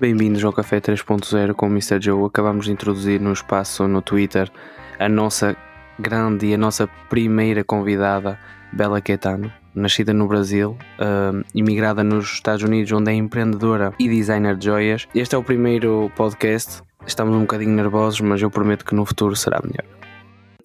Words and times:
Bem-vindos 0.00 0.42
ao 0.42 0.50
Café 0.50 0.80
3.0 0.80 1.52
com 1.52 1.66
o 1.66 1.68
Mr. 1.68 2.00
Joe. 2.00 2.24
Acabamos 2.24 2.64
de 2.64 2.72
introduzir 2.72 3.20
no 3.20 3.34
espaço 3.34 3.86
no 3.86 4.00
Twitter 4.00 4.50
a 4.98 5.10
nossa 5.10 5.54
grande 5.98 6.46
e 6.46 6.54
a 6.54 6.56
nossa 6.56 6.86
primeira 7.10 7.62
convidada, 7.62 8.40
Bela 8.72 8.98
Caetano, 9.02 9.52
nascida 9.74 10.14
no 10.14 10.26
Brasil, 10.26 10.70
uh, 10.70 11.44
imigrada 11.54 12.02
nos 12.02 12.32
Estados 12.32 12.62
Unidos, 12.62 12.90
onde 12.92 13.10
é 13.10 13.14
empreendedora 13.14 13.92
e 13.98 14.08
designer 14.08 14.56
de 14.56 14.64
joias. 14.64 15.06
Este 15.14 15.34
é 15.34 15.38
o 15.38 15.44
primeiro 15.44 16.10
podcast. 16.16 16.80
Estamos 17.06 17.36
um 17.36 17.42
bocadinho 17.42 17.72
nervosos, 17.72 18.22
mas 18.22 18.40
eu 18.40 18.50
prometo 18.50 18.86
que 18.86 18.94
no 18.94 19.04
futuro 19.04 19.36
será 19.36 19.60
melhor. 19.62 19.84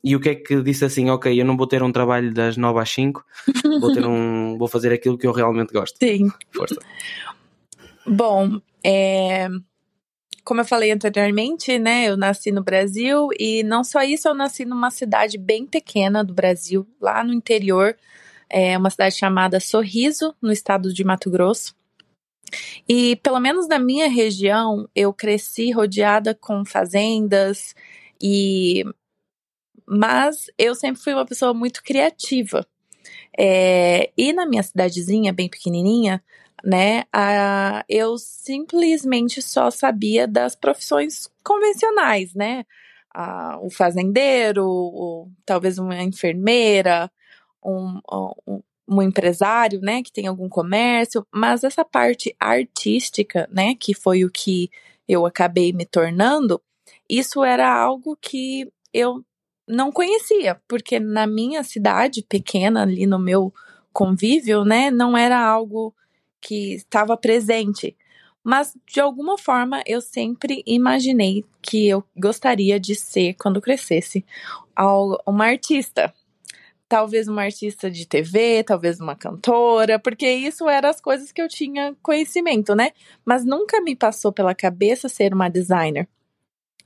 E 0.02 0.16
o 0.16 0.20
que 0.22 0.30
é 0.30 0.36
que 0.36 0.62
disse 0.62 0.86
assim, 0.86 1.10
ok, 1.10 1.38
eu 1.38 1.44
não 1.44 1.58
vou 1.58 1.68
ter 1.68 1.84
um 1.84 1.92
trabalho 1.92 2.34
das 2.34 2.56
9 2.56 2.80
às 2.80 2.90
5, 2.90 3.22
vou, 3.82 3.92
ter 3.94 4.06
um, 4.06 4.58
vou 4.58 4.70
fazer 4.70 4.94
aquilo 4.94 5.18
que 5.18 5.28
eu 5.28 5.34
realmente 5.34 5.74
gosto. 5.74 5.98
Sim. 6.00 6.32
Força. 6.54 6.80
Bom, 8.08 8.62
é, 8.88 9.50
como 10.44 10.62
eu 10.62 10.66
falei 10.66 10.92
anteriormente, 10.92 11.80
né, 11.80 12.08
eu 12.08 12.16
nasci 12.16 12.52
no 12.52 12.64
Brasil 12.64 13.30
e 13.40 13.64
não 13.64 13.84
só 13.84 14.04
isso, 14.04 14.28
eu 14.28 14.36
nasci 14.36 14.64
numa 14.64 14.92
cidade 14.92 15.40
bem 15.40 15.66
pequena 15.66 16.24
do 16.24 16.36
Brasil, 16.36 16.88
lá 17.02 17.24
no 17.24 17.34
interior, 17.34 17.98
é 18.48 18.78
uma 18.78 18.92
cidade 18.92 19.16
chamada 19.16 19.60
Sorriso, 19.60 20.36
no 20.40 20.52
estado 20.52 20.94
de 20.94 21.04
Mato 21.04 21.32
Grosso. 21.32 21.76
E 22.88 23.16
pelo 23.18 23.40
menos 23.40 23.68
na 23.68 23.80
minha 23.80 24.08
região, 24.08 24.88
eu 24.96 25.12
cresci 25.12 25.72
rodeada 25.72 26.36
com 26.36 26.64
fazendas 26.64 27.74
e 28.22 28.84
mas 29.88 30.46
eu 30.58 30.76
sempre 30.76 31.02
fui 31.02 31.14
uma 31.14 31.26
pessoa 31.26 31.54
muito 31.54 31.82
criativa. 31.84 32.66
É, 33.38 34.12
e 34.18 34.32
na 34.32 34.46
minha 34.46 34.64
cidadezinha, 34.64 35.34
bem 35.34 35.50
pequenininha, 35.50 36.24
né, 36.66 37.04
a, 37.14 37.86
eu 37.88 38.18
simplesmente 38.18 39.40
só 39.40 39.70
sabia 39.70 40.28
das 40.28 40.56
profissões 40.56 41.30
convencionais, 41.44 42.34
né? 42.34 42.66
A, 43.14 43.60
o 43.62 43.70
fazendeiro, 43.70 45.30
talvez 45.46 45.78
uma 45.78 46.02
enfermeira, 46.02 47.10
um, 47.64 48.00
um, 48.48 48.62
um 48.88 49.02
empresário, 49.02 49.80
né, 49.80 50.02
que 50.02 50.12
tem 50.12 50.28
algum 50.28 50.50
comércio, 50.50 51.26
mas 51.32 51.64
essa 51.64 51.86
parte 51.86 52.36
artística, 52.40 53.48
né, 53.52 53.76
que 53.76 53.94
foi 53.94 54.26
o 54.26 54.32
que 54.32 54.70
eu 55.08 55.26
acabei 55.26 55.72
me 55.72 55.86
tornando, 55.86 56.62
isso 57.10 57.44
era 57.44 57.72
algo 57.72 58.18
que 58.20 58.68
eu 58.94 59.24
não 59.68 59.92
conhecia, 59.92 60.60
porque 60.68 61.00
na 61.00 61.26
minha 61.28 61.64
cidade 61.64 62.24
pequena, 62.28 62.82
ali 62.82 63.06
no 63.06 63.20
meu 63.20 63.54
convívio, 63.94 64.66
né, 64.66 64.92
não 64.92 65.16
era 65.16 65.40
algo 65.40 65.94
que 66.42 66.74
estava 66.74 67.18
presente. 67.18 67.96
Mas 68.44 68.78
de 68.88 69.00
alguma 69.00 69.38
forma 69.38 69.82
eu 69.88 70.00
sempre 70.00 70.62
imaginei 70.68 71.44
que 71.62 71.88
eu 71.88 72.04
gostaria 72.16 72.80
de 72.80 72.96
ser, 72.96 73.34
quando 73.36 73.62
crescesse, 73.62 74.24
uma 75.26 75.46
artista. 75.46 76.14
Talvez 76.88 77.28
uma 77.28 77.42
artista 77.42 77.90
de 77.90 78.06
TV, 78.06 78.64
talvez 78.64 79.00
uma 79.00 79.16
cantora, 79.16 79.98
porque 79.98 80.30
isso 80.30 80.70
eram 80.70 80.90
as 80.90 81.02
coisas 81.02 81.32
que 81.32 81.42
eu 81.42 81.48
tinha 81.48 81.96
conhecimento, 82.04 82.76
né? 82.76 82.92
Mas 83.26 83.44
nunca 83.44 83.82
me 83.82 83.96
passou 83.96 84.32
pela 84.32 84.54
cabeça 84.54 85.10
ser 85.10 85.34
uma 85.34 85.50
designer. 85.50 86.08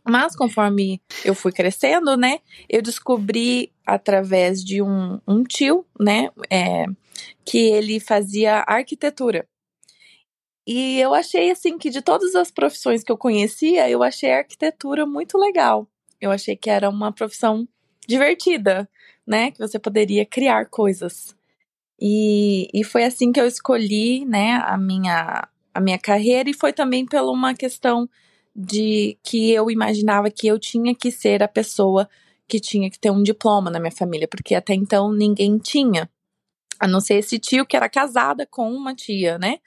Mas 0.09 0.35
conforme 0.35 1.01
eu 1.23 1.35
fui 1.35 1.51
crescendo, 1.51 2.15
né, 2.15 2.39
eu 2.67 2.81
descobri 2.81 3.71
através 3.85 4.63
de 4.63 4.81
um, 4.81 5.19
um 5.27 5.43
tio, 5.43 5.85
né, 5.99 6.29
é, 6.49 6.85
que 7.45 7.57
ele 7.57 7.99
fazia 7.99 8.63
arquitetura. 8.67 9.47
E 10.67 10.99
eu 10.99 11.13
achei 11.13 11.49
assim 11.49 11.77
que 11.77 11.89
de 11.89 12.01
todas 12.01 12.35
as 12.35 12.51
profissões 12.51 13.03
que 13.03 13.11
eu 13.11 13.17
conhecia, 13.17 13.89
eu 13.89 14.03
achei 14.03 14.31
a 14.31 14.37
arquitetura 14.39 15.05
muito 15.05 15.37
legal. 15.37 15.87
Eu 16.21 16.31
achei 16.31 16.55
que 16.55 16.69
era 16.69 16.89
uma 16.89 17.11
profissão 17.11 17.67
divertida, 18.07 18.87
né, 19.25 19.51
que 19.51 19.59
você 19.59 19.79
poderia 19.79 20.25
criar 20.25 20.65
coisas. 20.65 21.35
E, 21.99 22.69
e 22.73 22.83
foi 22.83 23.03
assim 23.03 23.31
que 23.31 23.39
eu 23.39 23.47
escolhi, 23.47 24.25
né, 24.25 24.61
a 24.65 24.77
minha 24.77 25.47
a 25.73 25.79
minha 25.79 25.99
carreira 25.99 26.49
e 26.49 26.53
foi 26.53 26.73
também 26.73 27.05
pela 27.05 27.31
uma 27.31 27.53
questão 27.53 28.09
de 28.55 29.17
que 29.23 29.51
eu 29.51 29.69
imaginava 29.71 30.29
que 30.29 30.47
eu 30.47 30.59
tinha 30.59 30.93
que 30.95 31.11
ser 31.11 31.41
a 31.43 31.47
pessoa 31.47 32.09
que 32.47 32.59
tinha 32.59 32.89
que 32.89 32.99
ter 32.99 33.11
um 33.11 33.23
diploma 33.23 33.69
na 33.69 33.79
minha 33.79 33.91
família, 33.91 34.27
porque 34.27 34.55
até 34.55 34.73
então 34.73 35.11
ninguém 35.13 35.57
tinha. 35.57 36.09
A 36.79 36.87
não 36.87 37.01
ser 37.01 37.15
esse 37.15 37.37
tio 37.39 37.65
que 37.65 37.75
era 37.75 37.89
casada 37.89 38.45
com 38.45 38.71
uma 38.71 38.95
tia, 38.95 39.37
né? 39.37 39.59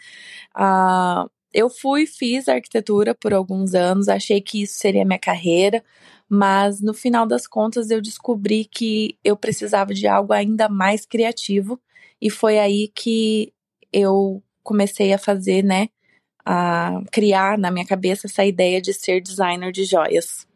Ah, 0.55 1.27
eu 1.53 1.69
fui, 1.69 2.07
fiz 2.07 2.49
arquitetura 2.49 3.15
por 3.15 3.35
alguns 3.35 3.75
anos, 3.75 4.09
achei 4.09 4.41
que 4.41 4.63
isso 4.63 4.79
seria 4.79 5.05
minha 5.05 5.19
carreira, 5.19 5.85
mas 6.29 6.81
no 6.81 6.95
final 6.95 7.27
das 7.27 7.47
contas 7.47 7.91
eu 7.91 8.01
descobri 8.01 8.65
que 8.65 9.19
eu 9.23 9.37
precisava 9.37 9.93
de 9.93 10.07
algo 10.07 10.33
ainda 10.33 10.69
mais 10.69 11.05
criativo 11.05 11.79
e 12.21 12.31
foi 12.31 12.59
aí 12.59 12.89
que 12.95 13.53
eu 13.93 14.43
comecei 14.63 15.13
a 15.13 15.19
fazer, 15.19 15.63
né, 15.63 15.89
a 16.45 17.03
criar 17.13 17.59
na 17.59 17.71
minha 17.71 17.87
cabeça 17.87 18.27
essa 18.27 18.45
ideia 18.45 18.81
de 18.81 18.95
ser 18.95 19.21
designer 19.21 19.73
de 19.73 19.85
joias. 19.85 20.47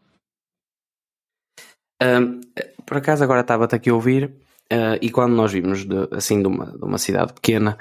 Um, 2.03 2.41
por 2.85 2.97
acaso 2.97 3.25
agora 3.25 3.41
estava-te 3.41 3.75
aqui 3.75 3.91
a 3.91 3.95
ouvir 3.95 4.46
uh, 4.73 4.99
e 5.01 5.11
quando 5.11 5.35
nós 5.35 5.53
vimos 5.53 5.85
de, 5.85 6.09
assim 6.11 6.41
de 6.41 6.49
uma, 6.49 6.67
de 6.67 6.85
uma 6.85 6.99
cidade 6.99 7.33
pequena 7.33 7.79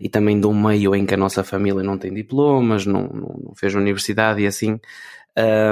e 0.00 0.08
também 0.08 0.40
de 0.40 0.46
um 0.46 0.54
meio 0.54 0.94
em 0.94 1.06
que 1.06 1.14
a 1.14 1.16
nossa 1.16 1.44
família 1.44 1.82
não 1.82 1.98
tem 1.98 2.12
diplomas, 2.12 2.86
não, 2.86 3.02
não, 3.02 3.40
não 3.44 3.54
fez 3.54 3.74
universidade 3.74 4.42
e 4.42 4.46
assim, 4.46 4.80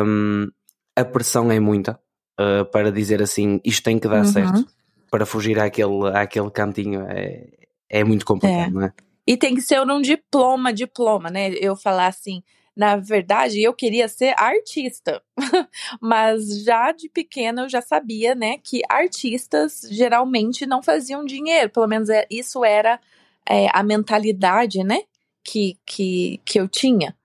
um, 0.07 0.49
a 0.97 1.05
pressão 1.05 1.51
é 1.51 1.61
muita 1.61 1.99
uh, 2.41 2.65
para 2.71 2.91
dizer 2.91 3.23
assim 3.23 3.61
isto 3.65 3.83
tem 3.83 3.99
que 3.99 4.09
dar 4.09 4.19
uhum. 4.19 4.25
certo 4.25 4.67
para 5.11 5.25
fugir 5.25 5.59
àquele, 5.59 6.09
àquele 6.15 6.51
cantinho 6.51 7.03
é, 7.09 7.47
é 7.89 8.05
muito 8.05 8.27
complicado, 8.27 8.69
é. 8.69 8.71
não 8.71 8.83
é? 8.83 8.93
E 9.27 9.37
tem 9.37 9.55
que 9.55 9.61
ser 9.61 9.81
um 9.83 10.01
diploma, 10.01 10.73
diploma, 10.73 11.29
né? 11.29 11.51
Eu 11.61 11.77
falar 11.77 12.07
assim, 12.07 12.43
na 12.79 12.97
verdade, 12.97 13.61
eu 13.61 13.75
queria 13.75 14.07
ser 14.07 14.35
artista, 14.39 15.21
mas 16.01 16.63
já 16.63 16.93
de 16.93 17.09
pequena 17.09 17.63
eu 17.63 17.69
já 17.69 17.83
sabia, 17.83 18.37
né, 18.37 18.59
que 18.59 18.83
artistas 18.89 19.81
geralmente 19.91 20.65
não 20.65 20.81
faziam 20.81 21.25
dinheiro, 21.25 21.71
pelo 21.71 21.89
menos 21.89 22.09
é, 22.09 22.25
isso 22.31 22.65
era 22.65 23.01
é, 23.45 23.67
a 23.73 23.83
mentalidade, 23.83 24.85
né, 24.85 25.03
que, 25.43 25.77
que, 25.85 26.41
que 26.45 26.61
eu 26.61 26.69
tinha, 26.69 27.17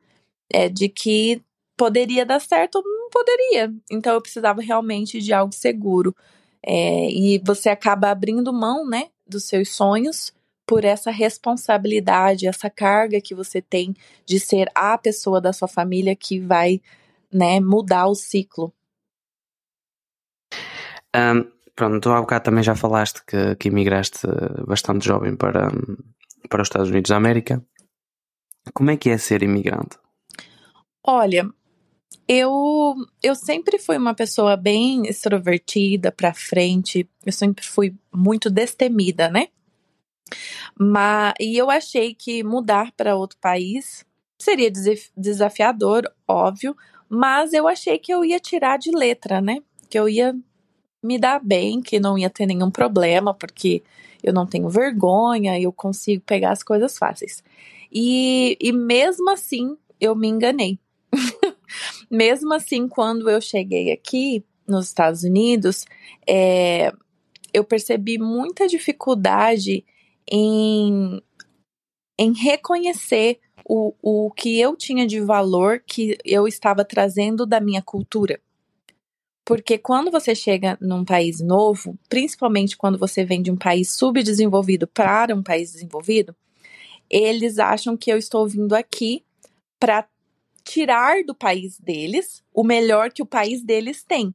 é, 0.52 0.68
de 0.70 0.90
que 0.90 1.40
poderia 1.78 2.26
dar 2.26 2.42
certo 2.42 2.78
ou 2.78 2.84
não 2.84 3.10
poderia. 3.12 3.72
Então 3.92 4.16
eu 4.16 4.22
precisava 4.22 4.60
realmente 4.60 5.20
de 5.20 5.34
algo 5.34 5.54
seguro. 5.54 6.16
É, 6.66 7.12
e 7.12 7.40
você 7.46 7.70
acaba 7.70 8.10
abrindo 8.10 8.52
mão, 8.52 8.88
né, 8.88 9.10
dos 9.28 9.44
seus 9.44 9.76
sonhos 9.76 10.34
por 10.66 10.86
essa 10.86 11.12
responsabilidade, 11.12 12.48
essa 12.48 12.70
carga 12.70 13.20
que 13.22 13.36
você 13.36 13.62
tem 13.62 13.96
de 14.26 14.40
ser 14.40 14.70
a 14.74 14.98
pessoa 14.98 15.42
da 15.42 15.52
sua 15.52 15.68
família 15.68 16.16
que 16.16 16.40
vai, 16.40 16.82
né, 17.32 17.60
mudar 17.60 18.08
o 18.08 18.16
ciclo. 18.16 18.74
Um, 21.16 21.52
pronto, 21.76 22.00
tu 22.00 22.10
há 22.10 22.22
bocado 22.22 22.46
também 22.46 22.64
já 22.64 22.76
falaste 22.76 23.22
que, 23.26 23.56
que 23.56 23.68
imigraste 23.68 24.20
bastante 24.66 25.06
jovem 25.06 25.36
para, 25.36 25.70
para 26.50 26.62
os 26.62 26.68
Estados 26.68 26.90
Unidos 26.90 27.10
da 27.10 27.18
América. 27.18 27.64
Como 28.74 28.90
é 28.90 28.98
que 28.98 29.10
é 29.10 29.18
ser 29.18 29.44
imigrante? 29.44 29.98
Olha, 31.06 31.50
eu, 32.28 32.96
eu 33.22 33.36
sempre 33.36 33.78
fui 33.78 33.98
uma 33.98 34.14
pessoa 34.14 34.56
bem 34.56 35.06
extrovertida, 35.06 36.12
para 36.12 36.34
frente. 36.34 37.08
Eu 37.26 37.34
sempre 37.34 37.66
fui 37.66 37.94
muito 38.14 38.50
destemida, 38.50 39.30
né? 39.30 39.50
Mas, 40.78 41.34
e 41.40 41.58
eu 41.58 41.70
achei 41.70 42.14
que 42.14 42.44
mudar 42.44 42.92
para 42.96 43.16
outro 43.16 43.38
país 43.40 44.06
seria 44.40 44.72
desafiador, 45.16 46.04
óbvio, 46.28 46.76
mas 47.08 47.54
eu 47.54 47.68
achei 47.68 47.98
que 47.98 48.14
eu 48.14 48.26
ia 48.26 48.40
tirar 48.40 48.78
de 48.78 48.92
letra, 48.92 49.40
né? 49.40 49.60
Que 49.90 49.98
eu 49.98 50.10
ia 50.10 50.36
me 51.02 51.20
dar 51.20 51.40
bem, 51.40 51.82
que 51.82 52.00
não 52.00 52.18
ia 52.18 52.30
ter 52.30 52.46
nenhum 52.46 52.72
problema, 52.72 53.34
porque 53.34 53.84
eu 54.24 54.34
não 54.34 54.46
tenho 54.46 54.70
vergonha, 54.70 55.60
eu 55.60 55.72
consigo 55.72 56.24
pegar 56.26 56.52
as 56.52 56.64
coisas 56.64 56.98
fáceis. 56.98 57.44
E, 57.92 58.58
e 58.60 58.72
mesmo 58.72 59.30
assim, 59.30 59.78
eu 60.00 60.16
me 60.16 60.28
enganei. 60.28 60.80
mesmo 62.10 62.54
assim, 62.54 62.88
quando 62.88 63.30
eu 63.30 63.40
cheguei 63.40 63.92
aqui 63.92 64.44
nos 64.68 64.88
Estados 64.88 65.24
Unidos, 65.24 65.86
é, 66.28 66.92
eu 67.54 67.64
percebi 67.64 68.18
muita 68.18 68.68
dificuldade 68.68 69.86
em, 70.30 71.22
em 72.18 72.34
reconhecer 72.34 73.40
o, 73.66 73.94
o 74.02 74.32
que 74.32 74.60
eu 74.60 74.76
tinha 74.76 75.08
de 75.08 75.20
valor 75.22 75.82
que 75.86 76.18
eu 76.26 76.48
estava 76.48 76.84
trazendo 76.84 77.46
da 77.46 77.60
minha 77.60 77.82
cultura. 77.82 78.40
Porque 79.46 79.78
quando 79.78 80.10
você 80.10 80.34
chega 80.34 80.78
num 80.80 81.04
país 81.04 81.42
novo, 81.42 81.98
principalmente 82.08 82.78
quando 82.78 82.98
você 82.98 83.26
vem 83.26 83.42
de 83.42 83.52
um 83.52 83.58
país 83.58 83.92
subdesenvolvido 83.92 84.88
para 84.88 85.36
um 85.36 85.44
país 85.44 85.74
desenvolvido, 85.74 86.36
eles 87.10 87.60
acham 87.60 87.98
que 87.98 88.12
eu 88.12 88.18
estou 88.18 88.48
vindo 88.48 88.74
aqui 88.74 89.24
para 89.80 90.08
tirar 90.64 91.24
do 91.26 91.36
país 91.36 91.78
deles 91.78 92.42
o 92.54 92.64
melhor 92.64 93.12
que 93.12 93.22
o 93.22 93.26
país 93.26 93.62
deles 93.62 94.04
tem. 94.04 94.34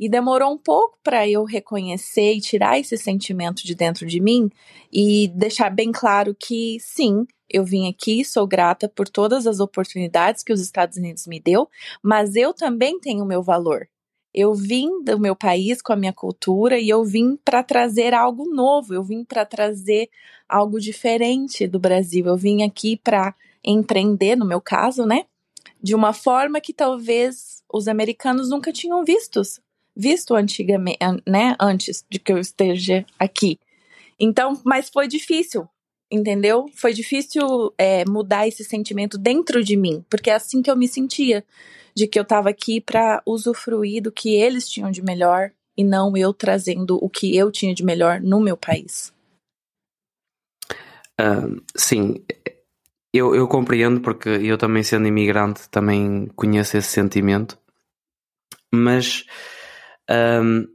E 0.00 0.08
demorou 0.08 0.50
um 0.50 0.56
pouco 0.56 0.98
para 1.02 1.28
eu 1.28 1.44
reconhecer 1.44 2.32
e 2.32 2.40
tirar 2.40 2.80
esse 2.80 2.96
sentimento 2.96 3.66
de 3.66 3.74
dentro 3.74 4.06
de 4.06 4.18
mim 4.18 4.50
e 4.90 5.28
deixar 5.28 5.68
bem 5.68 5.92
claro 5.92 6.34
que 6.34 6.78
sim, 6.80 7.26
eu 7.50 7.62
vim 7.62 7.86
aqui, 7.86 8.24
sou 8.24 8.46
grata 8.46 8.88
por 8.88 9.06
todas 9.06 9.46
as 9.46 9.60
oportunidades 9.60 10.42
que 10.42 10.54
os 10.54 10.60
Estados 10.62 10.96
Unidos 10.96 11.26
me 11.26 11.38
deu, 11.38 11.68
mas 12.02 12.34
eu 12.34 12.54
também 12.54 12.98
tenho 12.98 13.26
meu 13.26 13.42
valor. 13.42 13.86
Eu 14.32 14.54
vim 14.54 15.02
do 15.04 15.20
meu 15.20 15.36
país 15.36 15.82
com 15.82 15.92
a 15.92 15.96
minha 15.96 16.14
cultura 16.14 16.78
e 16.78 16.88
eu 16.88 17.04
vim 17.04 17.36
para 17.36 17.62
trazer 17.62 18.14
algo 18.14 18.48
novo, 18.48 18.94
eu 18.94 19.02
vim 19.02 19.22
para 19.22 19.44
trazer 19.44 20.08
algo 20.48 20.80
diferente 20.80 21.66
do 21.66 21.78
Brasil. 21.78 22.24
Eu 22.26 22.38
vim 22.38 22.62
aqui 22.62 22.96
para 22.96 23.34
empreender, 23.62 24.34
no 24.34 24.46
meu 24.46 24.62
caso, 24.62 25.04
né? 25.04 25.26
De 25.82 25.94
uma 25.94 26.14
forma 26.14 26.58
que 26.58 26.72
talvez 26.72 27.62
os 27.70 27.86
americanos 27.86 28.48
nunca 28.48 28.72
tinham 28.72 29.04
vistos 29.04 29.60
visto 30.00 30.34
antigamente, 30.34 30.98
né, 31.26 31.54
antes 31.60 32.04
de 32.08 32.18
que 32.18 32.32
eu 32.32 32.38
esteja 32.38 33.04
aqui. 33.18 33.58
Então, 34.18 34.58
mas 34.64 34.88
foi 34.88 35.06
difícil, 35.06 35.68
entendeu? 36.10 36.66
Foi 36.74 36.94
difícil 36.94 37.74
é, 37.76 38.04
mudar 38.08 38.48
esse 38.48 38.64
sentimento 38.64 39.18
dentro 39.18 39.62
de 39.62 39.76
mim, 39.76 40.02
porque 40.08 40.30
é 40.30 40.34
assim 40.34 40.62
que 40.62 40.70
eu 40.70 40.76
me 40.76 40.88
sentia, 40.88 41.44
de 41.94 42.06
que 42.06 42.18
eu 42.18 42.22
estava 42.22 42.48
aqui 42.48 42.80
para 42.80 43.22
usufruir 43.26 44.02
do 44.02 44.10
que 44.10 44.34
eles 44.34 44.68
tinham 44.68 44.90
de 44.90 45.02
melhor 45.02 45.50
e 45.76 45.84
não 45.84 46.16
eu 46.16 46.32
trazendo 46.32 46.98
o 47.02 47.08
que 47.08 47.36
eu 47.36 47.50
tinha 47.50 47.74
de 47.74 47.84
melhor 47.84 48.20
no 48.20 48.40
meu 48.40 48.56
país. 48.56 49.12
Uh, 51.20 51.60
sim, 51.76 52.24
eu, 53.12 53.34
eu 53.34 53.46
compreendo 53.46 54.00
porque 54.00 54.28
eu 54.28 54.56
também 54.56 54.82
sendo 54.82 55.06
imigrante 55.06 55.68
também 55.68 56.26
conheço 56.34 56.78
esse 56.78 56.88
sentimento, 56.88 57.58
mas 58.72 59.26
um, 60.10 60.66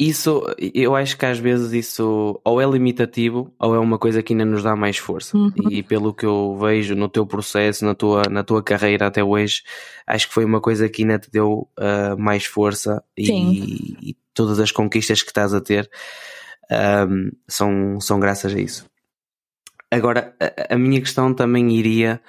isso, 0.00 0.44
eu 0.58 0.94
acho 0.94 1.18
que 1.18 1.26
às 1.26 1.40
vezes 1.40 1.72
isso 1.72 2.40
ou 2.44 2.60
é 2.60 2.64
limitativo 2.64 3.52
ou 3.58 3.74
é 3.74 3.80
uma 3.80 3.98
coisa 3.98 4.22
que 4.22 4.32
ainda 4.32 4.44
nos 4.44 4.62
dá 4.62 4.76
mais 4.76 4.96
força. 4.96 5.36
Uhum. 5.36 5.50
E 5.70 5.82
pelo 5.82 6.14
que 6.14 6.24
eu 6.24 6.56
vejo 6.56 6.94
no 6.94 7.08
teu 7.08 7.26
processo, 7.26 7.84
na 7.84 7.96
tua, 7.96 8.22
na 8.30 8.44
tua 8.44 8.62
carreira 8.62 9.08
até 9.08 9.24
hoje, 9.24 9.64
acho 10.06 10.28
que 10.28 10.34
foi 10.34 10.44
uma 10.44 10.60
coisa 10.60 10.88
que 10.88 11.02
ainda 11.02 11.18
te 11.18 11.28
deu 11.32 11.68
uh, 11.76 12.16
mais 12.16 12.44
força 12.44 13.02
e, 13.16 14.10
e, 14.10 14.16
todas 14.32 14.60
as 14.60 14.70
conquistas 14.70 15.20
que 15.20 15.30
estás 15.30 15.52
a 15.52 15.60
ter 15.60 15.90
um, 17.08 17.32
são, 17.48 18.00
são 18.00 18.20
graças 18.20 18.54
a 18.54 18.60
isso. 18.60 18.86
Agora, 19.90 20.32
a, 20.38 20.74
a 20.74 20.78
minha 20.78 21.00
questão 21.00 21.34
também 21.34 21.72
iria 21.72 22.20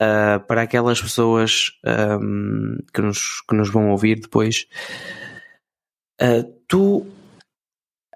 uh, 0.00 0.38
para 0.46 0.62
aquelas 0.62 1.02
pessoas 1.02 1.72
um, 1.84 2.78
que, 2.94 3.02
nos, 3.02 3.40
que 3.40 3.56
nos 3.56 3.68
vão 3.68 3.90
ouvir 3.90 4.20
depois 4.20 4.68
Uh, 6.22 6.44
tu 6.68 7.06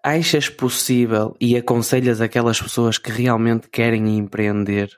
achas 0.03 0.51
possível 0.51 1.35
e 1.41 1.57
aconselhas 1.57 2.21
aquelas 2.21 2.61
pessoas 2.61 2.99
que 2.99 3.11
realmente 3.11 3.69
querem 3.71 4.19
empreender 4.19 4.91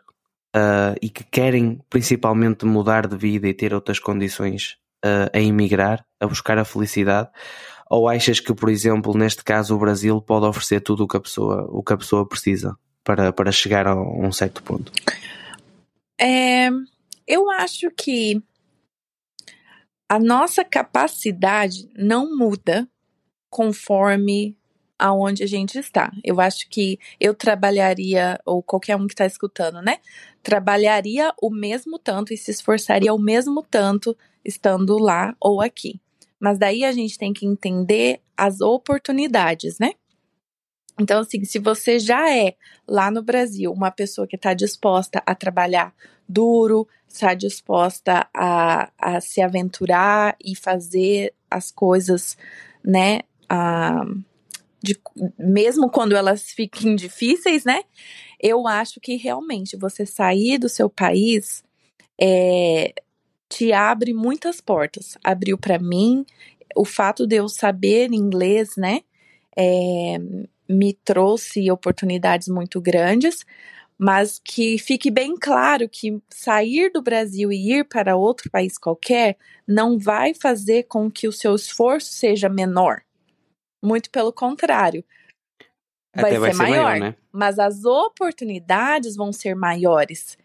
uh, 0.57 0.99
e 1.01 1.09
que 1.09 1.23
querem 1.23 1.81
principalmente 1.89 2.67
mudar 2.67 3.07
de 3.07 3.17
vida 3.17 3.47
e 3.47 3.55
ter 3.55 3.73
outras 3.73 4.01
condições 4.01 4.77
uh, 5.05 5.31
a 5.33 5.39
emigrar, 5.39 6.05
a 6.21 6.27
buscar 6.27 6.59
a 6.59 6.65
felicidade? 6.65 7.31
Ou 7.89 8.09
achas 8.09 8.41
que, 8.41 8.53
por 8.53 8.69
exemplo, 8.69 9.17
neste 9.17 9.45
caso 9.45 9.77
o 9.77 9.79
Brasil 9.79 10.21
pode 10.21 10.45
oferecer 10.47 10.81
tudo 10.81 11.05
o 11.05 11.09
que 11.09 11.17
a 11.17 11.21
pessoa, 11.21 11.69
o 11.71 11.85
que 11.85 11.93
a 11.93 11.97
pessoa 11.97 12.29
precisa 12.29 12.77
para, 13.05 13.33
para 13.33 13.53
chegar 13.53 13.87
a 13.87 13.95
um 13.95 14.33
certo 14.33 14.61
ponto? 14.65 14.91
É, 16.21 16.69
eu 17.29 17.49
acho 17.51 17.89
que 17.97 18.43
a 20.09 20.19
nossa 20.19 20.65
capacidade 20.65 21.89
não 21.97 22.37
muda 22.37 22.89
conforme 23.57 24.55
aonde 24.99 25.43
a 25.43 25.47
gente 25.47 25.79
está. 25.79 26.13
Eu 26.23 26.43
acho 26.43 26.69
que 26.69 26.99
eu 27.19 27.33
trabalharia, 27.33 28.39
ou 28.45 28.63
qualquer 28.63 28.97
um 28.97 29.07
que 29.07 29.15
está 29.15 29.25
escutando, 29.25 29.81
né? 29.81 29.97
Trabalharia 30.43 31.33
o 31.41 31.49
mesmo 31.49 31.99
tanto 31.99 32.35
e 32.35 32.37
se 32.37 32.51
esforçaria 32.51 33.15
o 33.15 33.19
mesmo 33.19 33.63
tanto 33.63 34.15
estando 34.45 34.99
lá 34.99 35.35
ou 35.41 35.63
aqui. 35.63 35.99
Mas 36.39 36.59
daí 36.59 36.85
a 36.85 36.93
gente 36.93 37.17
tem 37.19 37.33
que 37.33 37.47
entender 37.47 38.21
as 38.37 38.61
oportunidades, 38.61 39.79
né? 39.79 39.93
Então, 41.01 41.21
assim, 41.21 41.43
se 41.43 41.59
você 41.59 41.99
já 41.99 42.31
é 42.31 42.57
lá 42.87 43.11
no 43.11 43.23
Brasil 43.23 43.73
uma 43.73 43.91
pessoa 43.91 44.27
que 44.27 44.37
está 44.37 44.53
disposta 44.53 45.23
a 45.25 45.35
trabalhar 45.35 45.95
duro, 46.29 46.87
está 47.09 47.33
disposta 47.33 48.29
a, 48.35 48.93
a 48.99 49.19
se 49.23 49.41
aventurar 49.41 50.37
e 50.45 50.55
fazer 50.55 51.33
as 51.51 51.71
coisas, 51.71 52.37
né, 52.85 53.21
a, 53.49 54.05
de, 54.83 54.99
mesmo 55.39 55.91
quando 55.91 56.17
elas 56.17 56.51
fiquem 56.51 56.95
difíceis, 56.97 57.65
né? 57.65 57.83
Eu 58.41 58.67
acho 58.67 59.01
que 59.01 59.17
realmente 59.17 59.77
você 59.77 60.05
sair 60.07 60.59
do 60.59 60.69
seu 60.69 60.89
país 60.89 61.65
é, 62.21 62.95
te 63.49 63.73
abre 63.73 64.13
muitas 64.13 64.61
portas. 64.61 65.17
Abriu 65.25 65.59
para 65.59 65.79
mim 65.79 66.25
o 66.75 66.85
fato 66.85 67.27
de 67.27 67.37
eu 67.37 67.49
saber 67.49 68.13
inglês, 68.13 68.71
né? 68.77 69.01
É, 69.57 70.19
me 70.69 70.93
trouxe 70.93 71.71
oportunidades 71.71 72.49
muito 72.49 72.81
grandes, 72.81 73.47
mas 73.99 74.41
que 74.45 74.77
fique 74.79 75.11
bem 75.11 75.37
claro 75.37 75.89
que 75.89 76.21
sair 76.29 76.91
do 76.93 77.01
Brasil 77.01 77.51
e 77.51 77.73
ir 77.73 77.85
para 77.85 78.17
outro 78.17 78.51
país 78.51 78.77
qualquer 78.77 79.39
não 79.67 79.99
vai 79.99 80.35
fazer 80.35 80.85
com 80.85 81.11
que 81.11 81.27
o 81.27 81.33
seu 81.33 81.55
esforço 81.55 82.13
seja 82.13 82.49
menor. 82.49 83.06
Muito 83.83 84.11
pelo 84.11 84.33
contrário. 84.33 85.05
Vai, 86.15 86.33
ser, 86.33 86.39
vai 86.39 86.53
ser 86.53 86.59
maior, 86.59 86.85
maior 86.85 87.01
né? 87.01 87.15
mas 87.31 87.59
as 87.59 87.85
oportunidades 87.85 89.17
vão 89.17 89.33
ser 89.33 89.55
maiores. 89.55 90.39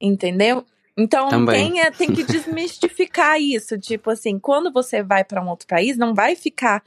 Entendeu? 0.00 0.64
Então 0.96 1.46
tem, 1.46 1.80
é, 1.80 1.90
tem 1.90 2.12
que 2.12 2.22
desmistificar 2.24 3.40
isso. 3.40 3.78
Tipo 3.78 4.10
assim, 4.10 4.38
quando 4.38 4.72
você 4.72 5.02
vai 5.02 5.24
para 5.24 5.42
um 5.42 5.48
outro 5.48 5.66
país, 5.66 5.96
não 5.96 6.14
vai 6.14 6.36
ficar. 6.36 6.82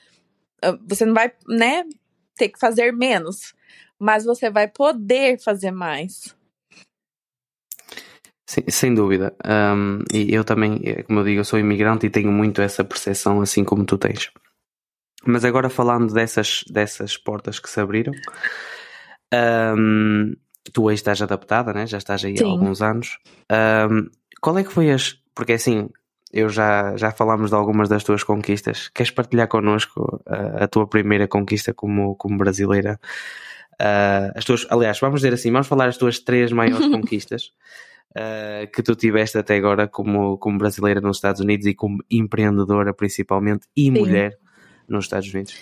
Ah, 0.62 0.78
você 0.88 1.06
não 1.06 1.14
vai, 1.14 1.32
né, 1.48 1.84
ter 2.36 2.50
que 2.50 2.60
fazer 2.60 2.92
menos. 2.94 3.54
Mas 4.00 4.24
você 4.24 4.50
vai 4.50 4.68
poder 4.68 5.40
fazer 5.40 5.72
mais. 5.72 6.36
Sim, 8.48 8.64
sem 8.70 8.96
dúvida. 8.96 9.36
Um, 9.46 10.04
e 10.12 10.34
eu 10.34 10.44
também, 10.44 10.80
é, 10.84 11.04
como 11.04 11.20
eu 11.20 11.24
digo, 11.24 11.40
eu 11.42 11.46
sou 11.46 11.60
imigrante 11.60 12.08
e 12.08 12.10
tenho 12.10 12.32
muito 12.32 12.62
essa 12.62 12.84
percepção, 12.84 13.42
assim 13.42 13.64
como 13.64 13.86
tu 13.86 13.98
tens. 13.98 14.32
Mas 15.26 15.44
agora 15.44 15.70
falando 15.70 16.14
dessas, 16.14 16.64
dessas 16.70 17.18
portas 17.18 17.60
que 17.60 17.70
se 17.70 17.80
abriram, 17.80 18.14
um, 19.78 20.34
tu 20.74 20.88
aí 20.88 20.96
estás 20.96 21.22
adaptada, 21.22 21.74
né? 21.74 21.86
já 21.86 21.98
estás 21.98 22.24
aí 22.24 22.38
Sim. 22.38 22.46
há 22.46 22.48
alguns 22.48 22.82
anos. 22.82 23.18
Um, 23.90 24.10
qual 24.42 24.58
é 24.58 24.64
que 24.64 24.72
foi 24.72 24.92
as. 24.92 25.18
Porque 25.36 25.54
assim, 25.54 25.90
eu 26.32 26.50
já, 26.50 26.96
já 26.96 27.12
falámos 27.12 27.50
de 27.50 27.56
algumas 27.56 27.90
das 27.90 28.04
tuas 28.04 28.24
conquistas. 28.24 28.90
Queres 28.90 29.12
partilhar 29.12 29.48
connosco 29.48 30.22
a, 30.26 30.66
a 30.66 30.68
tua 30.68 30.88
primeira 30.88 31.28
conquista 31.28 31.74
como, 31.74 32.16
como 32.16 32.38
brasileira? 32.38 33.00
Uh, 33.82 34.32
as 34.36 34.46
tuas, 34.46 34.68
aliás, 34.70 35.00
vamos 35.00 35.22
dizer 35.22 35.34
assim, 35.34 35.52
vamos 35.52 35.68
falar 35.68 35.88
as 35.88 35.98
tuas 35.98 36.20
três 36.20 36.52
maiores 36.52 36.88
conquistas 36.92 37.54
uh, 38.12 38.70
que 38.74 38.84
tu 38.84 38.96
tiveste 38.96 39.38
até 39.38 39.56
agora 39.56 39.88
como, 39.88 40.38
como 40.38 40.58
brasileira 40.58 41.00
nos 41.00 41.18
Estados 41.18 41.42
Unidos 41.42 41.66
e 41.66 41.74
como 41.74 42.04
empreendedora 42.12 42.94
principalmente 42.94 43.68
e 43.76 43.86
Sim. 43.86 43.92
mulher 43.92 44.38
nos 44.90 45.06
Estados 45.06 45.32
Unidos? 45.34 45.56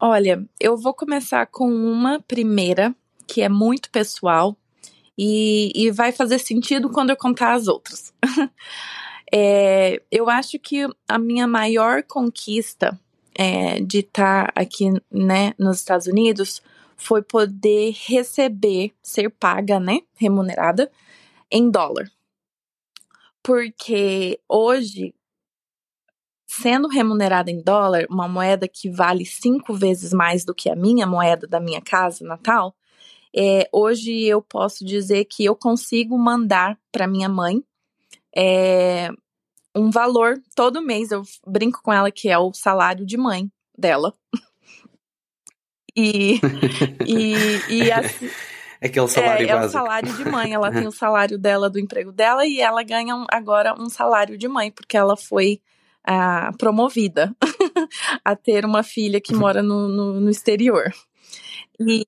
Olha, 0.00 0.44
eu 0.60 0.76
vou 0.76 0.92
começar 0.92 1.46
com 1.46 1.68
uma 1.68 2.20
primeira, 2.20 2.94
que 3.26 3.40
é 3.42 3.48
muito 3.48 3.90
pessoal, 3.90 4.56
e, 5.16 5.72
e 5.74 5.90
vai 5.90 6.12
fazer 6.12 6.38
sentido 6.38 6.90
quando 6.90 7.10
eu 7.10 7.16
contar 7.16 7.54
as 7.54 7.68
outras. 7.68 8.12
é, 9.32 10.02
eu 10.10 10.28
acho 10.28 10.58
que 10.58 10.86
a 11.08 11.18
minha 11.18 11.46
maior 11.46 12.02
conquista 12.02 12.98
é, 13.34 13.80
de 13.80 14.00
estar 14.00 14.52
aqui 14.54 14.90
né, 15.10 15.54
nos 15.58 15.78
Estados 15.78 16.06
Unidos 16.06 16.62
foi 16.96 17.22
poder 17.22 17.94
receber, 18.06 18.92
ser 19.02 19.30
paga, 19.30 19.78
né, 19.78 20.00
remunerada, 20.14 20.90
em 21.50 21.70
dólar. 21.70 22.10
Porque 23.42 24.40
hoje, 24.48 25.14
sendo 26.60 26.88
remunerada 26.88 27.50
em 27.50 27.62
dólar, 27.62 28.06
uma 28.10 28.26
moeda 28.28 28.66
que 28.68 28.90
vale 28.90 29.24
cinco 29.24 29.74
vezes 29.74 30.12
mais 30.12 30.44
do 30.44 30.54
que 30.54 30.70
a 30.70 30.76
minha 30.76 31.06
moeda 31.06 31.46
da 31.46 31.60
minha 31.60 31.80
casa 31.80 32.24
natal, 32.24 32.74
é, 33.34 33.68
hoje 33.70 34.24
eu 34.24 34.40
posso 34.40 34.84
dizer 34.84 35.26
que 35.26 35.44
eu 35.44 35.54
consigo 35.54 36.16
mandar 36.18 36.78
para 36.90 37.06
minha 37.06 37.28
mãe 37.28 37.62
é, 38.34 39.10
um 39.74 39.90
valor 39.90 40.40
todo 40.54 40.80
mês. 40.80 41.10
Eu 41.10 41.22
brinco 41.46 41.82
com 41.82 41.92
ela 41.92 42.10
que 42.10 42.28
é 42.30 42.38
o 42.38 42.52
salário 42.54 43.04
de 43.04 43.16
mãe 43.16 43.50
dela. 43.76 44.14
e, 45.94 46.40
e, 47.06 47.60
e 47.68 47.92
assim, 47.92 48.30
Aquele 48.80 49.08
salário 49.08 49.48
é, 49.48 49.52
básico. 49.52 49.64
É 49.64 49.66
o 49.66 49.84
salário 49.84 50.12
de 50.14 50.24
mãe. 50.24 50.52
Ela 50.52 50.72
tem 50.72 50.86
o 50.86 50.92
salário 50.92 51.38
dela 51.38 51.68
do 51.68 51.78
emprego 51.78 52.12
dela 52.12 52.46
e 52.46 52.60
ela 52.60 52.82
ganha 52.82 53.14
agora 53.30 53.74
um 53.78 53.88
salário 53.88 54.38
de 54.38 54.48
mãe, 54.48 54.70
porque 54.70 54.96
ela 54.96 55.16
foi 55.16 55.60
promovida 56.58 57.34
a 58.24 58.36
ter 58.36 58.64
uma 58.64 58.82
filha 58.82 59.20
que 59.20 59.34
mora 59.34 59.62
no, 59.62 59.88
no, 59.88 60.20
no 60.20 60.30
exterior. 60.30 60.92
E, 61.80 62.06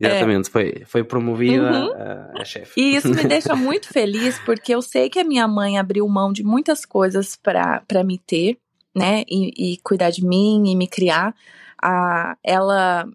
Exatamente, 0.00 0.48
é. 0.48 0.50
foi, 0.50 0.82
foi 0.84 1.04
promovida 1.04 1.70
uhum. 1.70 1.92
a, 1.92 2.42
a 2.42 2.44
chefe. 2.44 2.80
E 2.80 2.96
isso 2.96 3.08
me 3.08 3.22
deixa 3.24 3.54
muito 3.54 3.88
feliz, 3.88 4.38
porque 4.40 4.74
eu 4.74 4.82
sei 4.82 5.08
que 5.08 5.20
a 5.20 5.24
minha 5.24 5.46
mãe 5.46 5.78
abriu 5.78 6.06
mão 6.08 6.32
de 6.32 6.42
muitas 6.42 6.84
coisas 6.84 7.36
para 7.36 8.04
me 8.04 8.18
ter, 8.18 8.58
né? 8.94 9.22
E, 9.28 9.74
e, 9.74 9.76
cuidar 9.78 10.10
de 10.10 10.24
mim 10.24 10.64
e 10.66 10.76
me 10.76 10.88
criar. 10.88 11.34
Ah, 11.80 12.36
ela, 12.42 13.06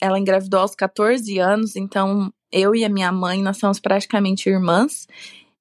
ela 0.00 0.18
engravidou 0.18 0.60
aos 0.60 0.74
14 0.74 1.38
anos, 1.38 1.76
então 1.76 2.32
eu 2.50 2.74
e 2.74 2.84
a 2.84 2.88
minha 2.88 3.10
mãe, 3.12 3.40
nós 3.40 3.56
somos 3.56 3.78
praticamente 3.78 4.48
irmãs. 4.48 5.06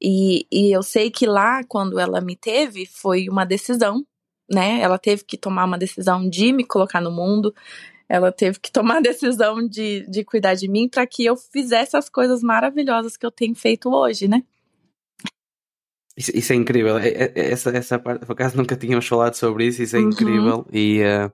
E, 0.02 0.48
e 0.52 0.76
eu 0.76 0.82
sei 0.82 1.12
que 1.12 1.28
lá, 1.28 1.64
quando 1.64 2.00
ela 2.00 2.20
me 2.20 2.36
teve, 2.36 2.88
foi 2.88 3.30
uma 3.30 3.46
decisão, 3.46 4.04
né? 4.52 4.82
Ela 4.82 5.00
teve 5.00 5.24
que 5.24 5.38
tomar 5.38 5.66
uma 5.66 5.78
decisão 5.78 6.28
de 6.30 6.52
me 6.52 6.66
colocar 6.66 7.02
no 7.02 7.12
mundo, 7.12 7.54
ela 8.08 8.32
teve 8.32 8.60
que 8.60 8.72
tomar 8.72 8.98
a 8.98 9.02
decisão 9.02 9.66
de, 9.66 10.06
de 10.10 10.24
cuidar 10.24 10.54
de 10.54 10.68
mim 10.68 10.90
para 10.90 11.08
que 11.08 11.26
eu 11.26 11.38
fizesse 11.38 11.96
as 11.96 12.10
coisas 12.10 12.44
maravilhosas 12.44 13.16
que 13.16 13.26
eu 13.26 13.32
tenho 13.32 13.56
feito 13.56 13.90
hoje, 13.90 14.28
né? 14.28 14.44
Isso, 16.18 16.32
isso 16.36 16.52
é 16.52 16.56
incrível. 16.58 16.98
É, 16.98 17.08
é, 17.08 17.52
essa, 17.52 17.70
essa 17.70 17.98
parte, 17.98 18.26
por 18.26 18.34
acaso 18.34 18.58
nunca 18.58 18.76
tínhamos 18.76 19.08
falado 19.08 19.36
sobre 19.36 19.66
isso, 19.66 19.82
isso 19.82 19.96
é 19.96 20.00
uhum. 20.00 20.10
incrível. 20.10 20.66
E, 20.72 21.02
uh, 21.02 21.32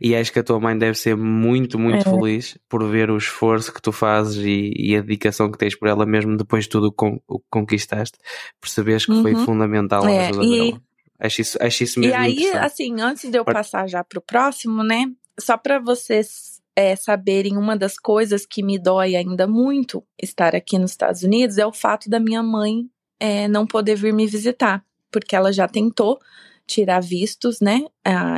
e 0.00 0.16
acho 0.16 0.32
que 0.32 0.38
a 0.38 0.42
tua 0.42 0.58
mãe 0.58 0.76
deve 0.76 0.96
ser 0.96 1.16
muito, 1.16 1.78
muito 1.78 2.08
é. 2.08 2.10
feliz 2.10 2.58
por 2.68 2.82
ver 2.88 3.10
o 3.10 3.16
esforço 3.18 3.72
que 3.72 3.80
tu 3.80 3.92
fazes 3.92 4.36
e, 4.44 4.72
e, 4.74 4.96
a 4.96 5.02
dedicação 5.02 5.50
que 5.50 5.58
tens 5.58 5.78
por 5.78 5.88
ela, 5.88 6.06
mesmo 6.06 6.36
depois 6.36 6.64
de 6.64 6.70
tudo 6.70 6.88
o 6.88 6.92
que 6.92 7.20
conquistaste, 7.50 8.18
percebes 8.60 9.04
que 9.04 9.12
uhum. 9.12 9.22
foi 9.22 9.34
fundamental 9.34 10.04
na 10.04 10.12
é, 10.12 10.28
ajuda 10.28 10.44
e... 10.44 10.70
dela. 10.70 10.82
Acho 11.18 11.40
isso, 11.40 11.58
acho 11.60 11.84
isso 11.84 12.00
mesmo. 12.00 12.14
E 12.14 12.16
aí, 12.16 12.50
assim, 12.52 13.00
antes 13.00 13.30
de 13.30 13.38
eu 13.38 13.44
passar 13.44 13.88
já 13.88 14.04
pro 14.04 14.20
próximo, 14.20 14.82
né? 14.82 15.10
só 15.38 15.56
para 15.56 15.78
vocês 15.78 16.62
é, 16.74 16.96
saberem, 16.96 17.56
uma 17.56 17.76
das 17.76 17.98
coisas 17.98 18.46
que 18.46 18.62
me 18.62 18.78
dói 18.78 19.16
ainda 19.16 19.46
muito 19.46 20.02
estar 20.20 20.54
aqui 20.54 20.78
nos 20.78 20.90
Estados 20.90 21.22
Unidos 21.22 21.58
é 21.58 21.66
o 21.66 21.72
fato 21.72 22.08
da 22.08 22.18
minha 22.18 22.42
mãe 22.42 22.88
é, 23.18 23.48
não 23.48 23.66
poder 23.66 23.96
vir 23.96 24.12
me 24.12 24.26
visitar, 24.26 24.84
porque 25.10 25.34
ela 25.34 25.52
já 25.52 25.66
tentou 25.66 26.20
tirar 26.66 27.00
vistos, 27.00 27.60
né, 27.60 27.84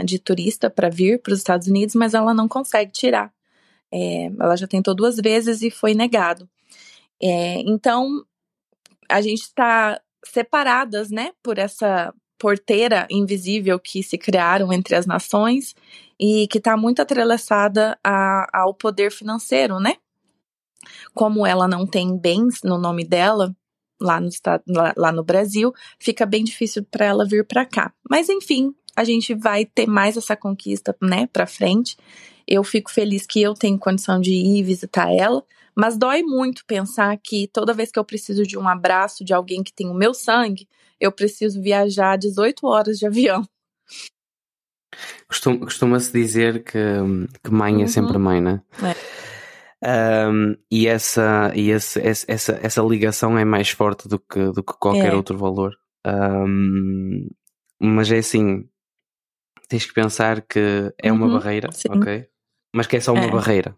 de 0.05 0.19
turista 0.19 0.69
para 0.69 0.91
vir 0.91 1.21
para 1.23 1.33
os 1.33 1.39
Estados 1.39 1.67
Unidos, 1.67 1.95
mas 1.95 2.13
ela 2.13 2.35
não 2.35 2.47
consegue 2.47 2.93
tirar. 2.93 3.33
É, 3.91 4.27
ela 4.39 4.55
já 4.55 4.67
tentou 4.67 4.95
duas 4.95 5.17
vezes 5.17 5.63
e 5.63 5.71
foi 5.71 5.95
negado. 5.95 6.49
É, 7.21 7.61
então, 7.63 8.23
a 9.09 9.23
gente 9.23 9.41
está 9.41 9.99
separadas, 10.23 11.11
né, 11.11 11.33
por 11.43 11.57
essa 11.57 12.13
porteira 12.39 13.07
invisível 13.11 13.79
que 13.79 14.03
se 14.03 14.17
criaram 14.17 14.73
entre 14.73 14.95
as 14.95 15.07
nações 15.07 15.75
e 16.19 16.47
que 16.49 16.59
está 16.59 16.77
muito 16.77 17.03
atrelaçada 17.03 17.99
a, 18.03 18.49
ao 18.53 18.75
poder 18.75 19.11
financeiro, 19.11 19.79
né? 19.81 19.97
Como 21.15 21.47
ela 21.47 21.67
não 21.67 21.87
tem 21.87 22.17
bens 22.17 22.63
no 22.63 22.79
nome 22.79 23.05
dela 23.05 23.55
lá 24.01 24.21
no, 24.21 24.31
lá, 24.69 24.95
lá 24.97 25.13
no 25.13 25.25
Brasil, 25.25 25.73
fica 25.99 26.25
bem 26.25 26.45
difícil 26.45 26.85
para 26.91 27.05
ela 27.05 27.27
vir 27.27 27.45
para 27.45 27.67
cá. 27.67 27.93
Mas 28.09 28.29
enfim, 28.29 28.73
a 28.95 29.05
gente 29.05 29.35
vai 29.35 29.65
ter 29.65 29.87
mais 29.87 30.17
essa 30.17 30.37
conquista, 30.37 30.97
né, 31.03 31.29
para 31.33 31.47
frente. 31.47 31.97
Eu 32.47 32.65
fico 32.65 32.91
feliz 32.91 33.27
que 33.27 33.43
eu 33.43 33.55
tenho 33.55 33.79
condição 33.79 34.21
de 34.21 34.33
ir 34.33 34.63
visitar 34.63 35.13
ela, 35.13 35.45
mas 35.79 35.97
dói 35.97 36.25
muito 36.25 36.65
pensar 36.67 37.17
que 37.23 37.47
toda 37.47 37.73
vez 37.73 37.93
que 37.93 38.01
eu 38.01 38.05
preciso 38.05 38.43
de 38.43 38.59
um 38.59 38.69
abraço 38.69 39.25
de 39.25 39.33
alguém 39.33 39.63
que 39.63 39.73
tem 39.73 39.89
o 39.89 39.95
meu 39.95 40.13
sangue, 40.13 40.69
eu 40.99 41.13
preciso 41.13 41.63
viajar 41.63 42.19
18 42.19 42.67
horas 42.67 42.99
de 42.99 43.07
avião. 43.07 43.45
Costuma-se 45.29 46.11
dizer 46.11 46.65
que, 46.65 46.81
que 47.45 47.51
mãe 47.53 47.77
uhum. 47.77 47.83
é 47.85 47.87
sempre 47.87 48.19
mãe, 48.19 48.41
né? 48.41 48.61
É. 49.81 50.29
Um, 50.29 50.57
e 50.69 50.89
essa, 50.89 51.53
e 51.55 51.71
esse, 51.71 52.01
essa, 52.01 52.59
essa 52.61 52.83
ligação 52.83 53.39
é 53.39 53.45
mais 53.45 53.71
forte 53.71 54.09
do 54.09 54.19
que, 54.19 54.51
do 54.51 54.65
que 54.65 54.73
qualquer 54.81 55.13
é. 55.13 55.15
outro 55.15 55.39
valor. 55.39 55.77
Um, 56.05 57.29
mas 57.81 58.11
é 58.11 58.19
assim, 58.19 58.69
tens 59.69 59.87
que 59.87 59.95
pensar 59.95 60.43
que 60.43 60.93
é 60.99 61.13
uma 61.13 61.27
uhum, 61.27 61.35
barreira, 61.35 61.71
sim. 61.71 61.89
ok? 61.89 62.27
Mas 62.75 62.89
que 62.89 62.97
é 62.97 63.01
só 63.01 63.13
uma 63.13 63.27
é. 63.27 63.31
barreira 63.31 63.77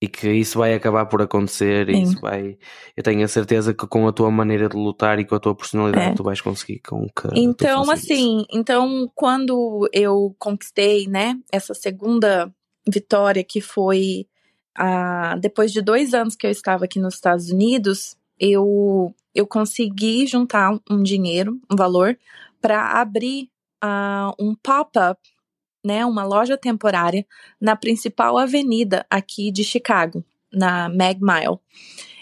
e 0.00 0.08
que 0.08 0.30
isso 0.30 0.58
vai 0.58 0.74
acabar 0.74 1.06
por 1.06 1.22
acontecer 1.22 1.88
e 1.88 2.02
isso 2.02 2.20
vai 2.20 2.58
eu 2.96 3.02
tenho 3.02 3.24
a 3.24 3.28
certeza 3.28 3.72
que 3.72 3.86
com 3.86 4.06
a 4.06 4.12
tua 4.12 4.30
maneira 4.30 4.68
de 4.68 4.76
lutar 4.76 5.18
e 5.18 5.24
com 5.24 5.34
a 5.34 5.40
tua 5.40 5.54
personalidade 5.54 6.10
é. 6.10 6.14
tu 6.14 6.22
vais 6.22 6.40
conseguir 6.40 6.80
com 6.80 7.06
que 7.08 7.28
então 7.34 7.90
assim 7.90 8.44
então 8.52 9.10
quando 9.14 9.88
eu 9.92 10.34
conquistei 10.38 11.06
né 11.06 11.38
essa 11.50 11.72
segunda 11.72 12.52
vitória 12.86 13.42
que 13.42 13.60
foi 13.60 14.26
ah, 14.76 15.36
depois 15.40 15.72
de 15.72 15.80
dois 15.80 16.12
anos 16.12 16.36
que 16.36 16.46
eu 16.46 16.50
estava 16.50 16.84
aqui 16.84 16.98
nos 16.98 17.14
Estados 17.14 17.50
Unidos 17.50 18.16
eu 18.38 19.14
eu 19.34 19.46
consegui 19.46 20.26
juntar 20.26 20.78
um 20.90 21.02
dinheiro 21.02 21.58
um 21.72 21.76
valor 21.76 22.18
para 22.60 23.00
abrir 23.00 23.48
ah, 23.80 24.34
um 24.38 24.54
pop-up 24.54 25.18
né, 25.86 26.04
uma 26.04 26.24
loja 26.24 26.58
temporária 26.58 27.24
na 27.60 27.76
principal 27.76 28.36
avenida 28.36 29.06
aqui 29.08 29.52
de 29.52 29.62
Chicago, 29.62 30.24
na 30.52 30.88
Mag 30.88 31.20
Mile. 31.22 31.58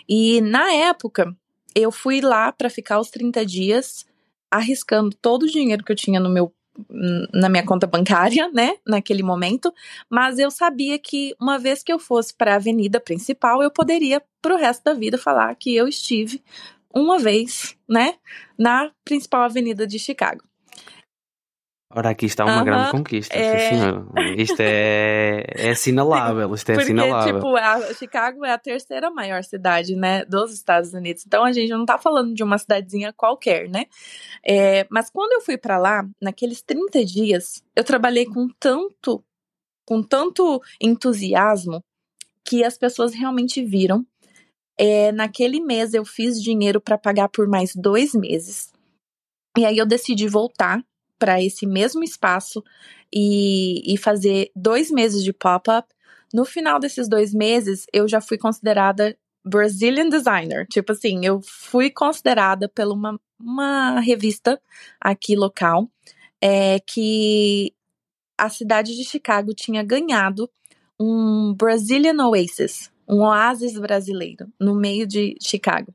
E 0.06 0.42
na 0.42 0.70
época, 0.70 1.34
eu 1.74 1.90
fui 1.90 2.20
lá 2.20 2.52
para 2.52 2.68
ficar 2.68 3.00
os 3.00 3.10
30 3.10 3.44
dias, 3.46 4.06
arriscando 4.50 5.16
todo 5.16 5.44
o 5.44 5.50
dinheiro 5.50 5.82
que 5.82 5.90
eu 5.90 5.96
tinha 5.96 6.20
no 6.20 6.28
meu 6.28 6.52
na 7.32 7.48
minha 7.48 7.64
conta 7.64 7.86
bancária, 7.86 8.50
né, 8.52 8.76
naquele 8.84 9.22
momento, 9.22 9.72
mas 10.10 10.40
eu 10.40 10.50
sabia 10.50 10.98
que 10.98 11.32
uma 11.40 11.56
vez 11.56 11.84
que 11.84 11.92
eu 11.92 12.00
fosse 12.00 12.34
para 12.34 12.54
a 12.54 12.56
avenida 12.56 12.98
principal, 12.98 13.62
eu 13.62 13.70
poderia 13.70 14.20
pro 14.42 14.56
resto 14.56 14.82
da 14.82 14.92
vida 14.92 15.16
falar 15.16 15.54
que 15.54 15.74
eu 15.74 15.86
estive 15.86 16.42
uma 16.92 17.16
vez, 17.16 17.76
né, 17.88 18.14
na 18.58 18.90
principal 19.04 19.42
avenida 19.42 19.86
de 19.86 20.00
Chicago. 20.00 20.42
Ora, 21.96 22.10
aqui 22.10 22.26
está 22.26 22.44
uma 22.44 22.64
grande 22.64 22.90
conquista, 22.90 23.38
é... 23.38 23.68
senhor. 23.68 24.10
Isto 24.36 24.60
é, 24.60 25.44
é 25.48 25.70
assinalável, 25.70 26.52
isto 26.52 26.70
é 26.70 26.74
Porque, 26.74 26.92
assinalável. 26.92 27.34
tipo, 27.36 27.56
a 27.56 27.94
Chicago 27.94 28.44
é 28.44 28.50
a 28.50 28.58
terceira 28.58 29.12
maior 29.12 29.44
cidade, 29.44 29.94
né, 29.94 30.24
dos 30.24 30.52
Estados 30.52 30.92
Unidos. 30.92 31.24
Então 31.24 31.44
a 31.44 31.52
gente 31.52 31.70
não 31.70 31.86
tá 31.86 31.96
falando 31.96 32.34
de 32.34 32.42
uma 32.42 32.58
cidadezinha 32.58 33.12
qualquer, 33.12 33.68
né? 33.68 33.86
É, 34.44 34.84
mas 34.90 35.08
quando 35.08 35.34
eu 35.34 35.40
fui 35.40 35.56
para 35.56 35.78
lá, 35.78 36.04
naqueles 36.20 36.62
30 36.62 37.04
dias, 37.04 37.62
eu 37.76 37.84
trabalhei 37.84 38.26
com 38.26 38.48
tanto, 38.58 39.22
com 39.86 40.02
tanto 40.02 40.60
entusiasmo 40.80 41.80
que 42.44 42.64
as 42.64 42.76
pessoas 42.76 43.14
realmente 43.14 43.64
viram. 43.64 44.04
É, 44.76 45.12
naquele 45.12 45.60
mês 45.60 45.94
eu 45.94 46.04
fiz 46.04 46.42
dinheiro 46.42 46.80
para 46.80 46.98
pagar 46.98 47.28
por 47.28 47.46
mais 47.46 47.72
dois 47.72 48.14
meses. 48.14 48.72
E 49.56 49.64
aí 49.64 49.78
eu 49.78 49.86
decidi 49.86 50.26
voltar 50.26 50.84
para 51.24 51.42
esse 51.42 51.66
mesmo 51.66 52.04
espaço 52.04 52.62
e, 53.10 53.94
e 53.94 53.96
fazer 53.96 54.50
dois 54.54 54.90
meses 54.90 55.24
de 55.24 55.32
pop-up. 55.32 55.88
No 56.34 56.44
final 56.44 56.78
desses 56.78 57.08
dois 57.08 57.32
meses, 57.32 57.86
eu 57.94 58.06
já 58.06 58.20
fui 58.20 58.36
considerada 58.36 59.16
Brazilian 59.42 60.10
Designer. 60.10 60.66
Tipo 60.68 60.92
assim, 60.92 61.24
eu 61.24 61.40
fui 61.42 61.88
considerada 61.88 62.68
pela 62.68 62.92
uma, 62.92 63.18
uma 63.40 64.00
revista 64.00 64.60
aqui 65.00 65.34
local 65.34 65.90
é, 66.42 66.78
que 66.80 67.72
a 68.36 68.50
cidade 68.50 68.94
de 68.94 69.02
Chicago 69.02 69.54
tinha 69.54 69.82
ganhado 69.82 70.50
um 71.00 71.54
Brazilian 71.56 72.22
Oasis, 72.26 72.92
um 73.08 73.22
oásis 73.22 73.78
brasileiro, 73.78 74.52
no 74.60 74.74
meio 74.74 75.06
de 75.06 75.38
Chicago. 75.40 75.94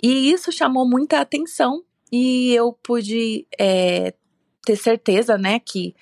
E 0.00 0.30
isso 0.30 0.52
chamou 0.52 0.88
muita 0.88 1.18
atenção 1.18 1.82
e 2.12 2.52
eu 2.52 2.72
pude 2.72 3.48
é, 3.58 4.14
ter 4.64 4.76
certeza, 4.76 5.36
né, 5.36 5.58
que, 5.58 5.94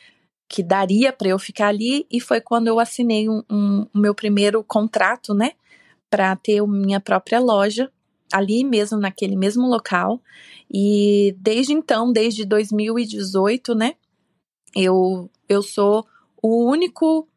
que 0.49 0.63
daria 0.63 1.13
para 1.13 1.29
eu 1.29 1.39
ficar 1.39 1.69
ali, 1.69 2.07
e 2.11 2.21
foi 2.21 2.41
quando 2.41 2.69
eu 2.69 2.79
assinei 2.79 3.29
o 3.29 3.45
um, 3.51 3.87
um, 3.95 4.01
meu 4.01 4.15
primeiro 4.15 4.63
contrato, 4.63 5.35
né, 5.35 5.53
para 6.11 6.37
ter 6.37 6.63
minha 6.67 7.01
própria 7.01 7.41
loja, 7.41 7.91
ali 8.33 8.65
mesmo, 8.65 8.99
naquele 8.99 9.37
mesmo 9.37 9.67
local, 9.67 10.21
e 10.73 11.35
desde 11.39 11.73
então, 11.73 12.13
desde 12.13 12.45
2018, 12.45 13.75
né, 13.75 13.95
eu, 14.75 15.31
eu 15.49 15.63
sou 15.63 16.07
o 16.43 16.65
único 16.71 17.29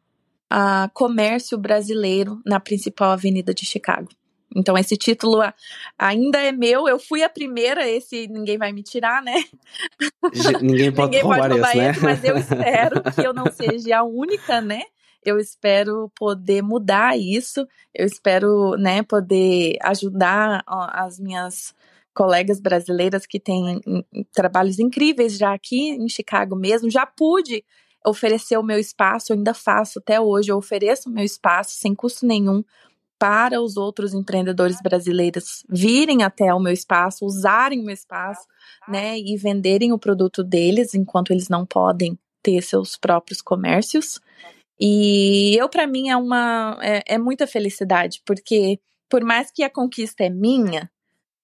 uh, 0.52 0.90
comércio 0.94 1.58
brasileiro 1.58 2.42
na 2.46 2.60
principal 2.60 3.12
avenida 3.12 3.54
de 3.54 3.66
Chicago. 3.66 4.10
Então, 4.56 4.78
esse 4.78 4.96
título 4.96 5.42
ainda 6.00 6.40
é 6.40 6.52
meu. 6.52 6.88
Eu 6.88 6.98
fui 6.98 7.22
a 7.22 7.30
primeira, 7.30 7.88
esse 7.88 8.28
ninguém 8.28 8.58
vai 8.58 8.72
me 8.72 8.82
tirar, 8.82 9.22
né? 9.22 9.44
Ninguém 10.62 10.92
pode 10.92 11.08
ninguém 11.08 11.22
roubar, 11.22 11.50
pode 11.50 11.54
roubar 11.54 11.78
esse, 11.78 11.78
né? 11.78 11.94
Mas 12.02 12.24
eu 12.24 12.38
espero 12.38 13.04
que 13.04 13.22
eu 13.22 13.34
não 13.34 13.52
seja 13.52 13.98
a 13.98 14.04
única, 14.04 14.62
né? 14.62 14.84
Eu 15.24 15.40
espero 15.40 16.10
poder 16.16 16.62
mudar 16.62 17.18
isso. 17.18 17.68
Eu 17.94 18.06
espero, 18.06 18.76
né, 18.78 19.04
poder 19.04 19.78
ajudar 19.82 20.64
as 20.68 21.20
minhas 21.20 21.74
colegas 22.14 22.62
brasileiras 22.62 23.26
que 23.26 23.40
têm 23.40 23.82
trabalhos 24.32 24.80
incríveis 24.80 25.38
já 25.38 25.54
aqui 25.54 25.90
em 25.90 26.08
Chicago 26.08 26.56
mesmo. 26.56 26.90
Já 26.90 27.06
pude 27.06 27.64
oferecer 28.06 28.56
o 28.58 28.64
meu 28.64 28.80
espaço, 28.80 29.34
ainda 29.34 29.54
faço 29.54 30.00
até 30.00 30.22
hoje, 30.22 30.52
eu 30.52 30.58
ofereço 30.58 31.10
o 31.10 31.12
meu 31.12 31.24
espaço 31.24 31.72
sem 31.72 31.96
custo 31.96 32.26
nenhum 32.26 32.64
para 33.18 33.62
os 33.62 33.78
outros 33.78 34.14
empreendedores 34.14 34.78
brasileiros 34.82 35.64
virem 35.70 36.24
até 36.24 36.54
o 36.54 36.60
meu 36.60 36.74
espaço, 36.74 37.26
usarem 37.26 37.80
o 37.80 37.86
meu 37.86 37.94
espaço, 37.94 38.46
né, 38.88 39.18
e 39.18 39.38
venderem 39.38 39.92
o 39.94 40.00
produto 40.00 40.44
deles 40.44 40.94
enquanto 40.94 41.32
eles 41.32 41.50
não 41.50 41.66
podem 41.66 42.18
ter 42.44 42.62
seus 42.62 42.98
próprios 42.98 43.42
comércios. 43.42 44.20
E 44.80 45.56
eu, 45.58 45.70
para 45.70 45.88
mim, 45.88 46.10
é 46.10 46.18
uma 46.18 46.78
é, 46.82 47.16
é, 47.16 47.18
muita 47.18 47.48
felicidade, 47.48 48.22
porque 48.26 48.80
por 49.10 49.24
mais 49.24 49.50
que 49.50 49.64
a 49.64 49.70
conquista 49.70 50.24
é 50.24 50.30
minha, 50.30 50.92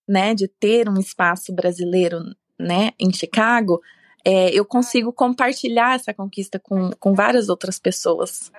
né, 0.08 0.36
de 0.36 0.48
ter 0.48 0.90
um 0.90 1.00
espaço 1.00 1.54
brasileiro, 1.54 2.20
né, 2.60 2.92
em 3.00 3.12
Chicago, 3.14 3.80
é, 4.26 4.50
eu 4.52 4.66
consigo 4.66 5.12
compartilhar 5.12 5.96
essa 5.96 6.14
conquista 6.14 6.60
com, 6.60 6.92
com 7.00 7.14
várias 7.14 7.50
outras 7.50 7.80
pessoas. 7.80 8.52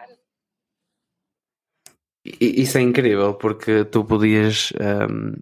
Isso 2.25 2.79
é 2.79 2.81
incrível, 2.81 3.35
porque 3.35 3.85
tu 3.85 4.05
podias, 4.05 4.73
um, 4.81 5.33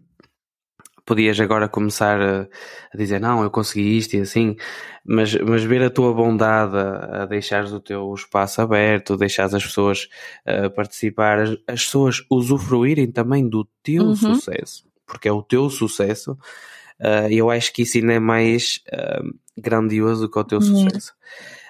podias 1.04 1.38
agora 1.38 1.68
começar 1.68 2.20
a, 2.20 2.48
a, 2.92 2.96
dizer 2.96 3.20
não, 3.20 3.42
eu 3.42 3.50
consegui 3.50 3.98
isto 3.98 4.14
e 4.14 4.20
assim, 4.20 4.56
mas, 5.04 5.34
mas 5.34 5.62
ver 5.62 5.82
a 5.82 5.90
tua 5.90 6.14
bondade 6.14 6.74
a, 6.76 7.22
a 7.22 7.26
deixares 7.26 7.70
o 7.72 7.80
teu 7.80 8.14
espaço 8.14 8.62
aberto, 8.62 9.16
deixares 9.16 9.52
as 9.52 9.62
pessoas 9.62 10.08
uh, 10.46 10.70
participar, 10.70 11.40
as, 11.40 11.50
as, 11.66 11.84
pessoas 11.84 12.24
usufruírem 12.30 13.12
também 13.12 13.46
do 13.46 13.68
teu 13.82 14.04
uhum. 14.04 14.16
sucesso, 14.16 14.88
porque 15.06 15.28
é 15.28 15.32
o 15.32 15.42
teu 15.42 15.68
sucesso, 15.68 16.32
uh, 16.32 17.30
eu 17.30 17.50
acho 17.50 17.74
que 17.74 17.82
isso 17.82 17.98
ainda 17.98 18.14
é 18.14 18.18
mais 18.18 18.80
uh, 18.90 19.34
grandioso 19.54 20.30
que 20.30 20.38
o 20.38 20.44
teu 20.44 20.60
uhum. 20.60 20.88
sucesso. 20.88 21.12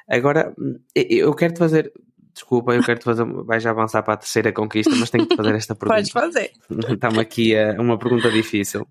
Agora, 0.09 0.55
eu 0.95 1.33
quero 1.35 1.55
te 1.55 1.59
fazer 1.59 1.93
Desculpa, 2.41 2.75
eu 2.75 2.83
quero 2.83 2.99
te 2.99 3.05
fazer. 3.05 3.25
Vais 3.45 3.67
avançar 3.67 4.03
para 4.03 4.15
a 4.15 4.17
terceira 4.17 4.51
conquista, 4.51 4.97
mas 4.97 5.11
tenho 5.11 5.27
que 5.27 5.37
fazer 5.37 5.55
esta 5.55 5.75
pergunta. 5.77 6.01
Podes 6.01 6.11
fazer. 6.11 6.53
Estamos 6.89 7.19
aqui 7.19 7.55
a 7.55 7.79
uma 7.79 7.99
pergunta 7.99 8.31
difícil. 8.31 8.89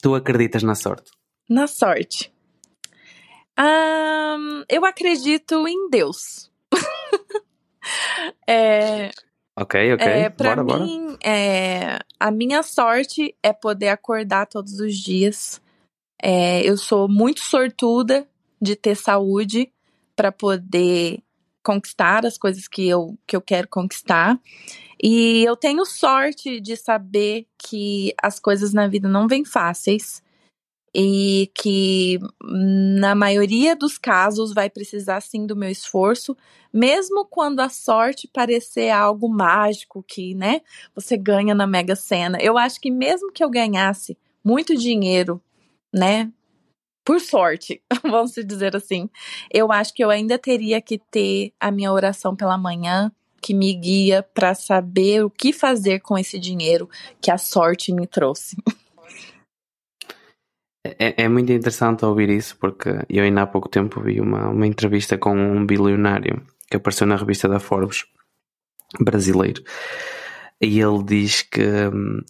Tu 0.00 0.14
acreditas 0.14 0.62
na 0.62 0.76
sorte? 0.76 1.10
Na 1.48 1.66
sorte. 1.66 2.32
Um, 3.58 4.62
eu 4.68 4.84
acredito 4.84 5.66
em 5.66 5.90
Deus. 5.90 6.52
é, 8.46 9.10
ok, 9.56 9.94
ok. 9.94 10.06
É, 10.06 10.28
bora, 10.30 10.62
mim, 10.62 11.06
bora. 11.06 11.18
É, 11.24 11.98
a 12.18 12.30
minha 12.30 12.62
sorte 12.62 13.34
é 13.42 13.52
poder 13.52 13.88
acordar 13.88 14.46
todos 14.46 14.78
os 14.78 14.94
dias. 14.96 15.60
É, 16.22 16.62
eu 16.62 16.76
sou 16.76 17.08
muito 17.08 17.40
sortuda 17.40 18.24
de 18.60 18.76
ter 18.76 18.94
saúde 18.94 19.68
para 20.14 20.30
poder 20.30 21.20
conquistar 21.62 22.26
as 22.26 22.36
coisas 22.36 22.66
que 22.68 22.88
eu, 22.88 23.16
que 23.26 23.36
eu 23.36 23.40
quero 23.40 23.68
conquistar. 23.68 24.38
E 25.02 25.44
eu 25.44 25.56
tenho 25.56 25.84
sorte 25.84 26.60
de 26.60 26.76
saber 26.76 27.46
que 27.58 28.14
as 28.22 28.38
coisas 28.38 28.72
na 28.72 28.86
vida 28.86 29.08
não 29.08 29.26
vêm 29.26 29.44
fáceis 29.44 30.22
e 30.94 31.50
que 31.54 32.18
na 32.42 33.14
maioria 33.14 33.74
dos 33.74 33.96
casos 33.96 34.52
vai 34.52 34.68
precisar 34.68 35.20
sim 35.22 35.46
do 35.46 35.56
meu 35.56 35.70
esforço, 35.70 36.36
mesmo 36.72 37.24
quando 37.24 37.60
a 37.60 37.68
sorte 37.68 38.28
parecer 38.28 38.90
algo 38.90 39.28
mágico 39.28 40.04
que, 40.06 40.34
né, 40.34 40.60
você 40.94 41.16
ganha 41.16 41.54
na 41.54 41.66
Mega 41.66 41.96
Sena. 41.96 42.38
Eu 42.40 42.58
acho 42.58 42.80
que 42.80 42.90
mesmo 42.90 43.32
que 43.32 43.42
eu 43.42 43.50
ganhasse 43.50 44.18
muito 44.44 44.76
dinheiro, 44.76 45.40
né, 45.92 46.30
por 47.04 47.20
sorte, 47.20 47.82
vamos 48.02 48.32
dizer 48.32 48.76
assim, 48.76 49.08
eu 49.52 49.70
acho 49.72 49.92
que 49.94 50.04
eu 50.04 50.10
ainda 50.10 50.38
teria 50.38 50.80
que 50.80 50.98
ter 50.98 51.52
a 51.58 51.70
minha 51.70 51.92
oração 51.92 52.34
pela 52.34 52.56
manhã, 52.56 53.10
que 53.40 53.52
me 53.52 53.74
guia 53.74 54.22
para 54.22 54.54
saber 54.54 55.24
o 55.24 55.30
que 55.30 55.52
fazer 55.52 56.00
com 56.00 56.16
esse 56.16 56.38
dinheiro 56.38 56.88
que 57.20 57.30
a 57.30 57.38
sorte 57.38 57.92
me 57.92 58.06
trouxe. 58.06 58.56
É, 60.84 61.22
é, 61.22 61.28
muito 61.28 61.52
interessante 61.52 62.04
ouvir 62.04 62.28
isso, 62.28 62.56
porque 62.58 62.88
eu 63.08 63.22
ainda 63.22 63.42
há 63.42 63.46
pouco 63.46 63.68
tempo 63.68 64.00
vi 64.00 64.20
uma, 64.20 64.48
uma 64.48 64.66
entrevista 64.66 65.16
com 65.16 65.32
um 65.32 65.64
bilionário 65.64 66.44
que 66.68 66.76
apareceu 66.76 67.06
na 67.06 67.14
revista 67.14 67.48
da 67.48 67.60
Forbes 67.60 68.04
brasileiro. 69.00 69.62
E 70.60 70.80
ele 70.80 71.02
diz 71.04 71.42
que. 71.42 71.60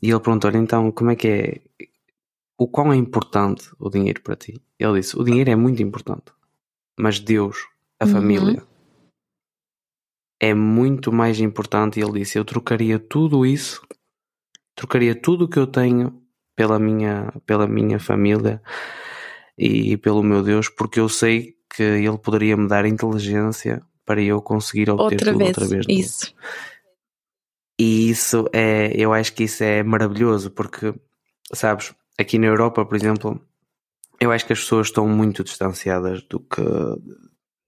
E 0.03 0.11
ele 0.11 0.21
perguntou-lhe 0.21 0.59
então 0.59 0.91
como 0.93 1.11
é 1.11 1.17
que 1.17 1.29
é 1.29 1.61
o 2.63 2.69
quão 2.69 2.93
é 2.93 2.97
importante 2.97 3.69
o 3.79 3.91
dinheiro 3.91 4.23
para 4.23 4.37
ti? 4.37 4.63
Ele 4.79 5.01
disse: 5.01 5.19
O 5.19 5.25
dinheiro 5.25 5.51
é 5.51 5.57
muito 5.57 5.83
importante, 5.83 6.33
mas 6.97 7.19
Deus, 7.19 7.67
a 7.99 8.05
uhum. 8.05 8.13
família, 8.13 8.63
é 10.41 10.55
muito 10.55 11.13
mais 11.13 11.41
importante. 11.41 11.99
E 11.99 12.03
ele 12.03 12.21
disse: 12.21 12.39
Eu 12.39 12.45
trocaria 12.45 12.99
tudo 13.01 13.45
isso, 13.45 13.83
trocaria 14.77 15.15
tudo 15.15 15.47
o 15.47 15.49
que 15.49 15.59
eu 15.59 15.67
tenho 15.67 16.23
pela 16.55 16.79
minha, 16.79 17.33
pela 17.45 17.67
minha 17.67 17.99
família 17.99 18.63
e 19.59 19.97
pelo 19.97 20.23
meu 20.23 20.43
Deus, 20.43 20.69
porque 20.69 21.01
eu 21.01 21.09
sei 21.09 21.57
que 21.75 21.83
Ele 21.83 22.19
poderia 22.19 22.57
me 22.57 22.69
dar 22.69 22.87
inteligência 22.87 23.83
para 24.05 24.23
eu 24.23 24.41
conseguir 24.41 24.89
obter 24.89 25.15
outra 25.15 25.33
tudo 25.33 25.39
vez, 25.39 25.49
outra 25.49 25.67
vez. 25.67 25.87
Isso. 25.89 26.35
E 27.81 28.11
isso 28.11 28.45
é, 28.53 28.93
eu 28.95 29.13
acho 29.13 29.33
que 29.33 29.45
isso 29.45 29.65
é 29.65 29.83
maravilhoso, 29.83 30.51
porque, 30.51 30.95
sabes, 31.53 31.93
aqui 32.19 32.39
na 32.39 32.47
Europa, 32.47 32.85
por 32.85 32.97
exemplo, 32.97 33.41
eu 34.21 34.31
acho 34.31 34.47
que 34.47 34.53
as 34.53 34.61
pessoas 34.61 34.89
estão 34.89 35.09
muito 35.09 35.43
distanciadas 35.43 36.23
do 36.23 36.41
que, 36.41 36.63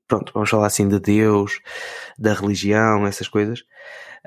pronto, 0.06 0.32
vamos 0.32 0.50
falar 0.50 0.66
assim 0.66 0.88
de 0.88 1.00
Deus, 1.00 1.60
da 2.18 2.32
religião, 2.32 3.06
essas 3.06 3.28
coisas, 3.28 3.60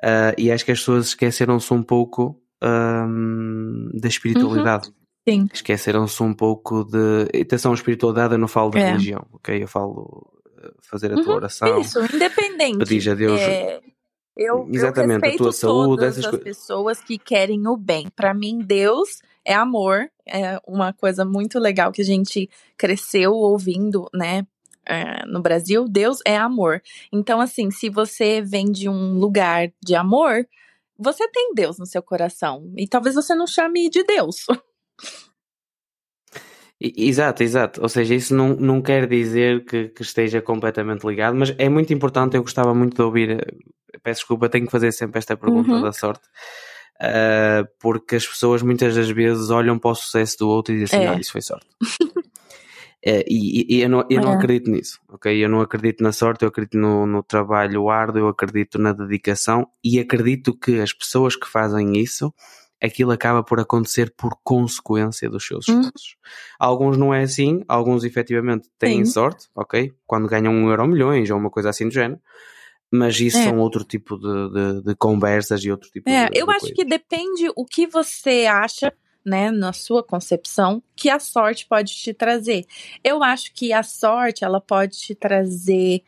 uh, 0.04 0.34
e 0.38 0.52
acho 0.52 0.66
que 0.66 0.72
as 0.72 0.80
pessoas 0.80 1.08
esqueceram-se 1.08 1.74
um 1.74 1.84
pouco 1.84 2.42
um, 2.62 3.90
da 3.94 4.08
espiritualidade. 4.08 4.90
Uhum. 4.90 4.94
Sim. 5.30 5.50
Esqueceram-se 5.54 6.24
um 6.24 6.34
pouco 6.34 6.86
de. 6.86 7.42
Atenção, 7.42 7.74
espiritualidade, 7.74 8.34
eu 8.34 8.38
não 8.38 8.48
falo 8.48 8.72
de 8.72 8.78
é. 8.78 8.92
religião, 8.92 9.28
ok? 9.34 9.62
Eu 9.62 9.68
falo 9.68 10.26
ah, 10.58 10.72
fazer 10.82 11.12
a 11.12 11.16
tua 11.16 11.28
uhum. 11.28 11.36
oração. 11.36 11.82
Isso, 11.82 12.00
independente. 12.00 12.78
Pedir 12.78 13.10
a 13.10 13.14
Deus. 13.14 13.40
É... 13.42 13.82
Eu, 14.38 14.68
Exatamente, 14.72 15.26
eu 15.28 15.34
a 15.34 15.38
tua 15.38 15.52
saúde, 15.52 16.06
essas 16.06 16.26
coisas. 16.26 16.44
pessoas 16.44 17.02
que 17.02 17.18
querem 17.18 17.68
o 17.68 17.76
bem. 17.76 18.08
Para 18.16 18.34
mim, 18.36 18.60
Deus 18.60 19.20
é 19.48 19.54
amor, 19.54 20.10
é 20.28 20.60
uma 20.68 20.92
coisa 20.92 21.24
muito 21.24 21.58
legal 21.58 21.90
que 21.94 22.02
a 22.02 22.06
gente 22.06 22.50
cresceu 22.78 23.32
ouvindo, 23.32 24.10
né? 24.14 24.46
É, 24.86 25.26
no 25.26 25.42
Brasil, 25.42 25.86
Deus 25.88 26.20
é 26.26 26.36
amor. 26.36 26.82
Então, 27.12 27.40
assim, 27.40 27.72
se 27.72 27.90
você 27.90 28.42
vem 28.42 28.70
de 28.70 28.90
um 28.90 29.14
lugar 29.14 29.72
de 29.84 29.96
amor, 29.96 30.46
você 31.00 31.30
tem 31.30 31.54
Deus 31.54 31.78
no 31.78 31.86
seu 31.86 32.02
coração. 32.02 32.72
E 32.78 32.88
talvez 32.88 33.16
você 33.16 33.34
não 33.34 33.48
chame 33.48 33.90
de 33.90 34.04
Deus. 34.04 34.46
Exato, 36.80 37.42
exato. 37.42 37.82
Ou 37.82 37.90
seja, 37.90 38.14
isso 38.14 38.36
não, 38.36 38.50
não 38.50 38.84
quer 38.84 39.08
dizer 39.08 39.66
que, 39.66 39.88
que, 39.88 40.04
esteja 40.04 40.44
completamente 40.44 41.08
ligado, 41.08 41.36
mas 41.36 41.56
é 41.58 41.68
muito 41.68 41.92
importante. 41.92 42.36
Eu 42.36 42.44
gostava 42.44 42.72
muito 42.72 42.96
de 42.96 43.02
ouvir. 43.02 43.32
Eh, 43.32 44.00
peço 44.04 44.20
desculpa, 44.20 44.48
tenho 44.48 44.68
que 44.68 44.72
fazer 44.72 44.92
sempre 44.92 45.18
esta 45.18 45.36
pergunta 45.36 45.72
uhum. 45.72 45.82
da 45.82 45.92
sorte 45.92 46.22
uh, 47.02 47.68
porque 47.80 48.16
as 48.16 48.28
pessoas 48.28 48.62
muitas 48.62 48.96
das 48.96 49.10
vezes 49.10 49.50
olham 49.50 49.78
para 49.78 49.92
o 49.92 49.96
sucesso 49.96 50.40
do 50.40 50.50
outro 50.50 50.74
e 50.74 50.80
dizem 50.80 51.00
assim, 51.00 51.08
é. 51.08 51.16
ah, 51.16 51.20
isso 51.20 51.32
foi 51.32 51.42
sorte. 51.42 51.68
uh, 51.82 52.16
e, 53.28 53.76
e, 53.76 53.82
eu, 53.82 53.90
não, 53.90 54.06
eu 54.10 54.22
não 54.22 54.34
é. 54.34 54.36
acredito 54.36 54.70
nisso, 54.70 55.00
ok? 55.10 55.44
Eu 55.44 55.50
não 55.50 55.62
acredito 55.62 56.04
na 56.04 56.12
sorte, 56.12 56.44
eu 56.44 56.50
acredito 56.50 56.78
no, 56.78 57.06
no 57.06 57.24
trabalho 57.24 57.90
árduo, 57.90 58.22
eu 58.22 58.28
acredito 58.28 58.78
na 58.78 58.94
dedicação 58.94 59.68
e 59.84 60.00
acredito 60.00 60.58
que 60.58 60.80
as 60.80 60.94
pessoas 60.94 61.36
que 61.36 61.48
fazem 61.48 61.98
isso 61.98 62.34
aquilo 62.82 63.12
acaba 63.12 63.44
por 63.44 63.60
acontecer 63.60 64.14
por 64.16 64.38
consequência 64.44 65.30
dos 65.30 65.46
seus 65.46 65.68
hum. 65.68 65.82
esforços. 65.82 66.16
Hum. 66.16 66.30
Alguns 66.60 66.98
não 66.98 67.14
é 67.14 67.24
assim, 67.24 67.64
alguns 67.68 68.04
efetivamente 68.04 68.70
têm 68.78 69.04
Sim. 69.04 69.12
sorte, 69.12 69.48
ok? 69.56 69.94
Quando 70.06 70.28
ganham 70.28 70.54
um 70.54 70.70
euro 70.70 70.88
milhões 70.88 71.30
ou 71.30 71.38
uma 71.38 71.50
coisa 71.50 71.70
assim 71.70 71.88
do 71.88 71.94
género, 71.94 72.22
mas 72.92 73.20
isso 73.20 73.38
é. 73.38 73.44
são 73.44 73.60
outro 73.60 73.84
tipo 73.84 74.18
de, 74.18 74.50
de, 74.50 74.82
de, 74.84 74.96
conversas 74.96 75.64
e 75.64 75.72
outro 75.72 75.90
tipo 75.90 76.10
é, 76.10 76.30
de. 76.30 76.40
Eu 76.40 76.50
acho 76.50 76.62
coisa. 76.62 76.76
que 76.76 76.86
depende 76.86 77.50
o 77.56 77.66
que 77.66 77.86
você 77.86 78.46
acha, 78.46 78.94
né, 79.26 79.52
na 79.52 79.74
sua 79.74 80.02
concepção, 80.02 80.82
que 80.96 81.10
a 81.10 81.20
sorte 81.20 81.66
pode 81.68 81.94
te 81.94 82.14
trazer. 82.14 82.66
Eu 83.04 83.22
acho 83.24 83.54
que 83.54 83.74
a 83.74 83.84
sorte 83.84 84.46
ela 84.46 84.62
pode 84.62 84.98
te 84.98 85.14
trazer 85.14 86.02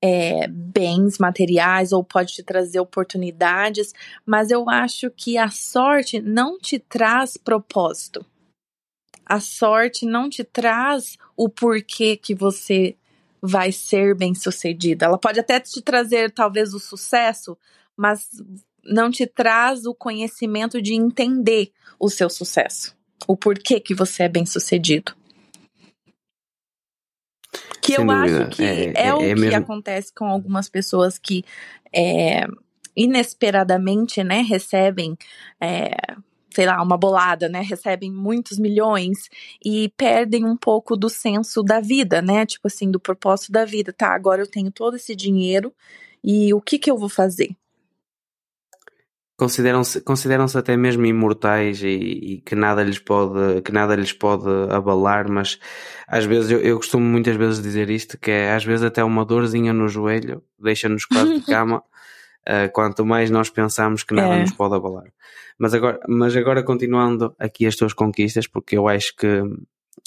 é, 0.00 0.48
bens 0.48 1.18
materiais 1.18 1.92
ou 1.92 2.02
pode 2.02 2.32
te 2.32 2.42
trazer 2.42 2.80
oportunidades, 2.80 3.92
mas 4.26 4.50
eu 4.50 4.68
acho 4.68 5.10
que 5.10 5.38
a 5.38 5.48
sorte 5.48 6.20
não 6.20 6.58
te 6.58 6.78
traz 6.78 7.36
propósito. 7.36 8.26
A 9.24 9.38
sorte 9.38 10.04
não 10.04 10.28
te 10.28 10.42
traz 10.42 11.16
o 11.36 11.48
porquê 11.48 12.16
que 12.16 12.34
você 12.34 12.96
vai 13.42 13.72
ser 13.72 14.14
bem 14.14 14.34
sucedida. 14.34 15.06
Ela 15.06 15.18
pode 15.18 15.40
até 15.40 15.58
te 15.58 15.82
trazer 15.82 16.30
talvez 16.30 16.72
o 16.72 16.78
sucesso, 16.78 17.58
mas 17.96 18.28
não 18.84 19.10
te 19.10 19.26
traz 19.26 19.84
o 19.84 19.94
conhecimento 19.94 20.80
de 20.80 20.94
entender 20.94 21.72
o 21.98 22.08
seu 22.08 22.30
sucesso, 22.30 22.96
o 23.26 23.36
porquê 23.36 23.80
que 23.80 23.94
você 23.94 24.24
é 24.24 24.28
bem 24.28 24.46
sucedido. 24.46 25.14
Que 27.80 27.96
Sem 27.96 28.04
eu 28.04 28.06
dúvida. 28.06 28.44
acho 28.44 28.56
que 28.56 28.62
é, 28.62 28.92
é, 28.94 29.06
é 29.08 29.14
o 29.14 29.20
é 29.20 29.34
que 29.34 29.40
mesmo... 29.40 29.56
acontece 29.56 30.12
com 30.14 30.26
algumas 30.26 30.68
pessoas 30.68 31.18
que 31.18 31.44
é, 31.92 32.46
inesperadamente, 32.96 34.22
né, 34.22 34.40
recebem 34.40 35.16
é, 35.60 35.96
sei 36.54 36.66
lá, 36.66 36.82
uma 36.82 36.96
bolada, 36.96 37.48
né? 37.48 37.60
Recebem 37.60 38.10
muitos 38.10 38.58
milhões 38.58 39.28
e 39.64 39.92
perdem 39.96 40.44
um 40.44 40.56
pouco 40.56 40.96
do 40.96 41.08
senso 41.08 41.62
da 41.62 41.80
vida, 41.80 42.20
né? 42.22 42.46
Tipo 42.46 42.68
assim, 42.68 42.90
do 42.90 43.00
propósito 43.00 43.52
da 43.52 43.64
vida. 43.64 43.92
Tá, 43.92 44.14
agora 44.14 44.42
eu 44.42 44.46
tenho 44.46 44.70
todo 44.70 44.96
esse 44.96 45.14
dinheiro 45.16 45.72
e 46.22 46.52
o 46.54 46.60
que 46.60 46.78
que 46.78 46.90
eu 46.90 46.96
vou 46.96 47.08
fazer? 47.08 47.56
Consideram-se 49.36 50.00
consideram 50.02 50.46
-se 50.46 50.56
até 50.56 50.76
mesmo 50.76 51.04
imortais 51.04 51.82
e, 51.82 51.88
e, 51.88 52.40
que 52.42 52.54
nada 52.54 52.82
lhes 52.84 52.98
pode 52.98 53.62
que 53.62 53.72
nada 53.72 53.96
lhes 53.96 54.12
pode 54.12 54.46
abalar, 54.70 55.28
mas 55.28 55.58
às 56.06 56.24
vezes 56.24 56.50
eu, 56.50 56.60
eu 56.60 56.76
costumo 56.76 57.04
muitas 57.04 57.34
vezes 57.36 57.60
dizer 57.60 57.90
isto 57.90 58.16
que 58.18 58.30
é 58.30 58.52
às 58.54 58.64
vezes 58.64 58.84
até 58.84 59.02
uma 59.02 59.24
dorzinha 59.24 59.72
no 59.72 59.88
joelho 59.88 60.44
deixa-nos 60.58 61.04
quase 61.06 61.40
de 61.40 61.42
cama 61.46 61.82
uh, 62.48 62.70
quanto 62.72 63.04
mais 63.04 63.30
nós 63.30 63.50
pensamos 63.50 64.02
que 64.02 64.14
nada 64.14 64.34
é. 64.34 64.40
nos 64.40 64.52
pode 64.52 64.74
abalar. 64.74 65.12
Mas 65.58 65.74
agora, 65.74 66.00
mas 66.08 66.36
agora 66.36 66.62
continuando 66.62 67.34
aqui 67.38 67.66
as 67.66 67.76
tuas 67.76 67.92
conquistas, 67.92 68.46
porque 68.46 68.76
eu 68.76 68.88
acho 68.88 69.14
que 69.16 69.42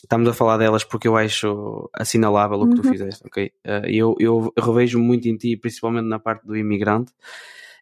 estamos 0.03 0.27
a 0.27 0.33
falar 0.33 0.57
delas 0.57 0.83
porque 0.83 1.07
eu 1.07 1.15
acho 1.15 1.89
assinalável 1.93 2.59
o 2.59 2.69
que 2.69 2.75
uhum. 2.75 2.81
tu 2.81 2.89
fizeste, 2.89 3.23
ok? 3.25 3.51
Uh, 3.65 3.87
eu, 3.87 4.15
eu 4.19 4.53
revejo 4.57 4.99
muito 4.99 5.27
em 5.27 5.35
ti, 5.35 5.55
principalmente 5.57 6.05
na 6.05 6.19
parte 6.19 6.45
do 6.45 6.55
imigrante, 6.55 7.11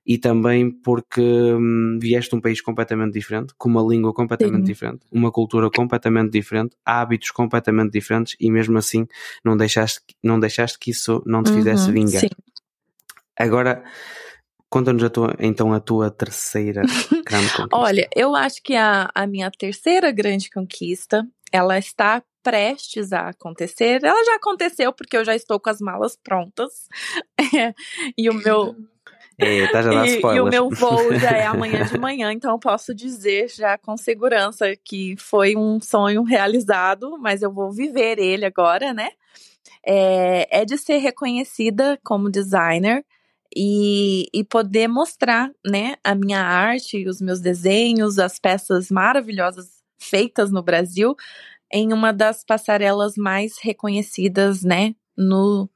e 0.06 0.18
também 0.18 0.70
porque 0.70 1.22
hum, 1.22 1.98
vieste 2.02 2.32
de 2.32 2.36
um 2.36 2.42
país 2.42 2.62
completamente 2.62 3.14
diferente, 3.14 3.54
com 3.58 3.70
uma 3.70 3.82
língua 3.82 4.14
completamente 4.14 4.66
Sim. 4.66 4.74
diferente, 4.74 5.00
uma 5.12 5.32
cultura 5.32 5.70
completamente 5.70 6.32
diferente, 6.32 6.76
hábitos 6.86 7.32
completamente 7.32 7.92
diferentes, 7.92 8.36
e 8.40 8.52
mesmo 8.52 8.78
assim 8.78 9.08
não 9.44 9.56
deixaste, 9.56 10.02
não 10.22 10.40
deixaste 10.40 10.78
que 10.78 10.92
isso 10.92 11.24
não 11.26 11.42
te 11.42 11.54
fizesse 11.54 11.88
uhum. 11.88 11.94
vingar. 11.94 12.22
Sim. 12.22 12.30
Agora, 13.38 13.84
Conta-nos 14.74 15.04
então 15.40 15.72
a 15.72 15.80
tua 15.80 16.10
terceira 16.10 16.82
grande 17.24 17.48
conquista. 17.50 17.68
Olha, 17.74 18.10
eu 18.16 18.36
acho 18.36 18.60
que 18.64 18.76
a, 18.76 19.08
a 19.14 19.28
minha 19.28 19.52
terceira 19.52 20.12
grande 20.12 20.50
conquista, 20.50 21.24
ela 21.52 21.78
está 21.78 22.24
prestes 22.42 23.14
a 23.14 23.30
acontecer. 23.30 24.04
Ela 24.04 24.26
já 24.26 24.34
aconteceu 24.34 24.92
porque 24.92 25.16
eu 25.16 25.24
já 25.24 25.36
estou 25.36 25.60
com 25.60 25.70
as 25.70 25.80
malas 25.80 26.16
prontas. 26.16 26.90
e 28.18 28.28
o 28.32 28.34
meu 28.34 28.76
é, 29.38 29.68
tá, 29.68 29.82
e, 30.08 30.20
e, 30.20 30.42
o 30.42 30.46
meu 30.46 30.72
voo 30.72 31.20
já 31.20 31.38
é 31.38 31.46
amanhã 31.46 31.86
de 31.86 32.00
manhã, 32.00 32.34
então 32.34 32.50
eu 32.50 32.60
posso 32.60 32.96
dizer 32.96 33.50
já 33.50 33.78
com 33.78 33.96
segurança 33.96 34.76
que 34.84 35.16
foi 35.18 35.56
um 35.56 35.80
sonho 35.80 36.24
realizado, 36.24 37.16
mas 37.20 37.44
eu 37.44 37.54
vou 37.54 37.72
viver 37.72 38.18
ele 38.18 38.44
agora, 38.44 38.92
né? 38.92 39.10
É, 39.86 40.62
é 40.62 40.66
de 40.66 40.80
ser 40.80 40.98
reconhecida 40.98 42.00
como 42.04 42.32
designer 42.32 43.06
e, 43.56 44.28
e 44.34 44.44
poder 44.44 44.88
mostrar, 44.88 45.52
né, 45.66 45.96
a 46.04 46.16
minha 46.16 46.42
arte, 46.42 47.08
os 47.08 47.22
meus 47.22 47.40
desenhos, 47.40 48.20
as 48.20 48.40
peças 48.40 48.90
maravilhosas 48.90 49.84
feitas 49.98 50.52
no 50.52 50.62
Brasil 50.62 51.16
em 51.72 51.92
uma 51.92 52.12
das 52.12 52.44
passarelas 52.44 53.16
mais 53.18 53.58
reconhecidas, 53.62 54.64
né, 54.64 54.96
no, 55.18 55.70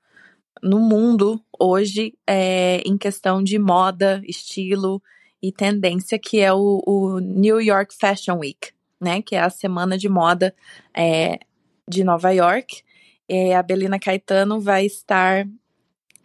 no 0.62 0.80
mundo 0.80 1.42
hoje 1.60 2.14
é, 2.28 2.82
em 2.86 2.98
questão 2.98 3.44
de 3.44 3.58
moda, 3.58 4.22
estilo 4.26 5.02
e 5.42 5.52
tendência, 5.52 6.20
que 6.20 6.40
é 6.40 6.54
o, 6.54 6.84
o, 6.86 7.20
New 7.20 7.62
York 7.62 7.96
Fashion 7.96 8.40
Week, 8.40 8.72
né, 9.00 9.22
que 9.22 9.36
é 9.36 9.40
a 9.40 9.50
semana 9.50 9.98
de 9.98 10.10
moda 10.10 10.54
é, 10.96 11.40
de 11.88 12.04
Nova 12.04 12.32
York. 12.32 12.84
E 13.30 13.54
a 13.54 13.62
Belina 13.62 14.00
Caetano 14.00 14.60
vai 14.60 14.86
estar 14.86 15.48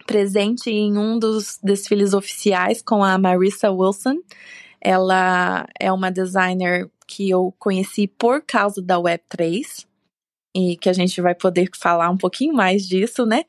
presente 0.05 0.69
em 0.69 0.97
um 0.97 1.17
dos 1.17 1.59
desfiles 1.63 2.13
oficiais 2.13 2.81
com 2.81 3.03
a 3.03 3.17
Marissa 3.17 3.71
Wilson. 3.71 4.17
Ela 4.81 5.67
é 5.79 5.91
uma 5.91 6.11
designer 6.11 6.89
que 7.07 7.29
eu 7.29 7.53
conheci 7.57 8.07
por 8.07 8.41
causa 8.41 8.81
da 8.81 8.97
Web3 8.97 9.85
e 10.55 10.77
que 10.77 10.89
a 10.89 10.93
gente 10.93 11.19
vai 11.21 11.33
poder 11.33 11.69
falar 11.75 12.09
um 12.09 12.17
pouquinho 12.17 12.53
mais 12.53 12.87
disso, 12.87 13.25
né? 13.25 13.43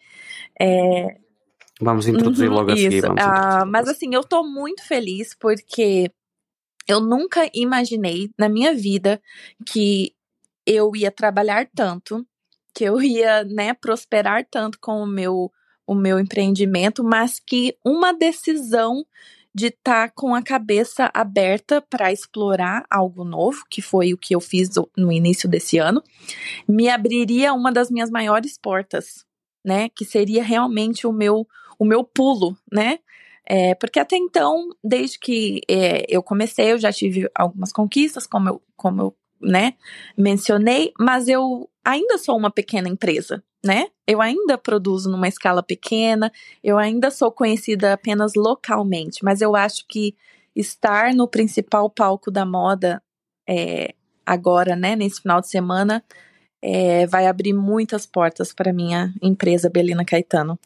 É... 0.61 1.17
Vamos 1.81 2.07
introduzir 2.07 2.49
uhum, 2.49 2.55
logo 2.55 2.71
a 2.71 2.77
seguir. 2.77 3.05
Ah, 3.19 3.65
mas 3.67 3.89
assim, 3.89 4.15
eu 4.15 4.23
tô 4.23 4.45
muito 4.45 4.87
feliz 4.87 5.35
porque 5.39 6.11
eu 6.87 7.01
nunca 7.01 7.51
imaginei 7.53 8.31
na 8.39 8.49
minha 8.49 8.73
vida 8.73 9.21
que 9.67 10.15
eu 10.67 10.95
ia 10.95 11.11
trabalhar 11.11 11.69
tanto, 11.75 12.25
que 12.75 12.85
eu 12.85 13.03
ia, 13.03 13.45
né, 13.45 13.75
prosperar 13.75 14.47
tanto 14.51 14.79
com 14.81 15.03
o 15.03 15.07
meu 15.07 15.51
o 15.87 15.95
meu 15.95 16.19
empreendimento, 16.19 17.05
mas 17.05 17.39
que 17.39 17.77
uma 17.85 18.13
decisão 18.13 19.05
de 19.55 19.67
estar 19.67 20.09
tá 20.09 20.13
com 20.15 20.35
a 20.35 20.43
cabeça 20.43 21.11
aberta 21.15 21.81
para 21.81 22.13
explorar 22.13 22.85
algo 22.91 23.25
novo, 23.25 23.65
que 23.71 23.81
foi 23.81 24.13
o 24.13 24.19
que 24.19 24.35
eu 24.35 24.41
fiz 24.41 24.71
no 24.97 25.13
início 25.13 25.49
desse 25.49 25.79
ano, 25.79 26.03
me 26.67 26.89
abriria 26.89 27.55
uma 27.55 27.71
das 27.71 27.91
minhas 27.91 28.11
maiores 28.11 28.59
portas, 28.59 29.25
né? 29.65 29.89
Que 29.91 30.05
seria 30.05 30.43
realmente 30.43 31.07
o 31.07 31.13
meu 31.13 31.47
o 31.79 31.85
meu 31.85 32.05
pulo, 32.05 32.57
né? 32.73 32.99
É, 33.47 33.75
porque 33.75 34.01
até 34.01 34.17
então, 34.17 34.71
desde 34.83 35.19
que 35.19 35.61
é, 35.69 36.05
eu 36.09 36.23
comecei, 36.23 36.73
eu 36.73 36.79
já 36.79 36.91
tive 36.91 37.29
algumas 37.35 37.73
conquistas, 37.73 38.27
como 38.27 38.49
eu, 38.49 38.63
como 38.77 39.03
eu 39.03 39.17
né, 39.41 39.75
mencionei, 40.17 40.93
mas 40.99 41.29
eu 41.29 41.69
ainda 41.85 42.19
sou 42.19 42.37
uma 42.37 42.51
pequena 42.51 42.89
empresa, 42.89 43.43
né? 43.65 43.89
Eu 44.07 44.21
ainda 44.21 44.57
produzo 44.57 45.11
numa 45.11 45.29
escala 45.29 45.63
pequena, 45.63 46.33
eu 46.63 46.79
ainda 46.79 47.11
sou 47.11 47.31
conhecida 47.31 47.93
apenas 47.93 48.33
localmente, 48.35 49.25
mas 49.25 49.41
eu 49.41 49.55
acho 49.55 49.85
que 49.89 50.15
estar 50.55 51.13
no 51.15 51.29
principal 51.29 51.91
palco 51.91 52.31
da 52.31 52.47
moda 52.47 53.03
é, 53.49 53.95
agora, 54.25 54.75
né, 54.77 54.97
nesse 54.97 55.21
final 55.21 55.41
de 55.41 55.49
semana, 55.49 56.03
é, 56.63 57.07
vai 57.07 57.27
abrir 57.27 57.53
muitas 57.53 58.07
portas 58.07 58.55
para 58.55 58.73
minha 58.73 59.13
empresa 59.21 59.69
Belina 59.69 60.05
Caetano. 60.05 60.59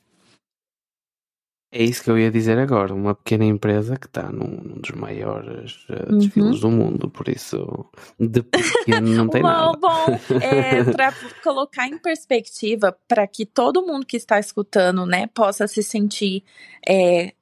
É 1.70 1.84
isso 1.84 2.02
que 2.02 2.10
eu 2.10 2.18
ia 2.18 2.30
dizer 2.30 2.58
agora, 2.58 2.94
uma 2.94 3.14
pequena 3.14 3.44
empresa 3.44 3.98
que 3.98 4.06
está 4.06 4.32
num, 4.32 4.46
num 4.46 4.80
dos 4.80 4.90
maiores 4.92 5.84
uh, 5.90 6.16
desfiles 6.16 6.62
uhum. 6.62 6.70
do 6.70 6.70
mundo, 6.70 7.10
por 7.10 7.28
isso 7.28 7.84
de 8.18 8.42
pequeno 8.42 9.10
não 9.10 9.28
tem 9.28 9.42
nada. 9.44 9.76
Bom, 9.76 10.06
é, 10.42 10.82
para 10.90 11.12
colocar 11.42 11.86
em 11.86 11.98
perspectiva, 11.98 12.96
para 13.06 13.26
que 13.26 13.44
todo 13.44 13.86
mundo 13.86 14.06
que 14.06 14.16
está 14.16 14.40
escutando, 14.40 15.04
né, 15.04 15.26
possa 15.26 15.66
se 15.68 15.82
sentir 15.82 16.42
é, 16.88 17.34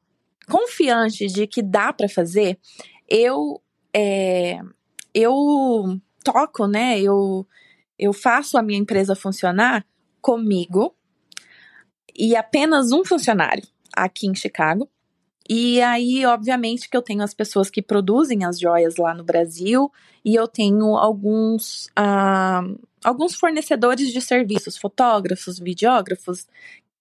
confiante 0.49 1.27
de 1.29 1.47
que 1.47 1.63
dá 1.63 1.93
para 1.93 2.09
fazer, 2.09 2.59
eu 3.09 3.63
é, 3.95 4.59
eu 5.15 6.01
toco, 6.25 6.67
né, 6.67 7.01
eu 7.01 7.47
eu 7.97 8.13
faço 8.13 8.59
a 8.59 8.63
minha 8.63 8.81
empresa 8.81 9.15
funcionar 9.15 9.87
comigo 10.21 10.97
e 12.13 12.35
apenas 12.35 12.91
um 12.91 13.05
funcionário 13.05 13.63
aqui 13.97 14.27
em 14.27 14.35
Chicago. 14.35 14.89
E 15.49 15.81
aí, 15.81 16.27
obviamente, 16.27 16.89
que 16.89 16.97
eu 16.97 17.03
tenho 17.03 17.23
as 17.23 17.33
pessoas 17.33 17.71
que 17.71 17.81
produzem 17.81 18.45
as 18.45 18.59
joias 18.59 18.97
lá 18.97 19.15
no 19.15 19.23
Brasil 19.23 19.93
e 20.25 20.35
eu 20.35 20.49
tenho 20.49 20.97
alguns, 20.97 21.87
uh, 21.99 22.79
alguns 23.05 23.37
fornecedores 23.37 24.13
de 24.13 24.21
serviços, 24.21 24.77
fotógrafos, 24.77 25.59
videógrafos, 25.59 26.49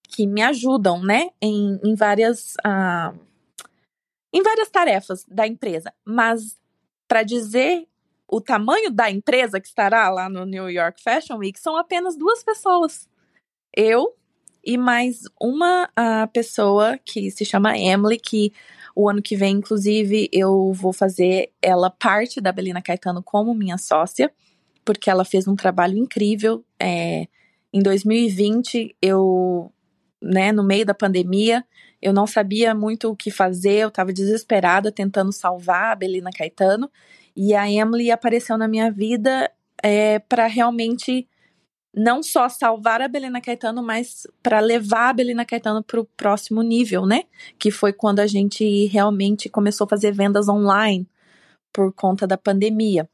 que 0.07 0.27
me 0.27 0.43
ajudam, 0.43 1.01
né, 1.01 1.29
em, 1.41 1.79
em 1.83 1.95
várias 1.95 2.53
uh, 2.65 3.17
em 4.31 4.43
várias 4.43 4.69
tarefas 4.69 5.25
da 5.27 5.47
empresa. 5.47 5.93
Mas 6.05 6.59
para 7.07 7.23
dizer 7.23 7.87
o 8.27 8.41
tamanho 8.41 8.91
da 8.91 9.09
empresa 9.09 9.59
que 9.59 9.67
estará 9.67 10.09
lá 10.09 10.29
no 10.29 10.45
New 10.45 10.69
York 10.69 11.01
Fashion 11.01 11.37
Week, 11.37 11.59
são 11.59 11.77
apenas 11.77 12.17
duas 12.17 12.43
pessoas. 12.43 13.09
Eu 13.75 14.15
e 14.65 14.77
mais 14.77 15.23
uma 15.39 15.85
uh, 15.85 16.27
pessoa 16.33 16.97
que 17.05 17.29
se 17.29 17.45
chama 17.45 17.77
Emily, 17.77 18.17
que 18.17 18.51
o 18.95 19.07
ano 19.07 19.21
que 19.21 19.35
vem, 19.35 19.57
inclusive, 19.57 20.27
eu 20.31 20.73
vou 20.73 20.91
fazer 20.91 21.51
ela 21.61 21.89
parte 21.89 22.41
da 22.41 22.51
Belina 22.51 22.81
Caetano 22.81 23.21
como 23.21 23.53
minha 23.53 23.77
sócia, 23.77 24.31
porque 24.83 25.09
ela 25.09 25.23
fez 25.23 25.47
um 25.47 25.55
trabalho 25.55 25.97
incrível. 25.97 26.63
É, 26.79 27.27
em 27.71 27.81
2020, 27.81 28.95
eu, 29.01 29.71
né, 30.21 30.51
no 30.51 30.63
meio 30.63 30.85
da 30.85 30.93
pandemia, 30.93 31.63
eu 32.01 32.13
não 32.13 32.25
sabia 32.25 32.73
muito 32.73 33.09
o 33.11 33.15
que 33.15 33.29
fazer, 33.29 33.79
eu 33.79 33.89
estava 33.89 34.13
desesperada 34.13 34.91
tentando 34.91 35.31
salvar 35.31 35.91
a 35.91 35.95
Belina 35.95 36.31
Caetano, 36.31 36.89
e 37.35 37.53
a 37.53 37.69
Emily 37.69 38.09
apareceu 38.09 38.57
na 38.57 38.67
minha 38.67 38.89
vida 38.89 39.51
é, 39.83 40.19
para 40.19 40.47
realmente 40.47 41.27
não 41.95 42.21
só 42.21 42.49
salvar 42.49 43.01
a 43.01 43.07
Belina 43.07 43.39
Caetano, 43.39 43.81
mas 43.81 44.27
para 44.43 44.59
levar 44.59 45.09
a 45.09 45.13
Belina 45.13 45.45
Caetano 45.45 45.81
para 45.81 45.99
o 45.99 46.05
próximo 46.17 46.61
nível, 46.61 47.05
né? 47.05 47.23
Que 47.57 47.71
foi 47.71 47.93
quando 47.93 48.19
a 48.19 48.27
gente 48.27 48.85
realmente 48.87 49.47
começou 49.47 49.85
a 49.85 49.89
fazer 49.89 50.11
vendas 50.11 50.49
online 50.49 51.07
por 51.71 51.93
conta 51.93 52.27
da 52.27 52.37
pandemia. 52.37 53.09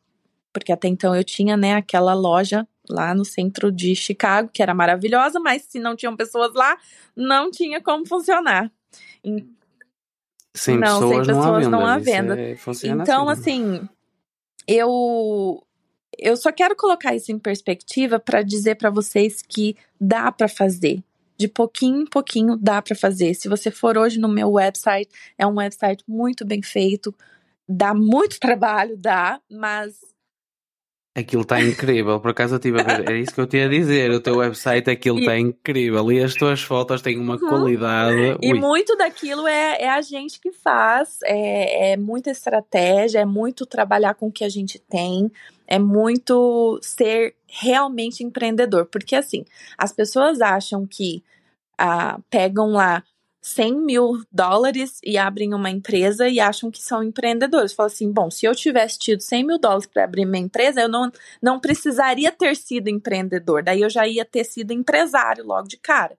Porque 0.52 0.72
até 0.72 0.88
então 0.88 1.16
eu 1.16 1.24
tinha, 1.24 1.56
né, 1.56 1.76
aquela 1.76 2.14
loja 2.14 2.68
lá 2.90 3.14
no 3.14 3.24
centro 3.24 3.72
de 3.72 3.96
Chicago, 3.96 4.50
que 4.52 4.62
era 4.62 4.74
maravilhosa, 4.74 5.40
mas 5.40 5.64
se 5.64 5.80
não 5.80 5.96
tinham 5.96 6.16
pessoas 6.16 6.54
lá, 6.54 6.78
não 7.16 7.52
tinha 7.52 7.82
como 7.82 8.06
funcionar. 8.06 8.72
Sem 10.54 10.78
não, 10.78 11.00
pessoas, 11.00 11.26
sem 11.28 11.36
pessoas 11.36 11.68
não 11.68 11.86
há 11.86 11.98
venda. 11.98 12.24
Não 12.26 12.34
há 12.34 12.36
venda. 12.36 12.40
É, 12.40 12.58
então, 12.90 13.30
assim, 13.30 13.64
né? 13.64 13.78
assim, 13.78 13.90
eu 14.68 15.64
eu 16.22 16.38
só 16.38 16.52
quero 16.52 16.76
colocar 16.76 17.16
isso 17.16 17.32
em 17.32 17.40
perspectiva 17.40 18.20
para 18.20 18.44
dizer 18.44 18.76
para 18.76 18.92
vocês 18.92 19.42
que 19.42 19.76
dá 20.00 20.32
para 20.32 20.48
fazer. 20.48 21.04
De 21.36 21.48
pouquinho 21.48 22.02
em 22.02 22.06
pouquinho 22.06 22.56
dá 22.56 22.80
para 22.80 22.96
fazer. 22.96 23.34
Se 23.34 23.50
você 23.50 23.72
for 23.72 23.98
hoje 23.98 24.20
no 24.20 24.28
meu 24.30 24.52
website, 24.52 25.10
é 25.36 25.48
um 25.48 25.56
website 25.56 26.04
muito 26.08 26.46
bem 26.46 26.62
feito, 26.62 27.14
dá 27.68 27.96
muito 27.96 28.38
trabalho, 28.40 28.96
dá, 28.96 29.42
mas 29.50 30.00
Aquilo 31.14 31.42
está 31.42 31.62
incrível, 31.62 32.22
por 32.22 32.32
acaso 32.32 32.54
eu 32.54 32.58
estive 32.58 32.80
a 32.80 32.84
ver, 32.84 33.12
é 33.12 33.20
isso 33.20 33.34
que 33.36 33.42
eu 33.42 33.46
tinha 33.46 33.66
a 33.66 33.70
dizer, 33.70 34.12
o 34.12 34.22
teu 34.22 34.38
website, 34.38 34.90
aquilo 34.90 35.20
está 35.20 35.38
incrível 35.38 36.10
e 36.10 36.24
as 36.24 36.34
tuas 36.34 36.62
fotos 36.62 37.02
têm 37.02 37.20
uma 37.20 37.34
uhum. 37.34 37.50
qualidade. 37.50 38.38
E 38.42 38.54
Ui. 38.54 38.58
muito 38.58 38.96
daquilo 38.96 39.46
é, 39.46 39.82
é 39.82 39.90
a 39.90 40.02
gente 40.02 40.40
que 40.40 40.54
faz, 40.54 41.20
é, 41.26 41.92
é 41.92 41.98
muita 41.98 42.32
estratégia, 42.32 43.20
é 43.20 43.26
muito 43.26 43.66
trabalhar 43.66 44.14
com 44.14 44.28
o 44.28 44.32
que 44.32 44.46
a 44.46 44.50
gente 44.50 44.80
tem, 44.80 45.30
é 45.68 45.78
muito 45.78 46.80
ser 46.82 47.36
realmente 47.46 48.24
empreendedor, 48.24 48.86
porque 48.86 49.18
assim, 49.18 49.44
as 49.78 49.92
pessoas 49.92 50.40
acham 50.40 50.88
que 50.88 51.22
ah, 51.78 52.20
pegam 52.30 52.68
lá 52.68 53.04
100 53.42 53.74
mil 53.82 54.22
dólares 54.32 55.00
e 55.04 55.18
abrem 55.18 55.54
uma 55.54 55.70
empresa 55.70 56.28
e 56.28 56.40
acham 56.40 56.70
que 56.70 56.82
são 56.82 57.02
empreendedores. 57.02 57.74
Falam 57.74 57.92
assim: 57.92 58.12
bom, 58.12 58.30
se 58.30 58.46
eu 58.46 58.56
tivesse 58.56 59.00
tido 59.00 59.22
100 59.22 59.46
mil 59.46 59.58
dólares 59.58 59.88
para 59.88 60.04
abrir 60.04 60.26
minha 60.26 60.44
empresa, 60.44 60.82
eu 60.82 60.88
não, 60.88 61.12
não 61.42 61.60
precisaria 61.60 62.32
ter 62.32 62.56
sido 62.56 62.88
empreendedor, 62.88 63.64
daí 63.64 63.82
eu 63.82 63.90
já 63.90 64.08
ia 64.08 64.24
ter 64.24 64.44
sido 64.44 64.72
empresário 64.72 65.44
logo 65.44 65.68
de 65.68 65.78
cara. 65.78 66.18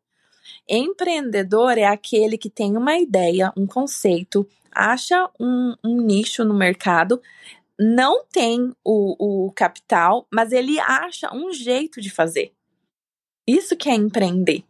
Empreendedor 0.68 1.78
é 1.78 1.84
aquele 1.84 2.36
que 2.36 2.50
tem 2.50 2.76
uma 2.76 2.98
ideia, 2.98 3.52
um 3.56 3.66
conceito, 3.66 4.46
acha 4.72 5.30
um, 5.38 5.74
um 5.84 6.00
nicho 6.00 6.44
no 6.44 6.54
mercado, 6.54 7.20
não 7.78 8.24
tem 8.24 8.74
o, 8.84 9.46
o 9.46 9.52
capital, 9.52 10.26
mas 10.32 10.52
ele 10.52 10.78
acha 10.80 11.32
um 11.34 11.52
jeito 11.52 12.00
de 12.00 12.10
fazer. 12.10 12.52
Isso 13.46 13.76
que 13.76 13.88
é 13.88 13.94
empreender. 13.94 14.64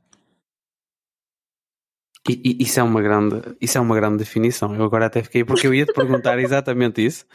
E, 2.28 2.56
e, 2.60 2.62
isso 2.62 2.78
é 2.78 2.82
uma 2.82 3.02
grande, 3.02 3.42
isso 3.60 3.78
é 3.78 3.80
uma 3.80 3.94
grande 3.96 4.18
definição. 4.18 4.74
Eu 4.74 4.84
agora 4.84 5.06
até 5.06 5.22
fiquei 5.22 5.44
porque 5.44 5.66
eu 5.66 5.74
ia 5.74 5.84
te 5.84 5.92
perguntar 5.92 6.38
exatamente 6.40 7.04
isso. 7.04 7.26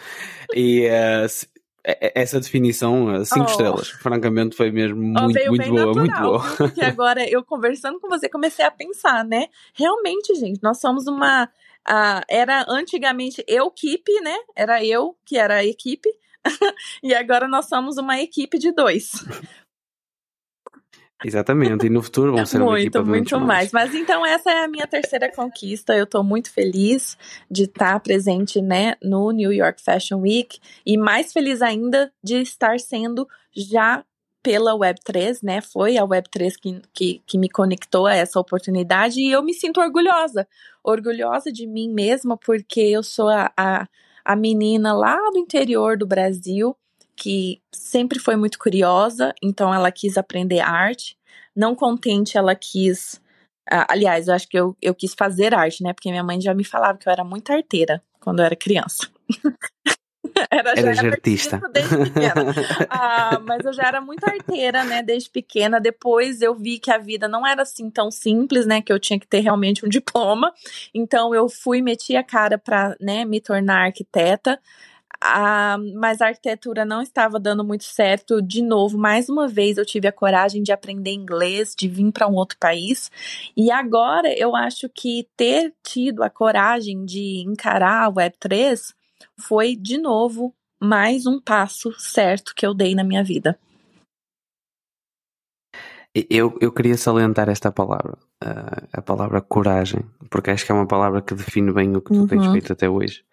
E 0.56 0.88
uh, 0.88 1.28
se, 1.28 1.48
essa 1.84 2.40
definição, 2.40 3.24
5 3.24 3.40
uh, 3.40 3.44
oh. 3.44 3.52
estrelas, 3.52 3.90
francamente 3.90 4.56
foi 4.56 4.72
mesmo 4.72 5.02
muito, 5.02 5.20
oh, 5.20 5.50
muito 5.50 5.70
boa, 5.70 5.86
natural, 5.86 5.96
muito 5.96 6.20
boa. 6.20 6.56
Porque 6.58 6.82
agora 6.82 7.30
eu 7.30 7.44
conversando 7.44 8.00
com 8.00 8.10
você 8.10 8.28
comecei 8.28 8.66
a 8.66 8.72
pensar, 8.72 9.24
né? 9.24 9.48
Realmente, 9.74 10.36
gente, 10.36 10.62
nós 10.62 10.80
somos 10.80 11.08
uma 11.08 11.46
uh, 11.46 12.22
era 12.30 12.66
antigamente 12.68 13.44
eu 13.48 13.68
equipe, 13.68 14.12
né? 14.22 14.36
Era 14.56 14.84
eu 14.84 15.16
que 15.26 15.38
era 15.38 15.56
a 15.56 15.66
equipe. 15.66 16.10
e 17.04 17.14
agora 17.14 17.48
nós 17.48 17.68
somos 17.68 17.98
uma 17.98 18.20
equipe 18.20 18.58
de 18.58 18.72
dois. 18.72 19.12
Exatamente, 21.26 21.88
e 21.88 21.90
no 21.90 22.04
futuro 22.04 22.36
vão 22.36 22.46
ser 22.46 22.60
muito, 22.60 22.70
uma 22.70 22.80
equipa 22.80 23.00
muito, 23.00 23.12
muito 23.12 23.40
mais. 23.40 23.72
mais. 23.72 23.92
Mas 23.92 23.96
então 24.00 24.24
essa 24.24 24.52
é 24.52 24.64
a 24.64 24.68
minha 24.68 24.86
terceira 24.86 25.32
conquista. 25.32 25.96
Eu 25.96 26.04
estou 26.04 26.24
muito 26.24 26.52
feliz 26.52 27.18
de 27.50 27.64
estar 27.64 28.00
presente, 28.00 28.62
né, 28.62 28.96
no 29.02 29.32
New 29.32 29.52
York 29.52 29.82
Fashion 29.82 30.20
Week 30.20 30.60
e 30.86 30.98
mais 30.98 31.34
feliz 31.34 31.62
ainda 31.62 32.12
de 32.24 32.42
estar 32.42 32.80
sendo 32.80 33.28
já 33.56 34.04
pela 34.44 34.78
Web3, 34.78 35.40
né? 35.44 35.60
Foi 35.60 35.98
a 35.98 36.04
Web3 36.04 36.54
que, 36.62 36.82
que, 36.94 37.22
que 37.26 37.38
me 37.38 37.50
conectou 37.50 38.06
a 38.06 38.16
essa 38.16 38.40
oportunidade 38.40 39.20
e 39.20 39.32
eu 39.32 39.44
me 39.44 39.54
sinto 39.54 39.82
orgulhosa. 39.82 40.48
Orgulhosa 40.84 41.52
de 41.52 41.66
mim 41.66 41.90
mesma, 41.90 42.38
porque 42.38 42.80
eu 42.80 43.02
sou 43.02 43.28
a, 43.28 43.52
a, 43.58 43.88
a 44.24 44.36
menina 44.36 44.94
lá 44.94 45.18
do 45.32 45.40
interior 45.40 45.98
do 45.98 46.06
Brasil 46.06 46.78
que 47.18 47.62
sempre 47.74 48.20
foi 48.20 48.36
muito 48.36 48.60
curiosa, 48.60 49.34
então 49.42 49.74
ela 49.74 49.92
quis 49.92 50.18
aprender 50.18 50.60
arte. 50.60 51.18
Não 51.56 51.76
contente, 51.76 52.38
ela 52.38 52.56
quis. 52.56 53.16
Uh, 53.70 53.84
aliás, 53.90 54.28
eu 54.28 54.36
acho 54.36 54.48
que 54.48 54.58
eu, 54.58 54.78
eu 54.82 54.94
quis 54.94 55.14
fazer 55.14 55.54
arte, 55.54 55.84
né? 55.84 55.92
Porque 55.92 56.10
minha 56.12 56.24
mãe 56.24 56.40
já 56.40 56.54
me 56.54 56.64
falava 56.64 56.98
que 56.98 57.10
eu 57.10 57.12
era 57.12 57.24
muito 57.24 57.52
arteira 57.52 58.02
quando 58.22 58.40
eu 58.40 58.46
era 58.46 58.56
criança. 58.56 59.10
era, 60.52 60.76
já 60.76 60.92
era 60.92 61.08
artista. 61.10 61.60
Desde 61.74 61.98
pequena. 61.98 62.54
ah, 62.90 63.40
mas 63.44 63.66
eu 63.66 63.74
já 63.74 63.84
era 63.84 64.00
muito 64.00 64.24
arteira, 64.24 64.84
né? 64.84 65.02
Desde 65.02 65.30
pequena. 65.30 65.80
Depois 65.80 66.42
eu 66.42 66.54
vi 66.54 66.78
que 66.78 66.92
a 66.92 67.00
vida 67.00 67.28
não 67.28 67.46
era 67.46 67.64
assim 67.64 67.90
tão 67.90 68.12
simples, 68.12 68.66
né? 68.68 68.82
Que 68.82 68.94
eu 68.94 69.00
tinha 69.00 69.20
que 69.20 69.28
ter 69.28 69.40
realmente 69.40 69.86
um 69.86 69.90
diploma. 69.90 70.54
Então 70.94 71.34
eu 71.34 71.50
fui, 71.50 71.82
meti 71.82 72.16
a 72.16 72.24
cara 72.24 72.58
para 72.58 72.96
né, 73.02 73.26
me 73.26 73.42
tornar 73.42 73.86
arquiteta. 73.86 74.60
Mas 75.96 76.22
a 76.22 76.28
arquitetura 76.28 76.86
não 76.86 77.02
estava 77.02 77.40
dando 77.40 77.64
muito 77.64 77.84
certo. 77.84 78.42
De 78.42 78.62
novo, 78.62 78.98
mais 78.98 79.30
uma 79.30 79.48
vez, 79.48 79.78
eu 79.78 79.86
tive 79.86 80.08
a 80.08 80.12
coragem 80.12 80.62
de 80.64 80.72
aprender 80.72 81.12
inglês, 81.12 81.74
de 81.78 81.88
vir 81.88 82.12
para 82.12 82.28
um 82.28 82.36
outro 82.36 82.58
país. 82.60 83.10
E 83.56 83.72
agora 83.72 84.32
eu 84.38 84.56
acho 84.56 84.90
que 84.90 85.28
ter 85.36 85.74
tido 85.84 86.24
a 86.24 86.30
coragem 86.30 87.06
de 87.06 87.44
encarar 87.48 88.06
a 88.06 88.12
Web3 88.12 88.94
foi, 89.40 89.76
de 89.76 89.98
novo, 89.98 90.54
mais 90.80 91.26
um 91.26 91.40
passo 91.40 91.92
certo 91.98 92.54
que 92.56 92.66
eu 92.66 92.74
dei 92.74 92.94
na 92.94 93.04
minha 93.04 93.24
vida. 93.24 93.58
Eu, 96.30 96.58
eu 96.60 96.72
queria 96.72 96.98
salientar 96.98 97.50
esta 97.50 97.72
palavra, 97.72 98.18
uh, 98.44 98.88
a 98.94 99.02
palavra 99.02 99.42
coragem, 99.42 100.02
porque 100.30 100.52
acho 100.52 100.66
que 100.66 100.72
é 100.72 100.76
uma 100.76 100.88
palavra 100.88 101.22
que 101.22 101.36
define 101.36 101.72
bem 101.72 101.96
o 101.96 102.02
que 102.02 102.14
tu 102.14 102.22
uhum. 102.22 102.28
tens 102.28 102.48
feito 102.48 102.74
até 102.74 102.90
hoje. 102.90 103.24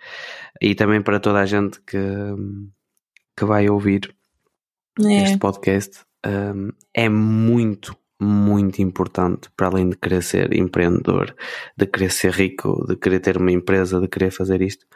E 0.60 0.74
também 0.74 1.00
para 1.00 1.20
toda 1.20 1.40
a 1.40 1.46
gente 1.46 1.80
que, 1.80 1.98
que 3.36 3.44
vai 3.44 3.68
ouvir 3.68 4.14
é. 5.02 5.22
este 5.22 5.38
podcast, 5.38 6.00
um, 6.26 6.70
é 6.92 7.08
muito, 7.08 7.96
muito 8.20 8.82
importante, 8.82 9.48
para 9.56 9.68
além 9.68 9.88
de 9.88 9.96
querer 9.96 10.22
ser 10.22 10.52
empreendedor, 10.54 11.34
de 11.76 11.86
querer 11.86 12.10
ser 12.10 12.32
rico, 12.32 12.84
de 12.86 12.96
querer 12.96 13.20
ter 13.20 13.36
uma 13.36 13.52
empresa, 13.52 14.00
de 14.00 14.08
querer 14.08 14.30
fazer 14.30 14.60
isto, 14.60 14.86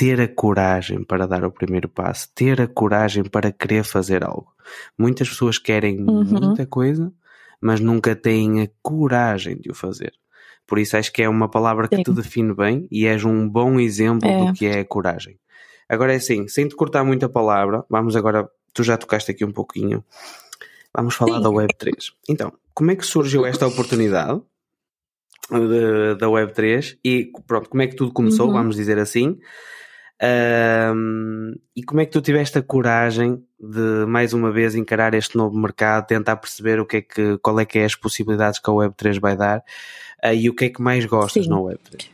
ter 0.00 0.18
a 0.18 0.26
coragem 0.26 1.04
para 1.04 1.26
dar 1.26 1.44
o 1.44 1.52
primeiro 1.52 1.86
passo, 1.86 2.26
ter 2.34 2.58
a 2.58 2.66
coragem 2.66 3.22
para 3.22 3.52
querer 3.52 3.84
fazer 3.84 4.24
algo. 4.24 4.50
Muitas 4.96 5.28
pessoas 5.28 5.58
querem 5.58 6.00
uhum. 6.00 6.24
muita 6.24 6.64
coisa, 6.64 7.12
mas 7.60 7.80
nunca 7.80 8.16
têm 8.16 8.62
a 8.62 8.68
coragem 8.80 9.58
de 9.58 9.70
o 9.70 9.74
fazer. 9.74 10.14
Por 10.66 10.78
isso 10.78 10.96
acho 10.96 11.12
que 11.12 11.22
é 11.22 11.28
uma 11.28 11.50
palavra 11.50 11.86
que 11.86 11.96
Sim. 11.96 12.04
te 12.04 12.12
define 12.12 12.54
bem 12.54 12.88
e 12.90 13.04
és 13.04 13.26
um 13.26 13.46
bom 13.46 13.78
exemplo 13.78 14.26
é. 14.26 14.46
do 14.46 14.54
que 14.54 14.64
é 14.64 14.80
a 14.80 14.84
coragem. 14.86 15.38
Agora 15.86 16.14
é 16.14 16.16
assim, 16.16 16.48
sem 16.48 16.66
te 16.66 16.74
cortar 16.74 17.04
muita 17.04 17.28
palavra, 17.28 17.84
vamos 17.90 18.16
agora, 18.16 18.48
tu 18.72 18.82
já 18.82 18.96
tocaste 18.96 19.30
aqui 19.30 19.44
um 19.44 19.52
pouquinho, 19.52 20.02
vamos 20.94 21.14
falar 21.14 21.36
Sim. 21.36 21.42
da 21.42 21.50
Web3. 21.50 21.92
Então, 22.26 22.54
como 22.72 22.90
é 22.90 22.96
que 22.96 23.04
surgiu 23.04 23.44
esta 23.44 23.66
oportunidade 23.66 24.40
da 26.18 26.26
Web3 26.26 26.96
e 27.04 27.30
pronto, 27.46 27.68
como 27.68 27.82
é 27.82 27.86
que 27.86 27.96
tudo 27.96 28.14
começou, 28.14 28.46
uhum. 28.46 28.54
vamos 28.54 28.76
dizer 28.76 28.98
assim, 28.98 29.38
um, 30.22 31.54
e 31.74 31.82
como 31.82 32.00
é 32.00 32.06
que 32.06 32.12
tu 32.12 32.20
tiveste 32.20 32.58
a 32.58 32.62
coragem 32.62 33.42
de 33.58 34.04
mais 34.06 34.34
uma 34.34 34.52
vez 34.52 34.74
encarar 34.74 35.14
este 35.14 35.36
novo 35.36 35.56
mercado, 35.56 36.06
tentar 36.06 36.36
perceber 36.36 36.78
o 36.78 36.86
que 36.86 36.98
é 36.98 37.02
que, 37.02 37.38
qual 37.38 37.58
é 37.58 37.64
que 37.64 37.78
é 37.78 37.84
as 37.84 37.94
possibilidades 37.94 38.58
que 38.58 38.70
a 38.70 38.72
Web3 38.72 39.18
vai 39.18 39.36
dar 39.36 39.64
uh, 40.24 40.34
e 40.34 40.50
o 40.50 40.54
que 40.54 40.66
é 40.66 40.68
que 40.68 40.82
mais 40.82 41.06
gostas 41.06 41.44
Sim. 41.44 41.50
na 41.50 41.56
Web3? 41.56 42.08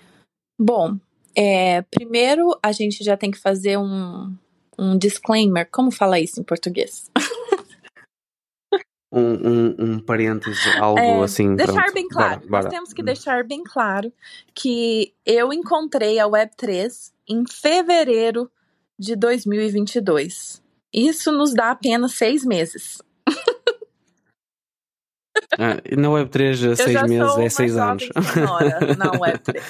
Bom, 0.59 0.97
é, 1.37 1.83
primeiro 1.83 2.57
a 2.63 2.73
gente 2.73 3.03
já 3.03 3.17
tem 3.17 3.31
que 3.31 3.39
fazer 3.39 3.77
um, 3.77 4.33
um 4.79 4.97
disclaimer. 4.97 5.69
Como 5.71 5.91
fala 5.91 6.21
isso 6.21 6.41
em 6.41 6.45
português? 6.45 7.11
um, 9.17 9.49
um, 9.49 9.75
um 9.79 9.99
parêntese, 9.99 10.69
algo 10.79 10.99
é, 10.99 11.23
assim. 11.25 11.57
Deixar 11.57 11.73
pronto. 11.73 11.95
bem 11.95 12.09
claro. 12.09 12.41
Bora, 12.41 12.51
bora. 12.51 12.63
Nós 12.65 12.73
temos 12.73 12.93
que 12.93 13.03
deixar 13.03 13.45
bem 13.45 13.63
claro 13.65 14.13
que 14.55 15.15
eu 15.25 15.53
encontrei 15.53 16.19
a 16.19 16.27
Web3 16.27 17.13
em 17.29 17.45
fevereiro 17.49 18.51
de 18.99 19.17
2022. 19.17 20.63
Isso 20.93 21.33
nos 21.33 21.55
dá 21.55 21.71
apenas 21.71 22.13
seis 22.13 22.45
meses. 22.45 23.03
Ah, 25.59 25.77
na 25.97 26.09
Web3, 26.09 26.77
seis 26.77 27.03
meses 27.03 27.39
é 27.39 27.49
seis 27.49 27.77
anos. 27.77 28.09
na 28.97 29.11
Web3. 29.13 29.63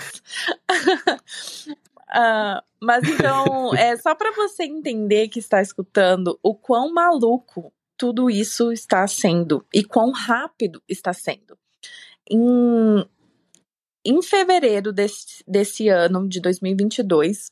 Uh, 1.69 2.63
mas 2.81 3.05
então, 3.05 3.75
é 3.75 3.97
só 3.97 4.15
para 4.15 4.33
você 4.33 4.65
entender 4.65 5.29
que 5.29 5.39
está 5.39 5.61
escutando 5.61 6.39
o 6.43 6.55
quão 6.55 6.93
maluco 6.93 7.73
tudo 7.97 8.31
isso 8.31 8.73
está 8.73 9.07
sendo 9.07 9.65
e 9.73 9.85
quão 9.85 10.11
rápido 10.11 10.83
está 10.89 11.13
sendo. 11.13 11.59
Em, 12.31 13.05
em 14.05 14.23
fevereiro 14.23 14.93
desse, 14.93 15.43
desse 15.47 15.89
ano, 15.89 16.29
de 16.29 16.41
2022, 16.41 17.51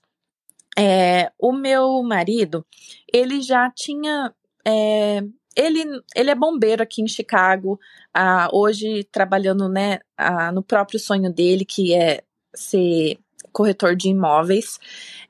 é, 0.76 1.30
o 1.38 1.52
meu 1.52 2.02
marido, 2.02 2.66
ele 3.12 3.40
já 3.40 3.70
tinha. 3.70 4.34
É, 4.66 5.22
ele, 5.56 5.84
ele 6.16 6.30
é 6.30 6.34
bombeiro 6.34 6.82
aqui 6.82 7.00
em 7.00 7.06
Chicago, 7.06 7.78
ah, 8.12 8.48
hoje 8.52 9.04
trabalhando 9.04 9.68
né, 9.68 10.00
ah, 10.16 10.50
no 10.50 10.64
próprio 10.64 10.98
sonho 10.98 11.32
dele, 11.32 11.64
que 11.64 11.94
é 11.94 12.24
ser 12.52 13.18
corretor 13.52 13.94
de 13.94 14.08
imóveis. 14.08 14.80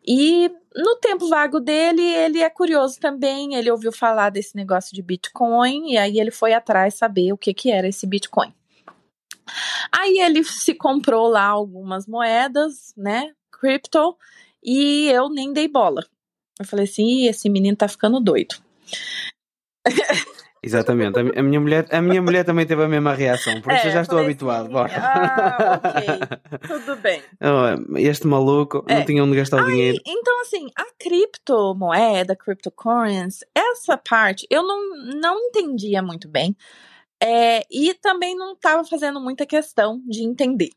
E 0.07 0.51
no 0.75 0.97
tempo 0.97 1.29
vago 1.29 1.61
dele, 1.61 2.03
ele 2.03 2.43
é 2.43 2.51
curioso 2.51 2.99
também, 2.99 3.55
ele 3.55 3.71
ouviu 3.71 3.93
falar 3.93 4.31
desse 4.31 4.57
negócio 4.57 4.95
de 4.95 5.03
Bitcoin, 5.03 5.93
e 5.93 5.97
aí 5.97 6.19
ele 6.19 6.31
foi 6.31 6.53
atrás 6.53 6.95
saber 6.95 7.33
o 7.33 7.39
que, 7.39 7.55
que 7.55 7.71
era 7.71 7.87
esse 7.87 8.07
Bitcoin. 8.07 8.53
Aí 9.93 10.19
ele 10.19 10.43
se 10.43 10.75
comprou 10.75 11.29
lá 11.29 11.47
algumas 11.47 12.07
moedas, 12.07 12.93
né, 12.97 13.33
cripto, 13.53 14.17
e 14.63 15.09
eu 15.11 15.29
nem 15.29 15.53
dei 15.53 15.69
bola. 15.69 16.05
Eu 16.59 16.65
falei 16.67 16.87
assim, 16.87 17.27
esse 17.27 17.49
menino 17.49 17.77
tá 17.77 17.87
ficando 17.87 18.19
doido. 18.19 18.57
Exatamente, 20.65 21.19
a 21.19 21.43
minha, 21.43 21.61
mulher, 21.61 21.87
a 21.91 22.01
minha 22.01 22.23
mulher 22.23 22.43
também 22.43 22.65
teve 22.65 22.83
a 22.83 22.89
mesma 22.89 23.13
reação, 23.13 23.61
por 23.61 23.71
isso 23.75 23.85
é, 23.85 23.89
eu 23.89 23.93
já 23.93 24.01
estou 24.01 24.19
habituado. 24.19 24.65
Assim, 24.65 24.73
Bora. 24.73 24.93
Ah, 24.97 25.81
ok, 25.85 26.69
tudo 26.69 26.97
bem. 26.97 27.23
Este 28.03 28.27
maluco 28.27 28.83
é. 28.89 28.95
não 28.95 29.05
tinha 29.05 29.23
onde 29.23 29.37
gastar 29.37 29.63
o 29.63 29.67
dinheiro. 29.67 30.01
Então, 30.07 30.41
assim, 30.41 30.71
a 30.75 30.87
criptomoeda, 30.99 32.35
cryptocurrency, 32.35 33.45
essa 33.55 33.99
parte 33.99 34.47
eu 34.49 34.63
não, 34.63 34.97
não 35.21 35.39
entendia 35.39 36.01
muito 36.01 36.29
bem 36.29 36.57
é, 37.23 37.63
e 37.71 37.93
também 37.95 38.35
não 38.35 38.55
estava 38.55 38.85
fazendo 38.85 39.21
muita 39.21 39.45
questão 39.45 40.01
de 40.07 40.23
entender. 40.23 40.71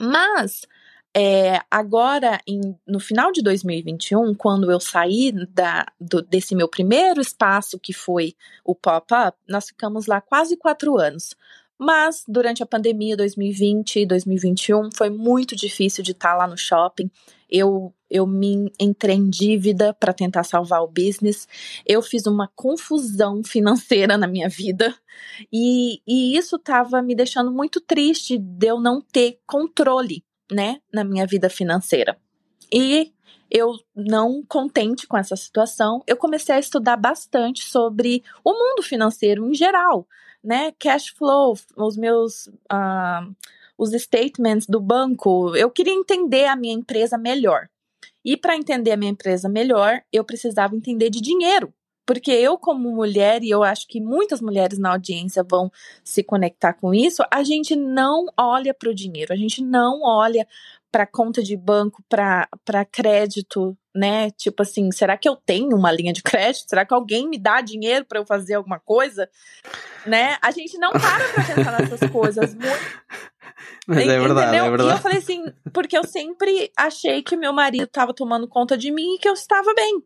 Mas 0.00 0.66
é, 1.16 1.60
agora, 1.70 2.38
em, 2.46 2.60
no 2.86 3.00
final 3.00 3.32
de 3.32 3.42
2021, 3.42 4.34
quando 4.34 4.70
eu 4.70 4.78
saí 4.78 5.32
da, 5.52 5.86
do, 6.00 6.22
desse 6.22 6.54
meu 6.54 6.68
primeiro 6.68 7.20
espaço, 7.20 7.78
que 7.78 7.92
foi 7.92 8.34
o 8.64 8.74
pop-up, 8.74 9.36
nós 9.48 9.68
ficamos 9.68 10.06
lá 10.06 10.20
quase 10.20 10.56
quatro 10.56 10.96
anos. 10.98 11.34
Mas 11.78 12.24
durante 12.26 12.62
a 12.62 12.66
pandemia 12.66 13.16
2020 13.16 14.00
e 14.00 14.06
2021 14.06 14.90
foi 14.92 15.10
muito 15.10 15.54
difícil 15.54 16.02
de 16.02 16.10
estar 16.10 16.34
lá 16.34 16.46
no 16.46 16.58
shopping. 16.58 17.08
Eu, 17.48 17.94
eu 18.10 18.26
me 18.26 18.70
entrei 18.80 19.14
em 19.14 19.30
dívida 19.30 19.94
para 19.94 20.12
tentar 20.12 20.42
salvar 20.42 20.82
o 20.82 20.88
business. 20.88 21.46
Eu 21.86 22.02
fiz 22.02 22.26
uma 22.26 22.50
confusão 22.54 23.42
financeira 23.44 24.18
na 24.18 24.26
minha 24.26 24.48
vida. 24.48 24.94
E, 25.52 26.02
e 26.06 26.36
isso 26.36 26.56
estava 26.56 27.00
me 27.00 27.14
deixando 27.14 27.52
muito 27.52 27.80
triste 27.80 28.36
de 28.36 28.66
eu 28.66 28.80
não 28.80 29.00
ter 29.00 29.40
controle 29.46 30.24
né, 30.50 30.80
na 30.92 31.04
minha 31.04 31.26
vida 31.26 31.48
financeira. 31.48 32.18
E 32.72 33.12
eu, 33.50 33.72
não 33.96 34.42
contente 34.46 35.06
com 35.06 35.16
essa 35.16 35.36
situação, 35.36 36.02
eu 36.06 36.16
comecei 36.16 36.54
a 36.54 36.58
estudar 36.58 36.96
bastante 36.96 37.64
sobre 37.64 38.22
o 38.44 38.52
mundo 38.52 38.82
financeiro 38.82 39.48
em 39.48 39.54
geral, 39.54 40.06
né? 40.44 40.72
Cash 40.78 41.08
flow, 41.08 41.56
os 41.76 41.96
meus. 41.96 42.46
Uh, 42.70 43.34
os 43.78 43.92
statements 43.92 44.66
do 44.66 44.80
banco. 44.80 45.54
Eu 45.54 45.70
queria 45.70 45.94
entender 45.94 46.46
a 46.46 46.56
minha 46.56 46.74
empresa 46.74 47.16
melhor. 47.16 47.68
E 48.24 48.36
para 48.36 48.56
entender 48.56 48.90
a 48.90 48.96
minha 48.96 49.12
empresa 49.12 49.48
melhor, 49.48 50.02
eu 50.12 50.24
precisava 50.24 50.74
entender 50.74 51.08
de 51.08 51.20
dinheiro. 51.20 51.72
Porque 52.08 52.30
eu, 52.30 52.56
como 52.56 52.90
mulher, 52.90 53.42
e 53.42 53.50
eu 53.50 53.62
acho 53.62 53.86
que 53.86 54.00
muitas 54.00 54.40
mulheres 54.40 54.78
na 54.78 54.92
audiência 54.92 55.44
vão 55.46 55.70
se 56.02 56.22
conectar 56.22 56.72
com 56.72 56.94
isso, 56.94 57.22
a 57.30 57.44
gente 57.44 57.76
não 57.76 58.24
olha 58.34 58.72
para 58.72 58.88
o 58.88 58.94
dinheiro, 58.94 59.30
a 59.30 59.36
gente 59.36 59.62
não 59.62 60.00
olha 60.02 60.48
para 60.90 61.06
conta 61.06 61.42
de 61.42 61.54
banco, 61.54 62.02
para 62.08 62.84
crédito, 62.90 63.76
né? 63.94 64.30
Tipo 64.30 64.62
assim, 64.62 64.90
será 64.90 65.18
que 65.18 65.28
eu 65.28 65.36
tenho 65.36 65.76
uma 65.76 65.92
linha 65.92 66.14
de 66.14 66.22
crédito? 66.24 66.70
Será 66.70 66.86
que 66.86 66.94
alguém 66.94 67.28
me 67.28 67.38
dá 67.38 67.60
dinheiro 67.60 68.06
para 68.06 68.18
eu 68.18 68.24
fazer 68.24 68.54
alguma 68.54 68.80
coisa? 68.80 69.28
Né? 70.06 70.38
A 70.40 70.50
gente 70.50 70.78
não 70.78 70.92
para 70.92 71.28
para 71.34 71.44
pensar 71.44 71.78
nessas 71.78 72.10
coisas. 72.10 72.54
Muito... 72.54 73.28
Mas 73.86 74.08
é 74.08 74.18
verdade, 74.18 74.56
é 74.56 74.62
verdade. 74.62 74.90
E 74.90 74.92
eu 74.92 74.98
falei 74.98 75.18
assim, 75.18 75.44
porque 75.72 75.96
eu 75.96 76.04
sempre 76.04 76.70
achei 76.76 77.22
que 77.22 77.36
meu 77.36 77.52
marido 77.52 77.84
estava 77.84 78.14
tomando 78.14 78.48
conta 78.48 78.76
de 78.76 78.90
mim 78.90 79.14
e 79.14 79.18
que 79.18 79.28
eu 79.28 79.34
estava 79.34 79.72
bem. 79.74 80.02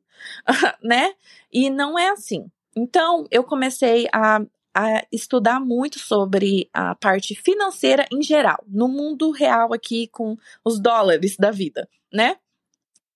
né? 0.82 1.14
E 1.52 1.70
não 1.70 1.98
é 1.98 2.10
assim. 2.10 2.46
Então, 2.76 3.26
eu 3.30 3.44
comecei 3.44 4.08
a, 4.12 4.40
a 4.74 5.04
estudar 5.12 5.60
muito 5.60 5.98
sobre 5.98 6.68
a 6.72 6.94
parte 6.94 7.34
financeira 7.34 8.06
em 8.10 8.22
geral, 8.22 8.64
no 8.66 8.88
mundo 8.88 9.30
real 9.30 9.72
aqui 9.72 10.08
com 10.08 10.36
os 10.64 10.80
dólares 10.80 11.36
da 11.36 11.50
vida, 11.50 11.88
né? 12.12 12.36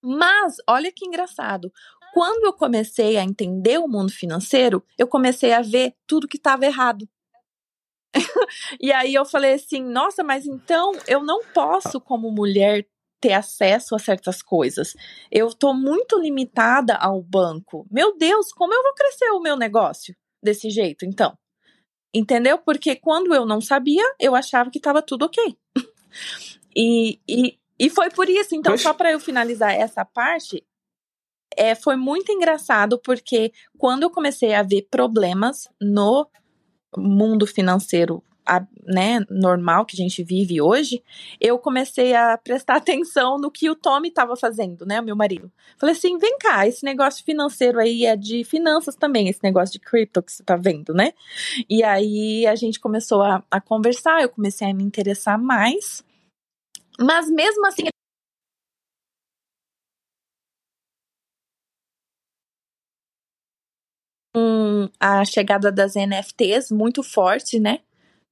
Mas, 0.03 0.57
olha 0.69 0.93
que 0.93 1.07
engraçado. 1.07 1.73
Quando 2.12 2.45
eu 2.45 2.53
comecei 2.53 3.17
a 3.17 3.25
entender 3.25 3.79
o 3.79 3.89
mundo 3.89 4.12
financeiro, 4.12 4.83
eu 4.97 5.07
comecei 5.07 5.53
a 5.53 5.61
ver 5.61 5.95
tudo 6.07 6.29
que 6.29 6.37
estava 6.37 6.65
errado. 6.65 7.09
e 8.81 8.92
aí 8.92 9.14
eu 9.14 9.25
falei 9.25 9.55
assim: 9.55 9.83
nossa, 9.83 10.23
mas 10.23 10.47
então 10.47 10.92
eu 11.07 11.23
não 11.23 11.42
posso, 11.53 12.01
como 12.01 12.31
mulher, 12.31 12.87
ter 13.21 13.33
acesso 13.33 13.95
a 13.95 13.99
certas 13.99 14.42
coisas. 14.42 14.95
Eu 15.31 15.49
estou 15.49 15.75
muito 15.75 16.19
limitada 16.19 16.95
ao 16.95 17.23
banco. 17.23 17.87
Meu 17.90 18.16
Deus, 18.16 18.53
como 18.53 18.75
eu 18.75 18.83
vou 18.83 18.95
crescer 18.95 19.31
o 19.31 19.40
meu 19.40 19.57
negócio 19.57 20.14
desse 20.42 20.71
jeito, 20.71 21.05
então? 21.05 21.37
Entendeu? 22.14 22.59
Porque 22.59 22.97
quando 22.97 23.35
eu 23.35 23.45
não 23.45 23.61
sabia, 23.61 24.05
eu 24.19 24.35
achava 24.35 24.71
que 24.71 24.79
estava 24.79 25.03
tudo 25.03 25.25
ok. 25.25 25.57
e, 26.75 27.21
e, 27.29 27.59
e 27.79 27.90
foi 27.90 28.11
por 28.11 28.29
isso. 28.29 28.55
Então, 28.55 28.73
Poxa. 28.73 28.85
só 28.85 28.95
para 28.95 29.12
eu 29.12 29.21
finalizar 29.21 29.75
essa 29.75 30.05
parte, 30.05 30.64
é, 31.57 31.75
foi 31.75 31.97
muito 31.97 32.31
engraçado 32.33 32.99
porque 32.99 33.53
quando 33.79 34.05
eu 34.05 34.11
comecei 34.11 34.55
a 34.55 34.62
ver 34.62 34.88
problemas 34.90 35.69
no 35.81 36.29
mundo 36.96 37.46
financeiro 37.46 38.22
a, 38.46 38.64
né, 38.85 39.20
normal 39.29 39.85
que 39.85 39.96
a 39.96 40.03
gente 40.03 40.22
vive 40.22 40.61
hoje, 40.61 41.03
eu 41.40 41.59
comecei 41.59 42.14
a 42.14 42.38
prestar 42.38 42.77
atenção 42.79 43.38
no 43.38 43.51
que 43.51 43.68
o 43.68 43.75
Tommy 43.75 44.09
estava 44.09 44.37
fazendo, 44.37 44.87
né, 44.87 45.01
o 45.01 45.05
meu 45.05 45.16
marido. 45.16 45.51
Falei 45.77 45.94
assim, 45.94 46.16
vem 46.16 46.38
cá, 46.38 46.66
esse 46.66 46.85
negócio 46.85 47.25
financeiro 47.25 47.81
aí 47.81 48.07
é 48.07 48.16
de 48.16 48.44
finanças 48.44 48.94
também, 48.94 49.29
esse 49.29 49.42
negócio 49.42 49.72
de 49.72 49.81
cripto 49.81 50.22
que 50.22 50.33
você 50.33 50.42
tá 50.44 50.57
vendo, 50.57 50.94
né? 50.94 51.12
E 51.68 51.83
aí 51.83 52.46
a 52.46 52.55
gente 52.55 52.79
começou 52.79 53.22
a, 53.22 53.42
a 53.51 53.61
conversar, 53.61 54.22
eu 54.22 54.29
comecei 54.29 54.70
a 54.70 54.75
me 54.75 54.85
interessar 54.85 55.38
mais, 55.38 56.05
mas 56.99 57.29
mesmo 57.29 57.66
assim 57.66 57.88
um, 64.37 64.88
a 65.01 65.25
chegada 65.25 65.72
das 65.72 65.94
NFTs 65.94 66.70
muito 66.70 67.03
forte, 67.03 67.59
né? 67.59 67.81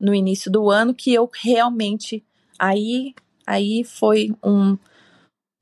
no 0.05 0.15
início 0.15 0.51
do 0.51 0.71
ano 0.71 0.95
que 0.95 1.13
eu 1.15 1.31
realmente 1.43 2.25
aí 2.59 3.15
aí 3.47 3.85
foi 3.85 4.35
um, 4.43 4.77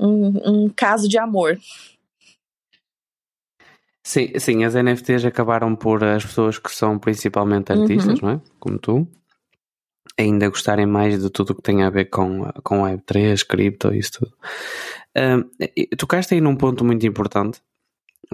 um, 0.00 0.64
um 0.64 0.68
caso 0.68 1.09
de 1.09 1.18
amor. 1.18 1.59
Sim, 4.05 4.37
sim, 4.38 4.64
as 4.64 4.74
NFTs 4.74 5.24
acabaram 5.24 5.76
por 5.76 6.02
as 6.02 6.24
pessoas 6.24 6.59
que 6.59 6.72
são 6.74 6.98
principalmente 6.98 7.72
uhum. 7.72 7.83
artistas, 7.83 8.20
uhum. 8.20 8.28
não 8.28 8.31
é? 8.31 8.40
Como 8.59 8.78
tu, 8.78 9.09
ainda 10.18 10.48
gostarem 10.48 10.87
mais 10.87 11.20
de 11.20 11.31
tudo 11.31 11.50
o 11.50 11.55
que 11.55 11.62
tem 11.62 11.83
a 11.83 11.90
ver 11.90 12.07
com, 12.07 12.50
com 12.64 12.83
Web3, 12.83 13.46
cripto 13.46 13.94
e 13.94 13.98
isso 13.98 14.12
tudo. 14.18 14.37
Uh, 15.16 15.96
tocaste 15.96 16.35
aí 16.35 16.40
num 16.40 16.57
ponto 16.57 16.85
muito 16.85 17.07
importante, 17.07 17.61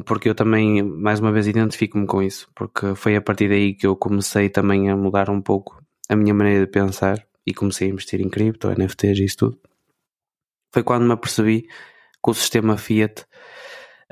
porque 0.04 0.28
eu 0.28 0.34
também, 0.34 0.82
mais 0.82 1.20
uma 1.20 1.32
vez, 1.32 1.46
identifico-me 1.46 2.06
com 2.06 2.22
isso, 2.22 2.48
porque 2.54 2.94
foi 2.94 3.16
a 3.16 3.22
partir 3.22 3.48
daí 3.48 3.74
que 3.74 3.86
eu 3.86 3.96
comecei 3.96 4.48
também 4.48 4.90
a 4.90 4.96
mudar 4.96 5.30
um 5.30 5.40
pouco 5.40 5.82
a 6.08 6.16
minha 6.16 6.34
maneira 6.34 6.64
de 6.64 6.70
pensar 6.70 7.24
e 7.46 7.54
comecei 7.54 7.88
a 7.88 7.90
investir 7.90 8.20
em 8.20 8.28
cripto, 8.28 8.68
NFTs 8.70 9.18
e 9.18 9.24
isso 9.24 9.36
tudo, 9.38 9.58
foi 10.72 10.82
quando 10.82 11.06
me 11.06 11.12
apercebi 11.12 11.62
que 11.62 12.30
o 12.30 12.34
sistema 12.34 12.76
Fiat 12.76 13.22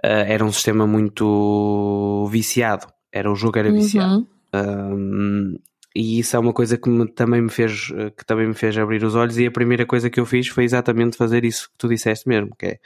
uh, 0.04 0.24
era 0.26 0.44
um 0.44 0.52
sistema 0.52 0.86
muito 0.86 2.26
viciado. 2.30 2.86
Era 3.12 3.30
o 3.30 3.34
jogo 3.34 3.58
era 3.58 3.70
viciado. 3.72 4.26
Uhum. 4.54 5.58
e 5.94 6.20
isso 6.20 6.34
é 6.34 6.38
uma 6.38 6.52
coisa 6.52 6.78
que 6.78 6.88
me, 6.88 7.06
também 7.12 7.42
me 7.42 7.50
fez 7.50 7.88
que 8.16 8.24
também 8.24 8.46
me 8.46 8.54
fez 8.54 8.78
abrir 8.78 9.04
os 9.04 9.14
olhos 9.14 9.36
e 9.36 9.44
a 9.44 9.50
primeira 9.50 9.84
coisa 9.84 10.08
que 10.08 10.18
eu 10.18 10.24
fiz 10.24 10.48
foi 10.48 10.64
exatamente 10.64 11.16
fazer 11.16 11.44
isso 11.44 11.68
que 11.68 11.74
tu 11.76 11.88
disseste 11.88 12.26
mesmo, 12.26 12.54
que 12.56 12.66
é 12.66 12.78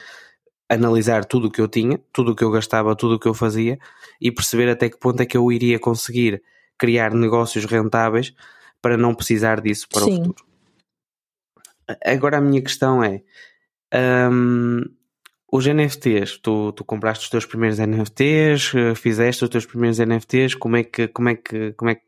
analisar 0.70 1.24
tudo 1.24 1.48
o 1.48 1.50
que 1.50 1.60
eu 1.60 1.66
tinha, 1.66 2.00
tudo 2.12 2.30
o 2.30 2.36
que 2.36 2.44
eu 2.44 2.50
gastava, 2.50 2.94
tudo 2.94 3.16
o 3.16 3.18
que 3.18 3.26
eu 3.26 3.34
fazia 3.34 3.78
e 4.20 4.30
perceber 4.30 4.68
até 4.68 4.88
que 4.88 4.96
ponto 4.96 5.20
é 5.20 5.26
que 5.26 5.36
eu 5.36 5.50
iria 5.50 5.78
conseguir 5.80 6.40
criar 6.78 7.12
negócios 7.12 7.64
rentáveis 7.64 8.32
para 8.80 8.96
não 8.96 9.14
precisar 9.14 9.60
disso 9.60 9.88
para 9.88 10.02
Sim. 10.02 10.12
o 10.12 10.24
futuro. 10.26 10.44
Agora 12.04 12.38
a 12.38 12.40
minha 12.40 12.62
questão 12.62 13.02
é 13.02 13.20
um, 14.32 14.82
os 15.52 15.66
NFTs, 15.66 16.38
tu, 16.38 16.70
tu 16.72 16.84
compraste 16.84 17.24
os 17.24 17.30
teus 17.30 17.44
primeiros 17.44 17.80
NFTs, 17.80 18.72
eh, 18.74 18.94
fizeste 18.94 19.42
os 19.42 19.50
teus 19.50 19.66
primeiros 19.66 19.98
NFTs, 19.98 20.54
como 20.54 20.76
é 20.76 20.84
que, 20.84 21.08
como 21.08 21.28
é 21.28 21.34
que, 21.34 21.72
como 21.72 21.90
é 21.90 21.96
que 21.96 22.02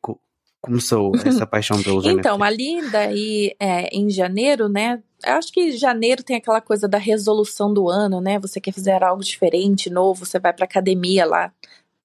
começou 0.62 1.12
essa 1.26 1.46
paixão 1.46 1.82
pelos 1.82 2.06
então? 2.06 2.18
Então, 2.18 2.42
ali 2.42 2.80
daí 2.90 3.54
é, 3.60 3.88
em 3.94 4.08
janeiro, 4.08 4.68
né? 4.68 5.02
Eu 5.24 5.34
acho 5.34 5.52
que 5.52 5.72
janeiro 5.72 6.22
tem 6.22 6.36
aquela 6.36 6.60
coisa 6.60 6.88
da 6.88 6.98
resolução 6.98 7.72
do 7.72 7.88
ano, 7.88 8.20
né? 8.20 8.38
Você 8.38 8.60
quer 8.60 8.72
fazer 8.72 9.02
algo 9.02 9.22
diferente, 9.22 9.90
novo, 9.90 10.24
você 10.24 10.38
vai 10.38 10.52
pra 10.52 10.64
academia 10.64 11.26
lá 11.26 11.52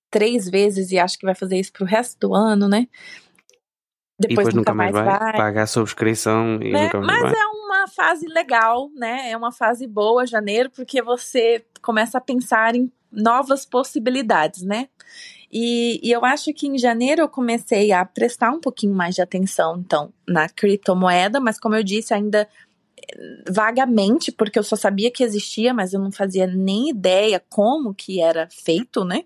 três 0.10 0.49
vezes 0.49 0.91
e 0.91 0.99
acha 0.99 1.18
que 1.18 1.26
vai 1.26 1.36
fazer 1.36 1.58
isso 1.58 1.72
pro 1.72 1.86
resto 1.86 2.18
do 2.20 2.34
ano, 2.34 2.68
né? 2.68 2.88
Depois, 4.20 4.47
depois 4.47 4.55
nunca, 4.55 4.72
nunca 4.72 4.74
mais 4.74 4.93
vai, 4.93 5.05
vai, 5.05 5.34
pagar 5.34 5.64
a 5.64 5.68
subscrição 5.68 6.60
e 6.62 6.72
né? 6.72 6.86
nunca 6.86 6.99
mais 6.99 7.22
Mas 7.22 7.32
vai. 7.32 7.41
é 7.41 7.45
uma 7.45 7.88
fase 7.88 8.28
legal, 8.28 8.89
né? 8.95 9.30
É 9.30 9.38
uma 9.38 9.51
fase 9.51 9.86
boa, 9.86 10.26
janeiro, 10.26 10.72
porque 10.72 11.01
você 11.03 11.64
começa 11.82 12.18
a 12.18 12.22
pensar 12.22 12.76
em 12.76 12.91
novas 13.12 13.66
possibilidades, 13.66 14.64
né? 14.64 14.89
E, 15.52 16.00
e, 16.04 16.12
eu 16.12 16.26
acho 16.26 16.54
que 16.54 16.68
em 16.68 16.78
janeiro 16.78 17.22
eu 17.22 17.30
comecei 17.30 17.91
a 17.91 18.04
prestar 18.04 18.52
um 18.52 18.60
pouquinho 18.60 18.93
mais 18.93 19.16
de 19.16 19.22
atenção, 19.22 19.78
então, 19.80 20.14
na 20.28 20.50
criptomoeda, 20.50 21.39
mas 21.39 21.60
como 21.60 21.76
eu 21.76 21.84
disse, 21.84 22.14
ainda 22.14 22.48
eh, 23.10 23.43
vagamente, 23.50 24.32
porque 24.32 24.60
eu 24.60 24.64
só 24.64 24.76
sabia 24.76 25.10
que 25.10 25.24
existia, 25.24 25.74
mas 25.74 25.93
eu 25.93 26.02
não 26.02 26.12
fazia 26.12 26.45
nem 26.45 26.89
ideia 26.89 27.41
como 27.50 27.93
que 27.93 28.20
era 28.20 28.50
feito, 28.52 29.06
né? 29.06 29.24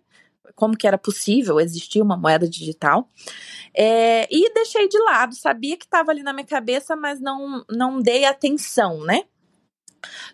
Como 0.55 0.77
que 0.77 0.85
era 0.85 0.97
possível 0.97 1.59
existir 1.59 2.01
uma 2.01 2.17
moeda 2.17 2.47
digital. 2.47 3.09
É, 3.75 4.27
e 4.29 4.53
deixei 4.53 4.87
de 4.87 4.99
lado, 4.99 5.33
sabia 5.33 5.75
que 5.75 5.85
estava 5.85 6.11
ali 6.11 6.21
na 6.21 6.33
minha 6.33 6.45
cabeça, 6.45 6.95
mas 6.95 7.19
não, 7.19 7.65
não 7.69 7.99
dei 7.99 8.25
atenção, 8.25 9.03
né? 9.03 9.23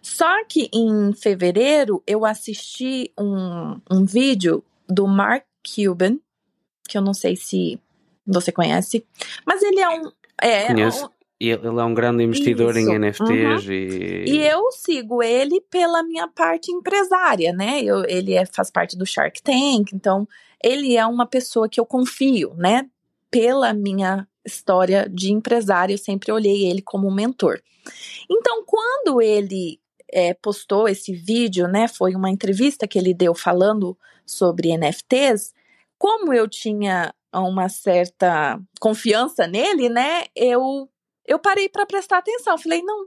Só 0.01 0.43
que 0.45 0.69
em 0.73 1.13
fevereiro 1.13 2.03
eu 2.05 2.25
assisti 2.25 3.11
um, 3.17 3.79
um 3.89 4.05
vídeo 4.05 4.63
do 4.87 5.07
Mark 5.07 5.46
Cuban, 5.75 6.17
que 6.87 6.97
eu 6.97 7.01
não 7.01 7.13
sei 7.13 7.35
se 7.35 7.79
você 8.25 8.51
conhece, 8.51 9.05
mas 9.45 9.61
ele 9.61 9.79
é 9.79 9.89
um. 9.89 10.11
É, 10.41 10.67
Conheço. 10.67 11.05
Um, 11.05 11.09
ele 11.39 11.79
é 11.79 11.83
um 11.83 11.93
grande 11.93 12.23
investidor 12.23 12.75
Isso. 12.75 12.89
em 12.89 12.99
NFTs 12.99 13.65
uhum. 13.65 13.71
e... 13.71 14.25
e 14.27 14.47
eu 14.47 14.71
sigo 14.71 15.21
ele 15.21 15.61
pela 15.69 16.01
minha 16.01 16.27
parte 16.27 16.71
empresária, 16.71 17.53
né? 17.53 17.81
Eu, 17.83 18.03
ele 18.05 18.33
é, 18.33 18.45
faz 18.45 18.71
parte 18.71 18.97
do 18.97 19.05
Shark 19.05 19.41
Tank, 19.43 19.91
então 19.93 20.27
ele 20.63 20.97
é 20.97 21.05
uma 21.05 21.27
pessoa 21.27 21.69
que 21.69 21.79
eu 21.79 21.85
confio, 21.85 22.55
né? 22.55 22.89
Pela 23.29 23.71
minha 23.71 24.27
história 24.43 25.07
de 25.07 25.31
empresário, 25.31 25.93
eu 25.93 25.97
sempre 25.97 26.31
olhei 26.31 26.65
ele 26.65 26.81
como 26.81 27.07
um 27.07 27.13
mentor. 27.13 27.61
Então, 28.29 28.63
quando 28.65 29.21
ele 29.21 29.79
é, 30.11 30.33
postou 30.33 30.87
esse 30.87 31.13
vídeo, 31.13 31.67
né? 31.67 31.87
Foi 31.87 32.15
uma 32.15 32.29
entrevista 32.29 32.87
que 32.87 32.97
ele 32.97 33.13
deu 33.13 33.35
falando 33.35 33.97
sobre 34.27 34.77
NFTs 34.77 35.53
como 35.97 36.33
eu 36.33 36.47
tinha 36.47 37.13
uma 37.33 37.69
certa 37.69 38.59
confiança 38.79 39.47
nele, 39.47 39.89
né? 39.89 40.25
Eu 40.35 40.89
eu 41.25 41.37
parei 41.37 41.67
para 41.67 41.85
prestar 41.85 42.19
atenção. 42.19 42.57
Falei, 42.57 42.81
não, 42.81 43.05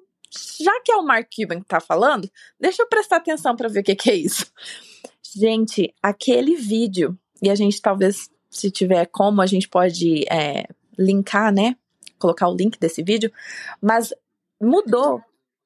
já 0.61 0.79
que 0.85 0.93
é 0.93 0.97
o 0.97 1.05
Mark 1.05 1.29
Cuban 1.35 1.61
que 1.61 1.67
tá 1.67 1.81
falando, 1.81 2.31
deixa 2.59 2.83
eu 2.83 2.87
prestar 2.87 3.17
atenção 3.17 3.57
para 3.57 3.69
ver 3.69 3.81
o 3.81 3.83
que, 3.83 3.95
que 3.95 4.11
é 4.11 4.15
isso. 4.15 4.47
Gente, 5.35 5.95
aquele 6.03 6.57
vídeo, 6.57 7.19
e 7.41 7.49
a 7.49 7.55
gente 7.55 7.81
talvez, 7.81 8.29
se 8.51 8.71
tiver 8.71 9.07
como, 9.07 9.41
a 9.41 9.47
gente 9.47 9.69
pode 9.69 10.25
é, 10.31 10.67
linkar, 10.99 11.53
né? 11.53 11.77
Colocar 12.19 12.49
o 12.49 12.55
link 12.55 12.79
desse 12.79 13.03
vídeo, 13.03 13.33
mas 13.81 14.13
mudou 14.61 15.23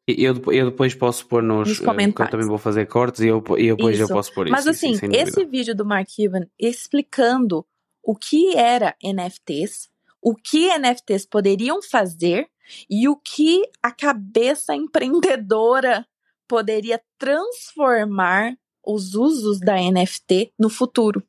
eu, 0.06 0.34
eu 0.52 0.70
depois 0.70 0.94
posso 0.94 1.26
pôr 1.26 1.42
nos, 1.42 1.68
nos 1.68 1.78
comentários. 1.80 2.28
Eu 2.28 2.30
também 2.30 2.46
vou 2.46 2.58
fazer 2.58 2.86
cortes 2.86 3.22
e 3.22 3.28
eu, 3.28 3.42
eu 3.56 3.76
depois 3.76 3.98
eu 3.98 4.08
posso 4.08 4.32
pôr 4.34 4.48
Mas 4.48 4.66
isso. 4.66 4.86
Mas 4.86 5.02
assim, 5.02 5.12
esse 5.12 5.44
vídeo 5.44 5.74
do 5.74 5.84
Mark 5.84 6.08
Cuban 6.14 6.46
explicando 6.58 7.66
o 8.02 8.14
que 8.14 8.54
era 8.54 8.94
NFTs, 9.02 9.88
o 10.20 10.34
que 10.34 10.68
NFTs 10.78 11.24
poderiam 11.24 11.82
fazer 11.82 12.48
e 12.88 13.08
o 13.08 13.16
que 13.16 13.62
a 13.82 13.90
cabeça 13.90 14.74
empreendedora 14.74 16.06
poderia 16.46 17.00
transformar 17.18 18.54
os 18.86 19.14
usos 19.14 19.58
da 19.58 19.76
NFT 19.76 20.52
no 20.58 20.68
futuro. 20.68 21.22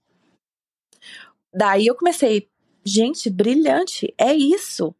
Daí 1.53 1.87
eu 1.87 1.95
comecei, 1.95 2.49
gente, 2.83 3.29
brilhante, 3.29 4.13
é 4.17 4.33
isso. 4.33 4.93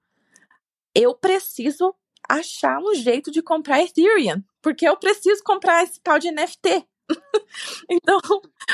Eu 0.93 1.13
preciso 1.13 1.93
achar 2.29 2.79
um 2.79 2.93
jeito 2.95 3.31
de 3.31 3.41
comprar 3.41 3.81
Ethereum, 3.81 4.41
porque 4.61 4.87
eu 4.87 4.97
preciso 4.97 5.43
comprar 5.43 5.83
esse 5.83 5.99
tal 6.01 6.19
de 6.19 6.31
NFT. 6.31 6.85
então, 7.89 8.19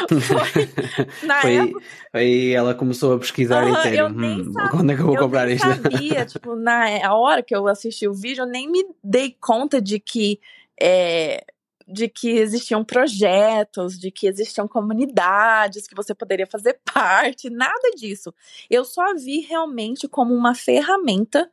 foi, 0.08 1.28
na 1.28 1.42
foi, 1.42 1.56
época. 1.56 1.86
Aí 2.14 2.52
ela 2.52 2.74
começou 2.74 3.14
a 3.14 3.20
pesquisar 3.20 3.66
uh, 3.66 3.74
Ethereum. 3.76 4.08
Hum, 4.08 4.52
sabia, 4.54 4.70
quando 4.70 4.92
é 4.92 4.96
que 4.96 5.02
eu 5.02 5.06
vou 5.06 5.16
eu 5.16 5.22
comprar 5.22 5.50
isto? 5.50 5.68
Eu 5.68 5.76
sabia, 5.76 6.26
tipo, 6.26 6.56
na 6.56 7.14
hora 7.14 7.44
que 7.44 7.56
eu 7.56 7.68
assisti 7.68 8.08
o 8.08 8.14
vídeo, 8.14 8.44
eu 8.44 8.48
nem 8.48 8.70
me 8.70 8.86
dei 9.04 9.36
conta 9.40 9.82
de 9.82 10.00
que. 10.00 10.40
É, 10.80 11.44
de 11.88 12.08
que 12.08 12.30
existiam 12.30 12.86
projetos, 12.86 14.00
de 14.00 14.10
que 14.10 14.26
existiam 14.26 14.66
comunidades 14.66 15.86
que 15.86 15.96
você 15.96 16.16
poderia 16.16 16.48
fazer 16.48 16.80
parte, 16.86 17.50
nada 17.50 17.92
disso. 17.98 18.34
Eu 18.70 18.86
só 18.86 19.14
vi 19.16 19.42
realmente 19.42 20.08
como 20.08 20.34
uma 20.34 20.56
ferramenta 20.56 21.52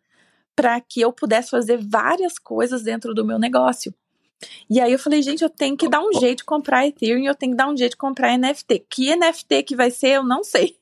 para 0.59 0.81
que 0.81 1.01
eu 1.01 1.13
pudesse 1.13 1.51
fazer 1.51 1.79
várias 1.81 2.37
coisas 2.37 2.83
dentro 2.83 3.15
do 3.15 3.25
meu 3.25 3.39
negócio. 3.39 3.95
E 4.69 4.81
aí 4.81 4.91
eu 4.91 4.99
falei, 4.99 5.23
gente, 5.23 5.45
eu 5.45 5.49
tenho 5.49 5.77
que 5.77 5.89
dar 5.89 6.01
um 6.01 6.13
jeito 6.19 6.39
de 6.39 6.45
comprar 6.45 6.85
Ethereum, 6.85 7.25
eu 7.25 7.35
tenho 7.35 7.53
que 7.53 7.57
dar 7.57 7.69
um 7.69 7.77
jeito 7.77 7.93
de 7.93 7.97
comprar 7.97 8.37
NFT. 8.37 8.85
Que 8.91 9.15
NFT 9.15 9.63
que 9.63 9.77
vai 9.77 9.93
ser, 9.93 10.17
eu 10.17 10.25
não 10.25 10.43
sei. 10.43 10.77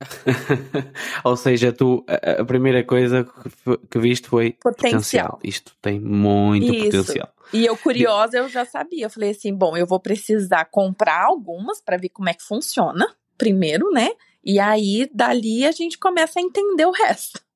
Ou 1.22 1.36
seja, 1.36 1.72
tu 1.72 2.04
a, 2.08 2.44
primeira 2.44 2.82
coisa 2.82 3.24
que 3.88 3.98
viste 4.00 4.28
foi 4.28 4.52
potencial. 4.60 5.34
potencial. 5.34 5.40
Isto 5.44 5.76
tem 5.80 6.00
muito 6.00 6.74
Isso. 6.74 6.86
potencial. 6.86 7.32
E 7.52 7.64
eu 7.64 7.76
curiosa, 7.76 8.38
eu 8.38 8.48
já 8.48 8.64
sabia. 8.64 9.06
Eu 9.06 9.10
falei 9.10 9.30
assim, 9.30 9.54
bom, 9.54 9.76
eu 9.76 9.86
vou 9.86 10.00
precisar 10.00 10.64
comprar 10.64 11.24
algumas 11.24 11.80
para 11.80 11.96
ver 11.96 12.08
como 12.08 12.28
é 12.28 12.34
que 12.34 12.42
funciona, 12.42 13.06
primeiro, 13.36 13.92
né? 13.92 14.10
E 14.44 14.58
aí 14.58 15.08
dali 15.14 15.64
a 15.64 15.70
gente 15.70 15.96
começa 15.96 16.40
a 16.40 16.42
entender 16.42 16.84
o 16.84 16.90
resto. 16.90 17.46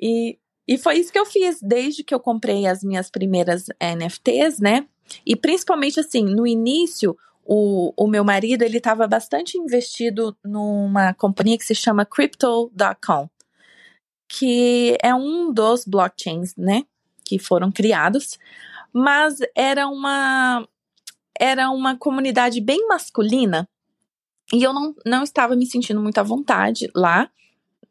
E, 0.00 0.38
e 0.66 0.78
foi 0.78 0.98
isso 0.98 1.12
que 1.12 1.18
eu 1.18 1.26
fiz 1.26 1.60
desde 1.60 2.02
que 2.02 2.14
eu 2.14 2.20
comprei 2.20 2.66
as 2.66 2.82
minhas 2.82 3.10
primeiras 3.10 3.66
NFTs, 3.80 4.58
né? 4.58 4.86
E 5.26 5.36
principalmente 5.36 5.98
assim, 6.00 6.24
no 6.24 6.46
início, 6.46 7.16
o, 7.44 7.92
o 7.96 8.06
meu 8.06 8.24
marido 8.24 8.62
ele 8.62 8.78
estava 8.78 9.06
bastante 9.06 9.58
investido 9.58 10.36
numa 10.44 11.12
companhia 11.14 11.58
que 11.58 11.64
se 11.64 11.74
chama 11.74 12.06
Crypto.com, 12.06 13.28
que 14.28 14.96
é 15.02 15.14
um 15.14 15.52
dos 15.52 15.84
blockchains, 15.84 16.54
né? 16.56 16.84
Que 17.24 17.38
foram 17.38 17.70
criados, 17.70 18.38
mas 18.92 19.38
era 19.54 19.88
uma 19.88 20.66
era 21.38 21.70
uma 21.70 21.96
comunidade 21.96 22.60
bem 22.60 22.86
masculina 22.86 23.68
e 24.52 24.62
eu 24.62 24.74
não, 24.74 24.94
não 25.06 25.22
estava 25.22 25.56
me 25.56 25.64
sentindo 25.64 26.00
muito 26.00 26.18
à 26.18 26.22
vontade 26.22 26.90
lá 26.94 27.30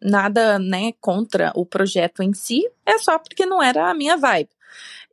nada, 0.01 0.57
né, 0.59 0.93
contra 0.99 1.51
o 1.55 1.65
projeto 1.65 2.21
em 2.21 2.33
si, 2.33 2.69
é 2.85 2.97
só 2.97 3.17
porque 3.19 3.45
não 3.45 3.61
era 3.61 3.89
a 3.89 3.93
minha 3.93 4.17
vibe. 4.17 4.49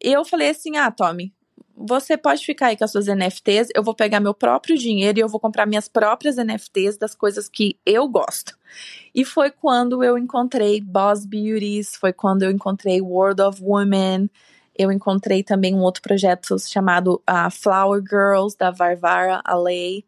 E 0.03 0.13
eu 0.13 0.25
falei 0.25 0.51
assim: 0.51 0.77
ah, 0.77 0.91
Tommy, 0.91 1.33
você 1.77 2.17
pode 2.17 2.45
ficar 2.45 2.69
aí 2.69 2.77
com 2.77 2.85
as 2.85 2.93
suas 2.93 3.07
NFTs, 3.07 3.69
eu 3.75 3.83
vou 3.83 3.95
pegar 3.95 4.19
meu 4.19 4.33
próprio 4.33 4.79
dinheiro 4.79 5.19
e 5.19 5.23
eu 5.23 5.29
vou 5.29 5.39
comprar 5.39 5.67
minhas 5.67 5.89
próprias 5.89 6.37
NFTs 6.37 6.97
das 6.97 7.15
coisas 7.15 7.49
que 7.49 7.79
eu 7.85 8.09
gosto. 8.09 8.57
E 9.15 9.25
foi 9.25 9.51
quando 9.51 10.03
eu 10.03 10.17
encontrei 10.17 10.81
Boss 10.81 11.27
Beauties, 11.27 11.95
foi 11.97 12.13
quando 12.13 12.43
eu 12.43 12.51
encontrei 12.51 13.01
World 13.03 13.43
of 13.43 13.63
Women, 13.63 14.31
eu 14.79 14.91
encontrei 14.91 15.43
também 15.43 15.75
um 15.75 15.81
outro 15.81 16.03
projeto 16.03 16.59
chamado 16.59 17.23
uh, 17.29 17.51
Flower 17.51 18.03
Girls, 18.03 18.57
da 18.57 18.71
Varvara 18.71 19.41
Alei. 19.45 20.05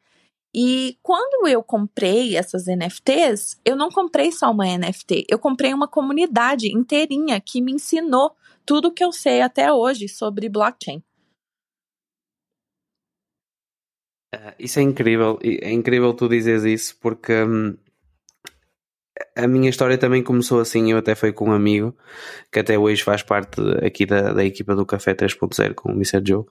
E 0.60 0.98
quando 1.04 1.46
eu 1.46 1.62
comprei 1.62 2.36
essas 2.36 2.66
NFTs, 2.66 3.60
eu 3.64 3.76
não 3.76 3.90
comprei 3.90 4.32
só 4.32 4.50
uma 4.50 4.66
NFT, 4.66 5.24
eu 5.28 5.38
comprei 5.38 5.72
uma 5.72 5.86
comunidade 5.86 6.66
inteirinha 6.76 7.40
que 7.40 7.62
me 7.62 7.70
ensinou 7.70 8.32
tudo 8.66 8.92
que 8.92 9.04
eu 9.04 9.12
sei 9.12 9.40
até 9.40 9.72
hoje 9.72 10.08
sobre 10.08 10.48
blockchain. 10.48 11.00
Uh, 14.34 14.52
isso 14.58 14.80
é 14.80 14.82
incrível, 14.82 15.38
é 15.40 15.70
incrível 15.70 16.12
tu 16.12 16.28
dizes 16.28 16.64
isso 16.64 16.98
porque 17.00 17.40
hum, 17.44 17.78
a 19.36 19.46
minha 19.46 19.70
história 19.70 19.96
também 19.96 20.24
começou 20.24 20.58
assim. 20.58 20.90
Eu 20.90 20.98
até 20.98 21.14
fui 21.14 21.32
com 21.32 21.50
um 21.50 21.52
amigo 21.52 21.96
que 22.50 22.58
até 22.58 22.76
hoje 22.76 23.04
faz 23.04 23.22
parte 23.22 23.60
aqui 23.80 24.04
da, 24.04 24.32
da 24.32 24.44
equipa 24.44 24.74
do 24.74 24.84
Café 24.84 25.14
3.0 25.14 25.74
com 25.74 25.92
o 25.92 25.94
Mr. 25.94 26.20
Joe. 26.26 26.44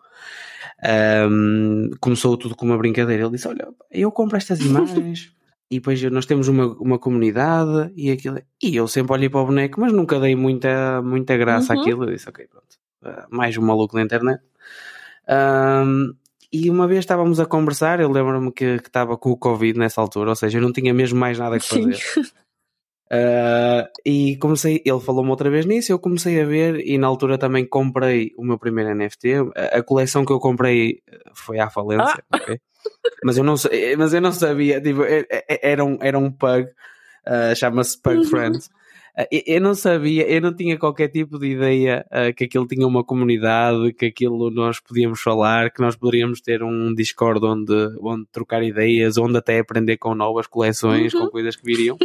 Um, 0.83 1.89
começou 1.99 2.37
tudo 2.37 2.55
com 2.55 2.65
uma 2.65 2.77
brincadeira. 2.77 3.23
Ele 3.23 3.31
disse: 3.31 3.47
Olha, 3.47 3.67
eu 3.91 4.11
compro 4.11 4.37
estas 4.37 4.59
imagens 4.59 5.31
e 5.69 5.79
depois 5.79 6.01
nós 6.03 6.25
temos 6.25 6.47
uma, 6.47 6.67
uma 6.77 6.99
comunidade 6.99 7.91
e 7.95 8.11
aquilo. 8.11 8.39
E 8.61 8.75
eu 8.75 8.87
sempre 8.87 9.13
olhei 9.13 9.29
para 9.29 9.41
o 9.41 9.45
boneco, 9.45 9.81
mas 9.81 9.91
nunca 9.91 10.19
dei 10.19 10.35
muita, 10.35 11.01
muita 11.01 11.35
graça 11.35 11.73
uhum. 11.73 11.81
àquilo. 11.81 12.03
Eu 12.03 12.13
disse: 12.13 12.29
Ok, 12.29 12.47
pronto, 12.47 12.77
uh, 13.03 13.35
mais 13.35 13.57
um 13.57 13.61
maluco 13.61 13.95
na 13.95 14.03
internet. 14.03 14.41
Um, 15.27 16.13
e 16.51 16.69
uma 16.69 16.87
vez 16.87 16.99
estávamos 16.99 17.39
a 17.39 17.45
conversar, 17.45 17.99
eu 17.99 18.09
lembro-me 18.09 18.51
que 18.53 18.63
estava 18.63 19.17
com 19.17 19.31
o 19.31 19.37
Covid 19.37 19.77
nessa 19.77 19.99
altura, 19.99 20.29
ou 20.29 20.35
seja, 20.35 20.59
eu 20.59 20.61
não 20.61 20.71
tinha 20.71 20.93
mesmo 20.93 21.19
mais 21.19 21.37
nada 21.37 21.59
que 21.59 21.67
fazer. 21.67 21.97
Uh, 23.09 23.87
e 24.05 24.35
comecei, 24.35 24.81
ele 24.83 24.99
falou-me 24.99 25.29
outra 25.29 25.49
vez 25.49 25.65
nisso, 25.65 25.93
eu 25.93 25.99
comecei 25.99 26.41
a 26.41 26.45
ver 26.45 26.85
e 26.85 26.97
na 26.97 27.07
altura 27.07 27.37
também 27.37 27.65
comprei 27.65 28.33
o 28.37 28.43
meu 28.43 28.59
primeiro 28.59 28.93
NFT. 28.93 29.33
A, 29.55 29.77
a 29.77 29.83
coleção 29.83 30.25
que 30.25 30.31
eu 30.31 30.39
comprei 30.39 31.01
foi 31.33 31.57
à 31.59 31.69
falência, 31.69 32.23
ah. 32.31 32.37
okay? 32.37 32.59
mas, 33.23 33.37
eu 33.37 33.43
não, 33.43 33.55
mas 33.97 34.13
eu 34.13 34.21
não 34.21 34.31
sabia, 34.31 34.81
tipo, 34.81 35.03
era 35.61 35.85
um, 35.85 35.97
era 36.01 36.19
um 36.19 36.29
pug, 36.29 36.63
uh, 36.65 37.55
chama-se 37.55 38.01
Pug 38.01 38.17
uhum. 38.17 38.23
Friends. 38.25 38.65
Uh, 39.17 39.25
eu 39.47 39.61
não 39.61 39.73
sabia, 39.73 40.29
eu 40.29 40.41
não 40.41 40.53
tinha 40.53 40.77
qualquer 40.77 41.07
tipo 41.07 41.39
de 41.39 41.47
ideia 41.47 42.05
que 42.35 42.43
aquilo 42.43 42.67
tinha 42.67 42.85
uma 42.85 43.05
comunidade, 43.05 43.93
que 43.93 44.07
aquilo 44.07 44.51
nós 44.51 44.81
podíamos 44.81 45.21
falar, 45.21 45.71
que 45.71 45.81
nós 45.81 45.95
poderíamos 45.95 46.41
ter 46.41 46.61
um 46.61 46.93
Discord 46.93 47.43
onde, 47.45 47.73
onde 48.01 48.25
trocar 48.33 48.61
ideias, 48.63 49.17
onde 49.17 49.37
até 49.37 49.59
aprender 49.59 49.95
com 49.95 50.13
novas 50.13 50.45
coleções, 50.45 51.13
uhum. 51.13 51.21
com 51.21 51.29
coisas 51.29 51.55
que 51.55 51.63
viriam. 51.63 51.97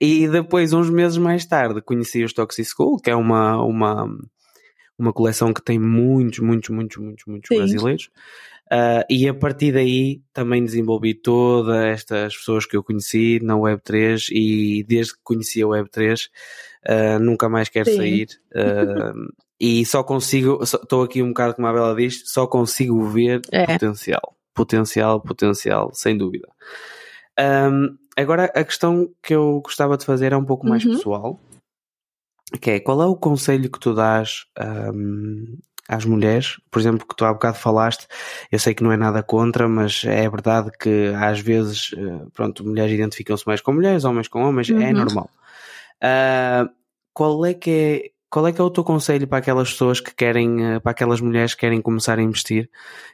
E 0.00 0.28
depois, 0.28 0.72
uns 0.72 0.90
meses 0.90 1.16
mais 1.16 1.46
tarde, 1.46 1.80
conheci 1.80 2.22
os 2.22 2.32
Toxic 2.32 2.68
School, 2.68 2.98
que 2.98 3.10
é 3.10 3.16
uma, 3.16 3.62
uma, 3.62 4.06
uma 4.98 5.12
coleção 5.12 5.52
que 5.52 5.62
tem 5.62 5.78
muitos, 5.78 6.40
muitos, 6.40 6.70
muitos, 6.70 6.96
muitos, 6.98 7.24
muitos 7.26 7.48
Sim. 7.48 7.56
brasileiros. 7.56 8.10
Uh, 8.66 9.06
e 9.08 9.28
a 9.28 9.34
partir 9.34 9.72
daí 9.72 10.22
também 10.32 10.64
desenvolvi 10.64 11.14
todas 11.14 11.76
estas 11.84 12.36
pessoas 12.36 12.66
que 12.66 12.76
eu 12.76 12.82
conheci 12.82 13.38
na 13.40 13.54
Web3 13.54 14.28
e 14.32 14.82
desde 14.82 15.12
que 15.14 15.20
conheci 15.22 15.62
a 15.62 15.66
Web3 15.66 16.24
uh, 16.24 16.28
ah, 16.88 17.18
nunca 17.20 17.48
mais 17.48 17.68
quero 17.68 17.88
Sim. 17.88 17.96
sair. 17.96 18.28
Uh, 18.50 19.32
e 19.58 19.86
só 19.86 20.02
consigo, 20.02 20.62
estou 20.62 21.02
aqui 21.02 21.22
um 21.22 21.28
bocado 21.28 21.54
como 21.54 21.68
a 21.68 21.72
Bela 21.72 21.94
diz, 21.94 22.22
só 22.26 22.46
consigo 22.46 23.04
ver 23.04 23.40
é. 23.52 23.66
potencial. 23.66 24.36
Potencial, 24.52 25.20
potencial, 25.20 25.90
sem 25.94 26.16
dúvida. 26.16 26.48
Um, 27.38 27.96
Agora, 28.16 28.44
a 28.54 28.64
questão 28.64 29.10
que 29.22 29.34
eu 29.34 29.60
gostava 29.62 29.96
de 29.96 30.04
fazer 30.04 30.32
é 30.32 30.36
um 30.36 30.44
pouco 30.44 30.66
mais 30.66 30.84
uhum. 30.84 30.96
pessoal, 30.96 31.40
que 32.60 32.70
é, 32.70 32.80
qual 32.80 33.02
é 33.02 33.06
o 33.06 33.16
conselho 33.16 33.70
que 33.70 33.78
tu 33.78 33.92
dás 33.94 34.46
um, 34.94 35.58
às 35.88 36.04
mulheres? 36.04 36.56
Por 36.70 36.78
exemplo, 36.78 37.06
que 37.06 37.14
tu 37.14 37.24
há 37.24 37.32
bocado 37.32 37.58
falaste, 37.58 38.06
eu 38.50 38.58
sei 38.58 38.74
que 38.74 38.82
não 38.82 38.92
é 38.92 38.96
nada 38.96 39.22
contra, 39.22 39.68
mas 39.68 40.02
é 40.04 40.28
verdade 40.30 40.70
que 40.80 41.12
às 41.14 41.40
vezes, 41.40 41.90
eh, 41.96 42.26
pronto, 42.32 42.64
mulheres 42.64 42.92
identificam-se 42.92 43.46
mais 43.46 43.60
com 43.60 43.72
mulheres, 43.72 44.04
homens 44.04 44.28
com 44.28 44.42
homens, 44.42 44.70
é 44.70 44.72
uhum. 44.72 44.82
é 44.82 44.92
normal. 44.92 45.30
Uh, 45.96 46.70
qual 47.12 47.44
é 47.44 47.54
que 47.54 47.70
é 47.70 48.10
qual 48.30 48.46
é 48.46 48.52
que 48.52 48.60
é 48.60 48.64
o 48.64 48.70
teu 48.70 48.84
conselho 48.84 49.26
para 49.26 49.38
aquelas 49.38 49.70
pessoas 49.70 50.00
que 50.00 50.14
querem, 50.14 50.64
eh, 50.64 50.80
para 50.80 50.92
aquelas 50.92 51.20
mulheres 51.20 51.54
que 51.54 51.60
querem 51.60 51.80
começar 51.80 52.18
a 52.18 52.22
investir, 52.22 52.68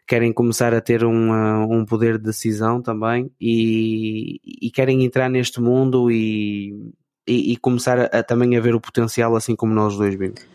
querem 0.06 0.32
começar 0.32 0.74
a 0.74 0.80
ter 0.80 1.04
um, 1.04 1.34
eh, 1.34 1.66
um 1.66 1.84
poder 1.84 2.18
de 2.18 2.24
decisão 2.24 2.80
também 2.80 3.30
e, 3.40 4.40
e 4.62 4.70
querem 4.70 5.04
entrar 5.04 5.28
neste 5.28 5.60
mundo 5.60 6.10
e, 6.10 6.92
e, 7.26 7.52
e 7.52 7.56
começar 7.56 7.98
a, 7.98 8.22
também 8.22 8.56
a 8.56 8.60
ver 8.60 8.74
o 8.74 8.80
potencial 8.80 9.36
assim 9.36 9.54
como 9.54 9.74
nós 9.74 9.96
dois 9.96 10.14
vimos? 10.14 10.46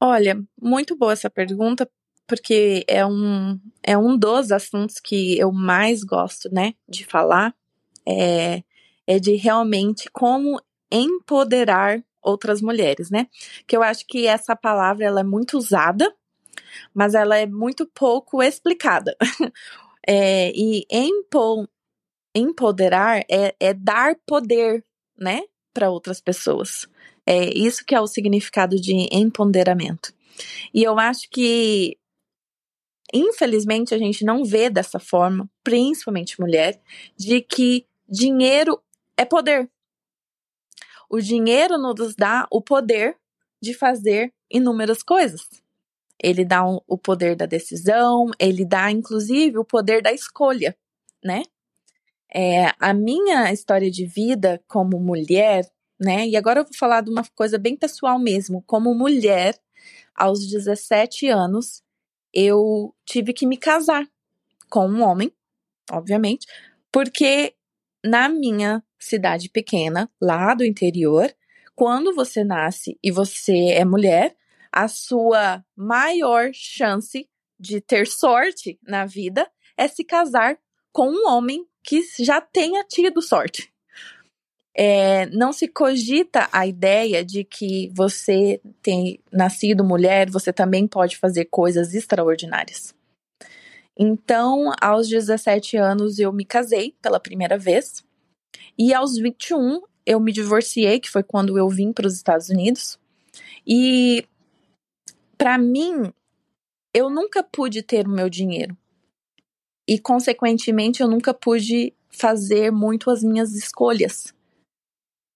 Olha, 0.00 0.42
muito 0.60 0.96
boa 0.96 1.12
essa 1.12 1.30
pergunta, 1.30 1.88
porque 2.26 2.84
é 2.86 3.06
um, 3.06 3.58
é 3.82 3.96
um 3.96 4.16
dos 4.16 4.50
assuntos 4.50 4.96
que 5.00 5.38
eu 5.38 5.52
mais 5.52 6.02
gosto, 6.02 6.52
né, 6.52 6.74
de 6.88 7.04
falar, 7.04 7.54
é, 8.06 8.62
é 9.06 9.18
de 9.18 9.36
realmente 9.36 10.10
como 10.12 10.60
empoderar 10.90 12.02
outras 12.26 12.60
mulheres, 12.60 13.10
né? 13.10 13.28
Que 13.66 13.76
eu 13.76 13.82
acho 13.82 14.06
que 14.06 14.26
essa 14.26 14.56
palavra 14.56 15.04
ela 15.04 15.20
é 15.20 15.24
muito 15.24 15.56
usada, 15.56 16.12
mas 16.92 17.14
ela 17.14 17.36
é 17.36 17.46
muito 17.46 17.86
pouco 17.86 18.42
explicada. 18.42 19.16
É, 20.08 20.52
e 20.54 20.86
empo, 20.88 21.68
empoderar 22.32 23.24
é, 23.28 23.56
é 23.58 23.74
dar 23.74 24.14
poder, 24.24 24.84
né, 25.18 25.42
para 25.74 25.90
outras 25.90 26.20
pessoas. 26.20 26.86
É 27.26 27.46
isso 27.58 27.84
que 27.84 27.92
é 27.92 28.00
o 28.00 28.06
significado 28.06 28.80
de 28.80 29.08
empoderamento. 29.10 30.14
E 30.72 30.84
eu 30.84 30.96
acho 30.96 31.28
que 31.28 31.98
infelizmente 33.12 33.94
a 33.94 33.98
gente 33.98 34.24
não 34.24 34.44
vê 34.44 34.70
dessa 34.70 35.00
forma, 35.00 35.50
principalmente 35.64 36.40
mulher, 36.40 36.80
de 37.16 37.40
que 37.40 37.84
dinheiro 38.08 38.80
é 39.16 39.24
poder. 39.24 39.68
O 41.08 41.20
dinheiro 41.20 41.78
nos 41.78 42.14
dá 42.14 42.46
o 42.50 42.60
poder 42.60 43.16
de 43.60 43.74
fazer 43.74 44.32
inúmeras 44.50 45.02
coisas. 45.02 45.48
Ele 46.22 46.44
dá 46.44 46.66
um, 46.66 46.80
o 46.86 46.96
poder 46.96 47.36
da 47.36 47.46
decisão, 47.46 48.30
ele 48.38 48.64
dá 48.64 48.90
inclusive 48.90 49.58
o 49.58 49.64
poder 49.64 50.02
da 50.02 50.12
escolha, 50.12 50.76
né? 51.22 51.42
É, 52.32 52.72
a 52.80 52.92
minha 52.92 53.52
história 53.52 53.90
de 53.90 54.06
vida 54.06 54.62
como 54.66 54.98
mulher, 54.98 55.70
né? 55.98 56.26
E 56.26 56.36
agora 56.36 56.60
eu 56.60 56.64
vou 56.64 56.74
falar 56.74 57.02
de 57.02 57.10
uma 57.10 57.24
coisa 57.34 57.58
bem 57.58 57.76
pessoal 57.76 58.18
mesmo. 58.18 58.62
Como 58.66 58.94
mulher, 58.94 59.58
aos 60.14 60.46
17 60.46 61.28
anos, 61.28 61.82
eu 62.32 62.94
tive 63.04 63.32
que 63.32 63.46
me 63.46 63.56
casar 63.56 64.06
com 64.68 64.88
um 64.88 65.02
homem, 65.02 65.32
obviamente, 65.90 66.46
porque 66.90 67.54
na 68.04 68.28
minha 68.28 68.82
cidade 69.06 69.48
pequena, 69.48 70.10
lá 70.20 70.54
do 70.54 70.64
interior, 70.64 71.34
quando 71.74 72.14
você 72.14 72.42
nasce 72.42 72.98
e 73.02 73.10
você 73.10 73.70
é 73.72 73.84
mulher, 73.84 74.34
a 74.72 74.88
sua 74.88 75.64
maior 75.76 76.50
chance 76.52 77.28
de 77.58 77.80
ter 77.80 78.06
sorte 78.06 78.78
na 78.82 79.06
vida 79.06 79.50
é 79.76 79.88
se 79.88 80.04
casar 80.04 80.58
com 80.92 81.08
um 81.08 81.28
homem 81.28 81.66
que 81.82 82.02
já 82.18 82.40
tenha 82.40 82.84
tido 82.84 83.22
sorte. 83.22 83.72
É, 84.78 85.24
não 85.26 85.52
se 85.52 85.68
cogita 85.68 86.48
a 86.52 86.66
ideia 86.66 87.24
de 87.24 87.44
que 87.44 87.90
você 87.94 88.60
tem 88.82 89.18
nascido 89.32 89.82
mulher, 89.82 90.28
você 90.30 90.52
também 90.52 90.86
pode 90.86 91.16
fazer 91.16 91.46
coisas 91.46 91.94
extraordinárias. 91.94 92.94
Então, 93.98 94.70
aos 94.80 95.08
17 95.08 95.78
anos, 95.78 96.18
eu 96.18 96.30
me 96.30 96.44
casei 96.44 96.94
pela 97.00 97.18
primeira 97.18 97.56
vez. 97.56 98.04
E 98.78 98.92
aos 98.92 99.16
21, 99.16 99.80
eu 100.04 100.20
me 100.20 100.32
divorciei, 100.32 101.00
que 101.00 101.10
foi 101.10 101.22
quando 101.22 101.58
eu 101.58 101.68
vim 101.68 101.92
para 101.92 102.06
os 102.06 102.14
Estados 102.14 102.48
Unidos. 102.48 102.98
E 103.66 104.26
para 105.36 105.58
mim, 105.58 106.12
eu 106.94 107.10
nunca 107.10 107.42
pude 107.42 107.82
ter 107.82 108.06
o 108.06 108.10
meu 108.10 108.28
dinheiro. 108.30 108.76
E 109.88 109.98
consequentemente, 109.98 111.02
eu 111.02 111.08
nunca 111.08 111.34
pude 111.34 111.92
fazer 112.08 112.72
muito 112.72 113.10
as 113.10 113.22
minhas 113.22 113.52
escolhas. 113.54 114.34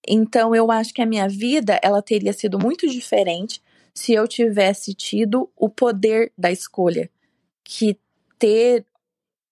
Então, 0.06 0.54
eu 0.54 0.70
acho 0.70 0.94
que 0.94 1.02
a 1.02 1.06
minha 1.06 1.28
vida, 1.28 1.78
ela 1.82 2.02
teria 2.02 2.32
sido 2.32 2.58
muito 2.58 2.88
diferente 2.88 3.62
se 3.94 4.12
eu 4.12 4.26
tivesse 4.26 4.94
tido 4.94 5.50
o 5.56 5.68
poder 5.68 6.32
da 6.36 6.50
escolha, 6.50 7.10
que 7.62 7.98
ter 8.38 8.86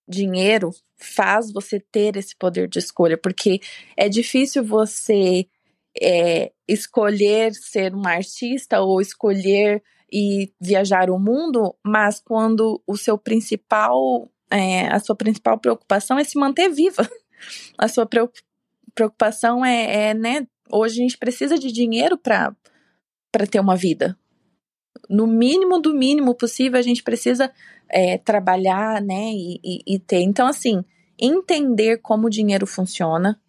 dinheiro 0.08 0.74
faz 0.98 1.52
você 1.52 1.80
ter 1.80 2.16
esse 2.16 2.36
poder 2.36 2.68
de 2.68 2.78
escolha, 2.78 3.16
porque 3.16 3.60
é 3.96 4.08
difícil 4.08 4.64
você 4.64 5.46
é, 6.00 6.52
escolher 6.66 7.54
ser 7.54 7.94
um 7.94 8.06
artista 8.06 8.80
ou 8.80 9.00
escolher 9.00 9.82
e 10.12 10.52
viajar 10.60 11.10
o 11.10 11.18
mundo, 11.18 11.74
mas 11.84 12.20
quando 12.20 12.82
o 12.86 12.96
seu 12.96 13.18
principal, 13.18 14.30
é, 14.50 14.88
a 14.88 14.98
sua 14.98 15.14
principal 15.14 15.58
preocupação 15.58 16.18
é 16.18 16.24
se 16.24 16.38
manter 16.38 16.68
viva. 16.68 17.08
A 17.78 17.86
sua 17.86 18.04
preocupação 18.92 19.64
é, 19.64 20.08
é 20.08 20.14
né? 20.14 20.44
Hoje 20.72 20.94
a 20.94 21.02
gente 21.04 21.16
precisa 21.16 21.56
de 21.56 21.70
dinheiro 21.70 22.18
para 22.18 22.52
ter 23.48 23.60
uma 23.60 23.76
vida. 23.76 24.18
No 25.08 25.24
mínimo 25.24 25.78
do 25.78 25.94
mínimo 25.94 26.34
possível, 26.34 26.80
a 26.80 26.82
gente 26.82 27.00
precisa 27.00 27.52
é, 27.88 28.18
trabalhar, 28.18 29.00
né, 29.02 29.30
e, 29.32 29.60
e, 29.64 29.94
e 29.94 29.98
ter. 29.98 30.20
Então, 30.20 30.46
assim, 30.46 30.84
entender 31.18 31.98
como 31.98 32.26
o 32.26 32.30
dinheiro 32.30 32.66
funciona 32.66 33.40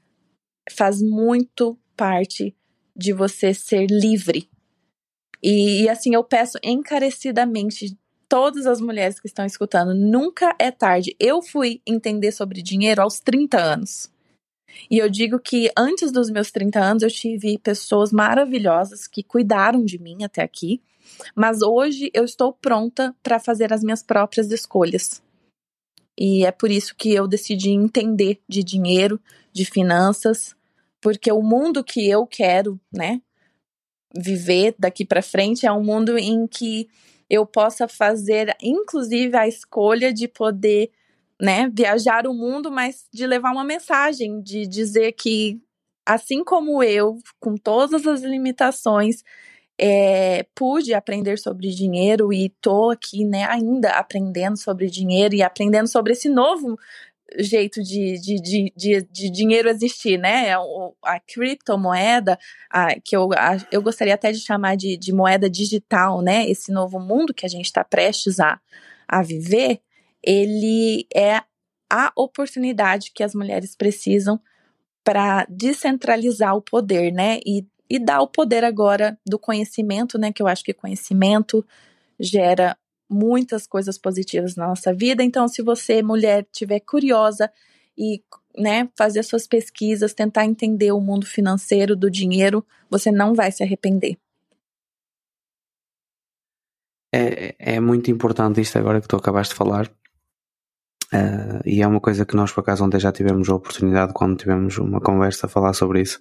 faz 0.71 1.01
muito 1.01 1.77
parte 1.95 2.55
de 2.95 3.13
você 3.13 3.53
ser 3.53 3.87
livre. 3.87 4.49
E, 5.41 5.83
e, 5.83 5.89
assim, 5.89 6.13
eu 6.13 6.23
peço 6.23 6.57
encarecidamente 6.63 7.97
todas 8.27 8.67
as 8.67 8.79
mulheres 8.79 9.19
que 9.19 9.27
estão 9.27 9.45
escutando, 9.45 9.95
nunca 9.95 10.55
é 10.59 10.69
tarde. 10.69 11.15
Eu 11.19 11.41
fui 11.41 11.81
entender 11.85 12.31
sobre 12.31 12.61
dinheiro 12.61 13.01
aos 13.01 13.19
30 13.19 13.59
anos. 13.59 14.11
E 14.89 14.99
eu 14.99 15.09
digo 15.09 15.39
que 15.39 15.71
antes 15.75 16.11
dos 16.11 16.29
meus 16.29 16.51
30 16.51 16.79
anos 16.79 17.03
eu 17.03 17.09
tive 17.09 17.57
pessoas 17.57 18.11
maravilhosas 18.11 19.07
que 19.07 19.23
cuidaram 19.23 19.83
de 19.83 19.97
mim 19.97 20.23
até 20.23 20.43
aqui. 20.43 20.81
Mas 21.35 21.61
hoje 21.61 22.09
eu 22.13 22.23
estou 22.23 22.53
pronta 22.53 23.15
para 23.21 23.39
fazer 23.39 23.73
as 23.73 23.83
minhas 23.83 24.03
próprias 24.03 24.51
escolhas. 24.51 25.21
E 26.17 26.45
é 26.45 26.51
por 26.51 26.69
isso 26.69 26.95
que 26.95 27.13
eu 27.13 27.27
decidi 27.27 27.69
entender 27.69 28.41
de 28.47 28.61
dinheiro, 28.61 29.19
de 29.53 29.63
finanças, 29.63 30.55
porque 30.99 31.31
o 31.31 31.41
mundo 31.41 31.83
que 31.83 32.09
eu 32.09 32.27
quero, 32.27 32.79
né, 32.91 33.21
viver 34.15 34.75
daqui 34.77 35.05
para 35.05 35.21
frente 35.21 35.65
é 35.65 35.71
um 35.71 35.83
mundo 35.83 36.17
em 36.17 36.45
que 36.45 36.89
eu 37.29 37.45
possa 37.45 37.87
fazer, 37.87 38.55
inclusive, 38.61 39.37
a 39.37 39.47
escolha 39.47 40.11
de 40.11 40.27
poder, 40.27 40.91
né, 41.39 41.71
viajar 41.73 42.27
o 42.27 42.33
mundo, 42.33 42.71
mas 42.71 43.05
de 43.13 43.25
levar 43.25 43.51
uma 43.51 43.63
mensagem, 43.63 44.41
de 44.41 44.67
dizer 44.67 45.13
que, 45.13 45.61
assim 46.05 46.43
como 46.43 46.83
eu, 46.83 47.19
com 47.39 47.55
todas 47.55 48.05
as 48.05 48.21
limitações, 48.21 49.23
é, 49.79 50.45
pude 50.53 50.93
aprender 50.93 51.39
sobre 51.39 51.69
dinheiro 51.69 52.33
e 52.33 52.49
tô 52.61 52.91
aqui, 52.91 53.23
né, 53.23 53.45
ainda 53.45 53.91
aprendendo 53.91 54.57
sobre 54.57 54.89
dinheiro 54.89 55.33
e 55.33 55.41
aprendendo 55.41 55.87
sobre 55.87 56.11
esse 56.11 56.27
novo 56.27 56.77
jeito 57.37 57.81
de, 57.83 58.19
de, 58.19 58.41
de, 58.41 58.73
de, 58.75 59.01
de 59.03 59.29
dinheiro 59.29 59.69
existir, 59.69 60.17
né? 60.17 60.51
A 61.03 61.19
criptomoeda, 61.19 62.39
a, 62.69 62.99
que 62.99 63.15
eu, 63.15 63.29
a, 63.33 63.57
eu 63.71 63.81
gostaria 63.81 64.15
até 64.15 64.31
de 64.31 64.39
chamar 64.39 64.75
de, 64.75 64.97
de 64.97 65.13
moeda 65.13 65.49
digital, 65.49 66.21
né? 66.21 66.49
Esse 66.49 66.71
novo 66.71 66.99
mundo 66.99 67.33
que 67.33 67.45
a 67.45 67.49
gente 67.49 67.65
está 67.65 67.83
prestes 67.83 68.39
a, 68.39 68.59
a 69.07 69.21
viver, 69.21 69.79
ele 70.23 71.07
é 71.15 71.41
a 71.89 72.11
oportunidade 72.15 73.11
que 73.13 73.23
as 73.23 73.35
mulheres 73.35 73.75
precisam 73.75 74.39
para 75.03 75.45
descentralizar 75.49 76.55
o 76.55 76.61
poder, 76.61 77.11
né? 77.11 77.39
E, 77.45 77.65
e 77.89 77.97
dar 77.97 78.21
o 78.21 78.27
poder 78.27 78.63
agora 78.63 79.17
do 79.25 79.39
conhecimento, 79.39 80.17
né? 80.17 80.31
Que 80.31 80.41
eu 80.41 80.47
acho 80.47 80.63
que 80.63 80.73
conhecimento 80.73 81.65
gera 82.19 82.77
muitas 83.09 83.65
coisas 83.65 83.97
positivas 83.97 84.55
na 84.55 84.67
nossa 84.67 84.93
vida. 84.93 85.23
Então, 85.23 85.47
se 85.47 85.63
você, 85.63 86.03
mulher, 86.03 86.45
tiver 86.51 86.79
curiosa 86.81 87.51
e 87.97 88.21
né, 88.55 88.89
fazer 88.95 89.23
suas 89.23 89.47
pesquisas, 89.47 90.13
tentar 90.13 90.45
entender 90.45 90.91
o 90.91 91.01
mundo 91.01 91.25
financeiro 91.25 91.95
do 91.95 92.09
dinheiro, 92.09 92.63
você 92.89 93.11
não 93.11 93.33
vai 93.33 93.51
se 93.51 93.63
arrepender. 93.63 94.17
É, 97.11 97.55
é 97.57 97.79
muito 97.79 98.11
importante 98.11 98.61
isto 98.61 98.77
agora 98.77 99.01
que 99.01 99.07
tu 99.07 99.15
acabaste 99.15 99.53
de 99.53 99.57
falar. 99.57 99.89
Uh, 101.11 101.57
e 101.65 101.81
é 101.81 101.87
uma 101.87 101.99
coisa 101.99 102.23
que 102.23 102.35
nós, 102.35 102.51
por 102.51 102.61
acaso, 102.61 102.85
ontem 102.85 102.99
já 102.99 103.11
tivemos 103.11 103.49
a 103.49 103.55
oportunidade, 103.55 104.13
quando 104.13 104.37
tivemos 104.37 104.77
uma 104.77 105.01
conversa, 105.01 105.47
a 105.47 105.49
falar 105.49 105.73
sobre 105.73 106.01
isso. 106.01 106.19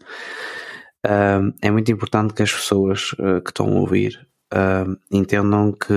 Uh, 1.06 1.54
é 1.62 1.70
muito 1.70 1.90
importante 1.92 2.34
que 2.34 2.42
as 2.42 2.52
pessoas 2.52 3.12
uh, 3.12 3.40
que 3.42 3.50
estão 3.50 3.66
a 3.66 3.80
ouvir 3.80 4.26
entendam 5.10 5.72
que 5.72 5.92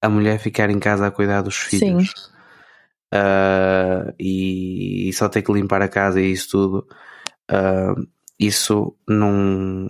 a 0.00 0.08
mulher 0.08 0.38
ficar 0.38 0.68
em 0.70 0.80
casa 0.80 1.06
a 1.06 1.10
cuidar 1.10 1.42
dos 1.42 1.56
filhos. 1.56 2.32
Uh, 3.14 4.12
e, 4.18 5.08
e, 5.08 5.12
só 5.12 5.28
ter 5.28 5.42
que 5.42 5.52
limpar 5.52 5.82
a 5.82 5.88
casa 5.88 6.18
e 6.18 6.32
isso 6.32 6.48
tudo, 6.50 6.86
uh, 7.50 8.08
isso 8.38 8.96
não, 9.06 9.30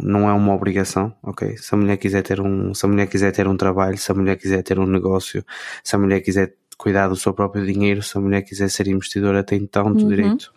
não 0.03 0.29
é 0.29 0.33
uma 0.33 0.53
obrigação, 0.53 1.15
ok? 1.23 1.57
Se 1.57 1.73
a 1.73 1.79
mulher 1.79 1.97
quiser 1.99 2.23
ter 2.23 2.41
um, 2.41 2.75
se 2.75 2.85
a 2.85 2.89
mulher 2.89 3.07
quiser 3.07 3.31
ter 3.31 3.47
um 3.47 3.57
trabalho, 3.57 3.97
se 3.97 4.11
a 4.11 4.15
mulher 4.15 4.37
quiser 4.37 4.63
ter 4.63 4.79
um 4.79 4.87
negócio, 4.87 5.45
se 5.85 5.95
a 5.95 5.99
mulher 5.99 6.21
quiser 6.21 6.53
cuidar 6.77 7.07
do 7.07 7.15
seu 7.15 7.33
próprio 7.33 7.65
dinheiro, 7.65 8.03
se 8.03 8.19
a 8.19 8.21
mulher 8.21 8.43
quiser 8.43 8.69
ser 8.69 8.89
investidora, 8.89 9.45
tem 9.45 9.65
tanto 9.67 10.03
uhum. 10.03 10.09
direito, 10.09 10.53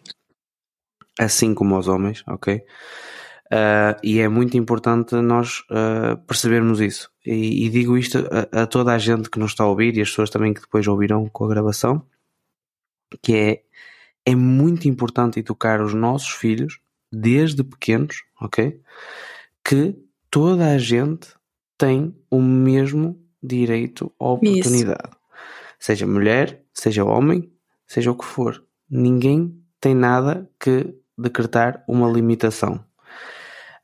assim 1.20 1.54
como 1.54 1.78
os 1.78 1.88
homens, 1.88 2.24
ok? 2.28 2.64
Uh, 3.46 3.94
e 4.04 4.20
é 4.20 4.28
muito 4.28 4.58
importante 4.58 5.16
nós 5.16 5.60
uh, 5.70 6.18
percebermos 6.26 6.82
isso. 6.82 7.12
E, 7.26 7.66
e 7.66 7.70
digo 7.70 7.98
isto 7.98 8.18
a, 8.32 8.64
a, 8.64 8.68
toda 8.68 8.92
a 8.94 8.98
gente 8.98 9.30
que 9.30 9.40
nos 9.40 9.52
está 9.52 9.64
a 9.64 9.68
ouvir 9.68 9.96
e 9.96 10.02
as 10.02 10.10
pessoas 10.10 10.30
também 10.30 10.54
que 10.54 10.62
depois 10.62 10.88
ouvirão 10.88 11.30
com 11.30 11.46
a 11.46 11.50
gravação, 11.50 12.06
que 13.22 13.36
é, 13.36 13.64
é 14.26 14.36
muito 14.36 14.88
importante 14.88 15.40
educar 15.40 15.80
os 15.80 15.94
nossos 15.94 16.30
filhos 16.30 16.80
desde 17.12 17.64
pequenos, 17.64 18.24
ok? 18.42 18.82
Que 19.64 19.96
toda 20.30 20.72
a 20.72 20.78
gente 20.78 21.30
tem 21.78 22.16
o 22.32 22.42
mesmo 22.42 23.20
direito 23.42 24.12
à 24.20 24.32
oportunidade. 24.32 25.10
Isso. 25.10 25.18
Seja 25.80 26.08
mulher, 26.08 26.64
seja 26.74 27.06
homem, 27.06 27.52
seja 27.88 28.12
o 28.12 28.18
que 28.18 28.26
for. 28.26 28.64
Ninguém 28.90 29.62
tem 29.80 29.94
nada 29.94 30.50
que 30.60 30.96
decretar 31.18 31.84
uma 31.88 32.10
limitação. 32.10 32.84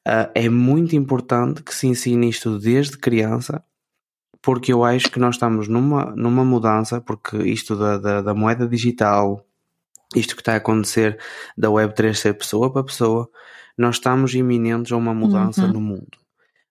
Uh, 0.07 0.31
é 0.33 0.49
muito 0.49 0.95
importante 0.95 1.61
que 1.61 1.73
se 1.73 1.87
ensine 1.87 2.29
isto 2.29 2.57
desde 2.57 2.97
criança, 2.97 3.63
porque 4.41 4.73
eu 4.73 4.83
acho 4.83 5.11
que 5.11 5.19
nós 5.19 5.35
estamos 5.35 5.67
numa, 5.67 6.15
numa 6.15 6.43
mudança, 6.43 6.99
porque 6.99 7.37
isto 7.37 7.75
da, 7.75 7.97
da, 7.97 8.21
da 8.21 8.33
moeda 8.33 8.67
digital, 8.67 9.45
isto 10.15 10.35
que 10.35 10.41
está 10.41 10.53
a 10.53 10.57
acontecer 10.57 11.19
da 11.57 11.69
Web3 11.69 12.15
ser 12.15 12.33
pessoa 12.33 12.71
para 12.71 12.83
pessoa, 12.83 13.29
nós 13.77 13.95
estamos 13.95 14.33
iminentes 14.33 14.91
a 14.91 14.97
uma 14.97 15.13
mudança 15.13 15.65
uhum. 15.65 15.73
no 15.73 15.81
mundo. 15.81 16.17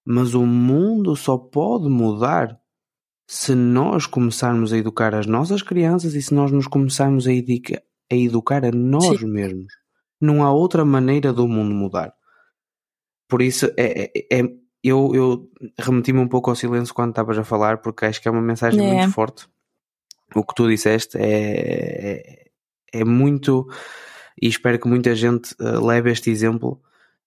Mas 0.05 0.35
o 0.35 0.45
mundo 0.45 1.15
só 1.15 1.39
pode 1.39 1.89
mudar 1.89 2.59
se 3.29 3.55
nós 3.55 4.07
começarmos 4.07 4.73
a 4.73 4.77
educar 4.77 5.15
as 5.15 5.27
nossas 5.27 5.63
crianças 5.63 6.15
e 6.15 6.23
se 6.23 6.35
nós 6.35 6.51
nos 6.51 6.67
começarmos 6.67 7.29
a, 7.29 7.33
educa, 7.33 7.81
a 8.11 8.17
educar 8.17 8.65
a 8.65 8.73
nós 8.73 9.21
Sim. 9.21 9.27
mesmos. 9.27 9.73
Não 10.21 10.45
há 10.45 10.53
outra 10.53 10.85
maneira 10.85 11.33
do 11.33 11.49
mundo 11.49 11.75
mudar. 11.75 12.15
Por 13.29 13.41
isso, 13.41 13.67
é, 13.77 14.11
é, 14.15 14.41
é 14.41 14.43
eu, 14.83 15.15
eu 15.15 15.51
remeti-me 15.79 16.19
um 16.19 16.29
pouco 16.29 16.51
ao 16.51 16.57
silêncio 16.57 16.95
quando 16.95 17.11
estavas 17.11 17.39
a 17.39 17.45
falar, 17.45 17.79
porque 17.79 18.07
acho 18.07 18.21
que 18.21 18.29
é 18.29 18.31
uma 18.31 18.41
mensagem 18.41 18.81
é. 18.81 18.95
muito 18.95 19.13
forte. 19.13 19.47
O 20.35 20.45
que 20.45 20.55
tu 20.55 20.69
disseste 20.69 21.19
é, 21.19 22.23
é, 22.93 23.01
é 23.01 23.05
muito. 23.05 23.69
E 24.41 24.49
espero 24.49 24.79
que 24.79 24.89
muita 24.89 25.15
gente 25.15 25.55
uh, 25.61 25.85
leve 25.85 26.11
este 26.11 26.31
exemplo 26.31 26.81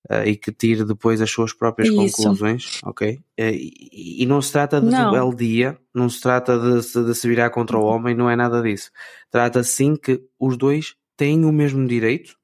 uh, 0.10 0.26
e 0.26 0.36
que 0.36 0.52
tire 0.52 0.84
depois 0.84 1.22
as 1.22 1.30
suas 1.30 1.54
próprias 1.54 1.90
Isso. 1.90 2.18
conclusões, 2.18 2.80
ok? 2.84 3.20
Uh, 3.40 3.44
e, 3.54 4.24
e, 4.24 4.26
não 4.26 4.42
se 4.42 4.52
trata 4.52 4.82
de 4.82 4.88
não. 4.88 5.12
rebeldia, 5.12 5.78
não 5.94 6.10
se 6.10 6.22
trata 6.22 6.58
de, 6.58 7.06
de, 7.06 7.14
se 7.14 7.28
virar 7.28 7.50
contra 7.52 7.78
o 7.78 7.84
homem, 7.84 8.16
não 8.16 8.30
é 8.30 8.36
nada 8.36 8.62
disso. 8.62 8.90
Trata-se 9.30 9.72
sim 9.72 9.96
que 9.96 10.24
os 10.40 10.58
dois 10.58 10.96
têm 11.16 11.46
o 11.46 11.52
mesmo 11.52 11.86
direito 11.88 12.36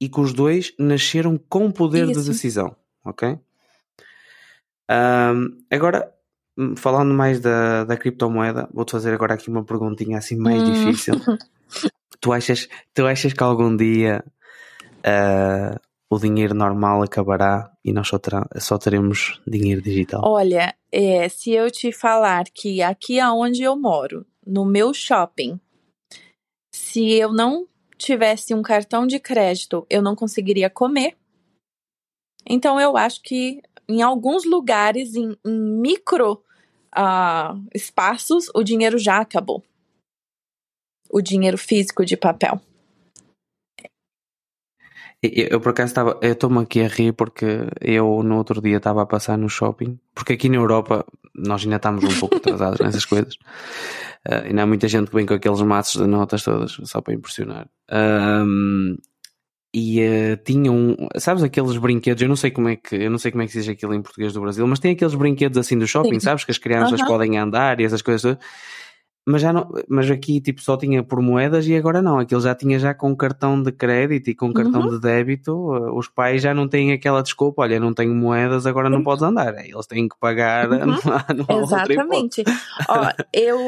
e 0.00 0.08
que 0.08 0.20
os 0.20 0.32
dois 0.32 0.74
nasceram 0.78 1.38
com 1.48 1.70
poder 1.70 2.08
Isso. 2.08 2.20
de 2.20 2.28
decisão, 2.28 2.76
ok? 3.04 3.38
Um, 4.90 5.56
agora, 5.70 6.12
hum, 6.58 6.76
falando 6.76 7.14
mais 7.14 7.40
da, 7.40 7.84
da 7.84 7.96
criptomoeda, 7.96 8.68
vou-te 8.72 8.92
fazer 8.92 9.14
agora 9.14 9.34
aqui 9.34 9.48
uma 9.48 9.64
perguntinha 9.64 10.18
assim 10.18 10.36
mais 10.36 10.62
hum. 10.62 10.72
difícil. 10.72 11.14
tu, 12.20 12.32
achas, 12.32 12.68
tu 12.92 13.06
achas 13.06 13.32
que 13.32 13.42
algum 13.42 13.74
dia 13.74 14.24
uh, 15.00 15.80
o 16.10 16.18
dinheiro 16.18 16.54
normal 16.54 17.02
acabará 17.02 17.70
e 17.84 17.92
nós 17.92 18.08
só, 18.08 18.18
só 18.58 18.78
teremos 18.78 19.40
dinheiro 19.46 19.80
digital? 19.80 20.22
Olha, 20.24 20.74
é, 20.92 21.28
se 21.28 21.50
eu 21.52 21.70
te 21.70 21.92
falar 21.92 22.44
que 22.52 22.82
aqui 22.82 23.18
aonde 23.18 23.62
eu 23.62 23.76
moro, 23.76 24.26
no 24.46 24.64
meu 24.64 24.92
shopping, 24.92 25.58
se 26.72 27.12
eu 27.12 27.32
não 27.32 27.66
tivesse 27.96 28.54
um 28.54 28.62
cartão 28.62 29.06
de 29.06 29.18
crédito, 29.18 29.86
eu 29.88 30.02
não 30.02 30.16
conseguiria 30.16 30.68
comer. 30.68 31.16
Então, 32.46 32.80
eu 32.80 32.96
acho 32.96 33.22
que 33.22 33.62
em 33.88 34.02
alguns 34.02 34.44
lugares, 34.44 35.14
em, 35.14 35.36
em 35.44 35.60
micro 35.80 36.42
uh, 36.96 37.68
espaços, 37.74 38.50
o 38.54 38.62
dinheiro 38.62 38.98
já 38.98 39.18
acabou. 39.20 39.62
O 41.10 41.20
dinheiro 41.20 41.58
físico 41.58 42.04
de 42.04 42.16
papel. 42.16 42.60
Eu, 45.32 45.48
eu 45.52 45.60
por 45.60 45.70
acaso 45.70 45.90
estava, 45.90 46.18
eu 46.20 46.32
estou-me 46.32 46.58
aqui 46.58 46.82
a 46.82 46.88
rir 46.88 47.12
porque 47.12 47.66
eu 47.80 48.22
no 48.22 48.36
outro 48.36 48.60
dia 48.60 48.76
estava 48.76 49.02
a 49.02 49.06
passar 49.06 49.38
no 49.38 49.48
shopping, 49.48 49.98
porque 50.14 50.34
aqui 50.34 50.48
na 50.48 50.56
Europa 50.56 51.06
nós 51.34 51.62
ainda 51.62 51.76
estamos 51.76 52.04
um 52.04 52.20
pouco 52.20 52.36
atrasados 52.36 52.78
nessas 52.84 53.04
coisas. 53.04 53.34
Uh, 54.28 54.46
ainda 54.46 54.62
há 54.62 54.66
muita 54.66 54.86
gente 54.86 55.08
que 55.08 55.16
vem 55.16 55.26
com 55.26 55.34
aqueles 55.34 55.60
maços 55.62 56.00
de 56.00 56.06
notas 56.06 56.42
todas, 56.42 56.72
só 56.84 57.00
para 57.00 57.14
impressionar. 57.14 57.68
Um, 57.90 58.96
e 59.72 60.00
uh, 60.00 60.36
tinham, 60.44 60.96
sabes 61.16 61.42
aqueles 61.42 61.76
brinquedos, 61.78 62.22
eu 62.22 62.28
não 62.28 62.36
sei 62.36 62.50
como 62.50 62.68
é 62.68 62.76
que, 62.76 62.94
eu 62.94 63.10
não 63.10 63.18
sei 63.18 63.32
como 63.32 63.42
é 63.42 63.46
que 63.46 63.52
se 63.52 63.60
diz 63.60 63.68
aquilo 63.68 63.94
em 63.94 64.02
português 64.02 64.32
do 64.32 64.40
Brasil, 64.40 64.66
mas 64.66 64.78
tem 64.78 64.92
aqueles 64.92 65.14
brinquedos 65.14 65.58
assim 65.58 65.78
do 65.78 65.86
shopping, 65.86 66.20
Sim. 66.20 66.26
sabes 66.26 66.44
que 66.44 66.50
as 66.50 66.58
crianças 66.58 67.00
uhum. 67.00 67.06
podem 67.06 67.38
andar 67.38 67.80
e 67.80 67.84
essas 67.84 68.00
coisas 68.00 68.22
todas 68.22 68.38
mas 69.26 69.40
já 69.40 69.52
não, 69.52 69.70
mas 69.88 70.10
aqui 70.10 70.40
tipo 70.40 70.60
só 70.60 70.76
tinha 70.76 71.02
por 71.02 71.20
moedas 71.22 71.66
e 71.66 71.74
agora 71.74 72.02
não, 72.02 72.18
aquilo 72.18 72.40
já 72.40 72.54
tinha 72.54 72.78
já 72.78 72.92
com 72.92 73.16
cartão 73.16 73.62
de 73.62 73.72
crédito 73.72 74.28
e 74.28 74.34
com 74.34 74.52
cartão 74.52 74.82
uhum. 74.82 74.90
de 74.90 75.00
débito, 75.00 75.74
eh, 75.74 75.90
os 75.92 76.08
pais 76.08 76.42
já 76.42 76.52
não 76.52 76.68
têm 76.68 76.92
aquela 76.92 77.22
desculpa, 77.22 77.62
olha, 77.62 77.80
não 77.80 77.94
tenho 77.94 78.14
moedas, 78.14 78.66
agora 78.66 78.90
não 78.90 79.02
podes 79.02 79.22
andar, 79.22 79.54
eles 79.64 79.86
têm 79.86 80.08
que 80.08 80.16
pagar, 80.18 80.70
uhum. 80.70 80.96
não 81.48 81.62
Exatamente. 81.62 82.44
Ó, 82.88 83.08
eu 83.32 83.58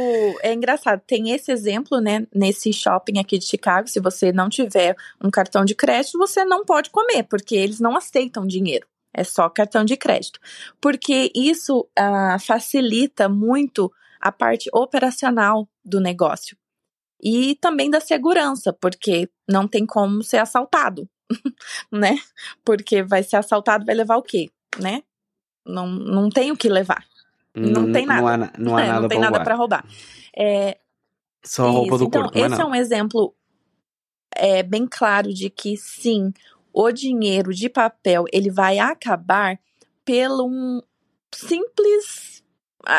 é 0.43 0.53
engraçado, 0.53 1.01
tem 1.07 1.31
esse 1.31 1.51
exemplo, 1.51 2.01
né, 2.01 2.27
nesse 2.35 2.73
shopping 2.73 3.19
aqui 3.19 3.39
de 3.39 3.47
Chicago, 3.47 3.89
se 3.89 3.99
você 3.99 4.33
não 4.33 4.51
tiver 4.51 4.95
um 5.23 5.31
cartão 5.31 5.65
de 5.65 5.75
crédito, 5.75 6.19
você 6.19 6.45
não 6.45 6.67
pode 6.67 6.91
comer, 6.91 7.23
porque 7.23 7.55
eles 7.55 7.81
não 7.81 7.97
aceitam 7.97 8.47
dinheiro. 8.47 8.87
É 9.17 9.25
só 9.25 9.49
cartão 9.49 9.83
de 9.83 9.97
crédito. 9.97 10.39
Porque 10.79 11.33
isso 11.35 11.89
uh, 11.99 12.39
facilita 12.39 13.31
muito 13.31 13.91
a 14.27 14.33
parte 14.33 14.69
operacional 14.73 15.69
do 15.85 16.01
negócio. 16.01 16.57
E 17.23 17.55
também 17.57 17.91
da 17.91 18.01
segurança, 18.01 18.73
porque 18.73 19.29
não 19.49 19.67
tem 19.67 19.87
como 19.87 20.23
ser 20.23 20.39
assaltado, 20.39 21.09
né? 21.91 22.19
Porque 22.65 23.03
vai 23.03 23.23
ser 23.23 23.37
assaltado, 23.37 23.87
vai 23.87 23.95
levar 23.95 24.17
o 24.17 24.23
quê, 24.23 24.51
né? 24.79 25.03
Não, 25.65 25.87
não 25.87 26.29
tem 26.29 26.53
o 26.53 26.57
que 26.57 26.69
levar. 26.69 27.05
não, 27.55 27.91
tem 27.91 28.07
nada. 28.07 28.21
Não 28.21 28.29
há, 28.29 28.53
não 28.59 28.77
há 28.77 28.83
é, 28.83 28.87
nada 28.87 29.01
não 29.01 29.09
tem 29.09 29.19
para 29.19 29.31
nada 29.31 29.39
roubar. 29.39 29.45
para 29.45 29.55
roubar. 29.55 29.87
É, 30.37 30.79
Só 31.45 31.67
a 31.67 31.71
roupa 31.71 31.97
isso. 31.97 31.99
do 31.99 32.05
então, 32.05 32.23
corpo, 32.23 32.39
não 32.39 32.45
é 32.45 32.49
esse 32.49 32.61
é 32.61 32.65
um 32.65 32.75
exemplo 32.75 33.35
é, 34.35 34.63
bem 34.63 34.87
claro 34.87 35.33
de 35.33 35.49
que 35.49 35.77
sim, 35.77 36.33
o 36.73 36.93
dinheiro 36.93 37.55
de 37.55 37.69
papel 37.69 38.25
ele 38.33 38.51
vai 38.51 38.79
acabar 38.79 39.59
pelo 40.05 40.47
um 40.47 40.81
simples 41.35 42.36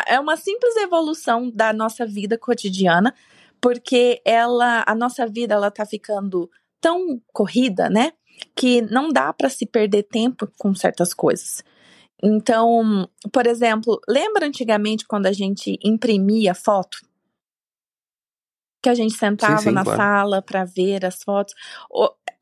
é 0.06 0.18
uma 0.20 0.36
simples 0.36 0.76
evolução 0.76 1.50
da 1.50 1.72
nossa 1.72 2.06
vida 2.06 2.38
cotidiana, 2.38 3.14
porque 3.60 4.20
ela 4.24 4.84
a 4.86 4.94
nossa 4.94 5.26
vida 5.26 5.54
ela 5.54 5.70
tá 5.70 5.84
ficando 5.84 6.50
tão 6.80 7.20
corrida, 7.32 7.88
né? 7.88 8.12
Que 8.54 8.82
não 8.82 9.08
dá 9.08 9.32
para 9.32 9.48
se 9.48 9.66
perder 9.66 10.04
tempo 10.04 10.48
com 10.58 10.74
certas 10.74 11.12
coisas. 11.12 11.62
Então, 12.22 13.08
por 13.32 13.46
exemplo, 13.46 14.00
lembra 14.08 14.46
antigamente 14.46 15.06
quando 15.06 15.26
a 15.26 15.32
gente 15.32 15.78
imprimia 15.82 16.54
foto? 16.54 16.98
Que 18.82 18.88
a 18.88 18.94
gente 18.94 19.14
sentava 19.14 19.58
sim, 19.58 19.70
na 19.70 19.84
claro. 19.84 19.98
sala 19.98 20.42
para 20.42 20.64
ver 20.64 21.04
as 21.04 21.22
fotos. 21.22 21.54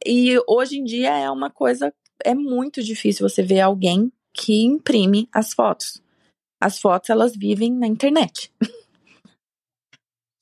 E 0.04 0.38
hoje 0.46 0.78
em 0.78 0.84
dia 0.84 1.16
é 1.16 1.30
uma 1.30 1.50
coisa. 1.50 1.92
É 2.24 2.34
muito 2.34 2.82
difícil 2.82 3.28
você 3.28 3.42
ver 3.42 3.60
alguém 3.60 4.12
que 4.32 4.64
imprime 4.64 5.28
as 5.32 5.52
fotos. 5.52 6.02
As 6.60 6.78
fotos, 6.78 7.10
elas 7.10 7.36
vivem 7.36 7.72
na 7.72 7.86
internet. 7.86 8.52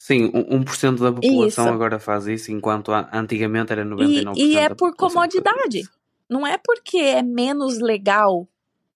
Sim, 0.00 0.30
um- 0.34 0.60
1% 0.60 1.02
da 1.02 1.10
população 1.10 1.64
Isso. 1.64 1.74
agora 1.74 1.98
faz 1.98 2.26
isso, 2.26 2.52
enquanto 2.52 2.92
antigamente 2.92 3.72
era 3.72 3.84
99%. 3.84 4.36
E, 4.36 4.52
e 4.52 4.56
é 4.58 4.68
por 4.68 4.94
comodidade. 4.94 5.88
Não 6.28 6.46
é 6.46 6.58
porque 6.58 6.98
é 6.98 7.22
menos 7.22 7.78
legal 7.78 8.46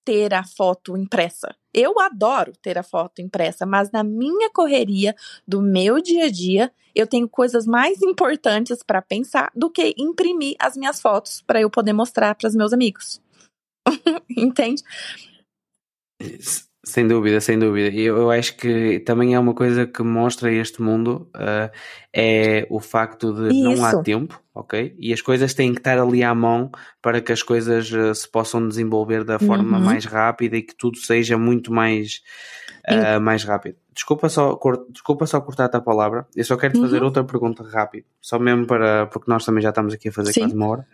ter 0.05 0.33
a 0.33 0.43
foto 0.43 0.95
impressa. 0.95 1.55
Eu 1.73 1.99
adoro 1.99 2.53
ter 2.61 2.77
a 2.77 2.83
foto 2.83 3.21
impressa, 3.21 3.65
mas 3.65 3.91
na 3.91 4.03
minha 4.03 4.49
correria 4.51 5.15
do 5.47 5.61
meu 5.61 6.01
dia 6.01 6.25
a 6.25 6.29
dia, 6.31 6.71
eu 6.95 7.05
tenho 7.05 7.27
coisas 7.29 7.65
mais 7.65 8.01
importantes 8.01 8.83
para 8.83 9.01
pensar 9.01 9.51
do 9.55 9.69
que 9.69 9.93
imprimir 9.97 10.55
as 10.59 10.75
minhas 10.75 11.01
fotos 11.01 11.41
para 11.41 11.61
eu 11.61 11.69
poder 11.69 11.93
mostrar 11.93 12.35
para 12.35 12.47
os 12.47 12.55
meus 12.55 12.73
amigos. 12.73 13.21
Entende? 14.35 14.83
Sem 16.89 17.07
dúvida, 17.07 17.39
sem 17.39 17.59
dúvida. 17.59 17.95
Eu, 17.95 18.17
eu 18.17 18.31
acho 18.31 18.57
que 18.57 18.99
também 19.01 19.35
é 19.35 19.39
uma 19.39 19.53
coisa 19.53 19.85
que 19.85 20.01
mostra 20.01 20.51
este 20.51 20.81
mundo 20.81 21.29
ah, 21.35 21.69
é 22.11 22.65
o 22.69 22.79
facto 22.79 23.31
de 23.31 23.53
não 23.53 23.85
há 23.85 23.91
Isso. 23.91 24.01
tempo, 24.03 24.41
ok? 24.55 24.95
E 24.97 25.13
as 25.13 25.21
coisas 25.21 25.53
têm 25.53 25.71
que 25.71 25.79
estar 25.79 25.99
ali 25.99 26.23
à 26.23 26.33
mão 26.33 26.71
para 26.99 27.21
que 27.21 27.31
as 27.31 27.43
coisas 27.43 27.93
ah, 27.93 28.11
se 28.15 28.27
possam 28.27 28.67
desenvolver 28.67 29.23
da 29.23 29.37
forma 29.37 29.77
Uhum. 29.77 29.83
mais 29.85 30.03
rápida 30.05 30.57
e 30.57 30.63
que 30.63 30.73
tudo 30.75 30.97
seja 30.97 31.37
muito 31.37 31.71
mais, 31.71 32.21
ah, 32.87 33.19
mais 33.19 33.43
rápido. 33.43 33.77
Desculpa 33.93 34.27
só, 34.27 34.55
cor- 34.55 34.87
desculpa 34.89 35.27
só 35.27 35.39
cortar-te 35.41 35.77
a 35.77 35.81
palavra. 35.81 36.25
Eu 36.35 36.43
só 36.43 36.57
quero 36.57 36.73
te 36.73 36.79
fazer 36.81 36.97
Uhum. 37.01 37.05
outra 37.05 37.23
pergunta 37.23 37.61
rápido, 37.69 38.05
só 38.19 38.39
mesmo 38.39 38.65
para 38.65 39.05
porque 39.07 39.29
nós 39.29 39.45
também 39.45 39.61
já 39.61 39.69
estamos 39.69 39.93
aqui 39.93 40.09
a 40.09 40.11
fazer 40.11 40.33
Sim. 40.33 40.39
quase 40.41 40.55
uma 40.55 40.67
hora. 40.67 40.87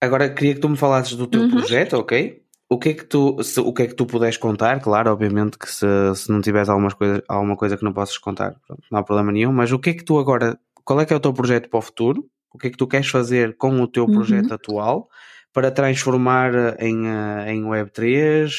Agora 0.00 0.28
queria 0.30 0.54
que 0.54 0.60
tu 0.60 0.68
me 0.68 0.76
falasses 0.76 1.14
do 1.16 1.26
teu 1.28 1.42
Uhum. 1.42 1.48
projeto, 1.48 1.94
ok? 1.96 2.41
O 2.72 2.78
que 2.78 2.88
é 2.90 2.94
que 2.94 3.04
tu, 3.04 3.42
se- 3.42 3.60
o 3.60 3.72
que 3.72 3.82
é 3.82 3.86
que 3.86 3.94
tu 3.94 4.06
puderes 4.06 4.36
contar? 4.36 4.80
Claro, 4.80 5.10
obviamente 5.10 5.58
que 5.58 5.68
se, 5.70 5.86
se 6.16 6.30
não 6.30 6.40
tiveres 6.40 6.68
algumas 6.68 6.94
coisas, 6.94 7.22
alguma 7.28 7.56
coisa 7.56 7.76
que 7.76 7.84
não 7.84 7.92
possas 7.92 8.16
contar, 8.18 8.54
pronto, 8.66 8.82
não 8.90 8.98
há 8.98 9.02
problema 9.02 9.30
nenhum. 9.32 9.52
Mas 9.52 9.70
o 9.72 9.78
que 9.78 9.90
é 9.90 9.94
que 9.94 10.04
tu 10.04 10.18
agora, 10.18 10.58
qual 10.84 11.00
é 11.00 11.04
que 11.06 11.12
é 11.12 11.16
o 11.16 11.20
teu 11.20 11.32
projeto 11.32 11.68
para 11.68 11.78
o 11.78 11.82
futuro? 11.82 12.28
O 12.52 12.58
que 12.58 12.66
é 12.68 12.70
que 12.70 12.76
tu 12.76 12.86
queres 12.86 13.08
fazer 13.08 13.56
com 13.56 13.80
o 13.80 13.86
teu 13.86 14.04
Uhum. 14.04 14.12
projeto 14.12 14.52
atual 14.54 15.08
para 15.52 15.70
transformar 15.70 16.54
eh, 16.54 16.76
em, 16.80 17.06
eh, 17.06 17.52
em 17.52 17.62
Web3? 17.64 18.50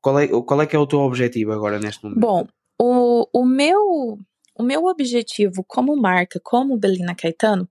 Qual 0.00 0.18
é, 0.20 0.28
qual 0.28 0.62
é 0.62 0.66
que 0.66 0.76
é 0.76 0.78
o 0.78 0.86
teu 0.86 1.00
objetivo 1.00 1.52
agora 1.52 1.78
neste 1.78 2.04
momento? 2.04 2.20
Bom, 2.20 2.46
o, 2.80 3.26
o, 3.32 3.44
meu, 3.44 4.18
o 4.58 4.62
meu 4.62 4.84
objetivo 4.86 5.64
como 5.66 5.96
marca, 5.96 6.40
como 6.42 6.76
Belina 6.78 7.14
Caetano, 7.14 7.68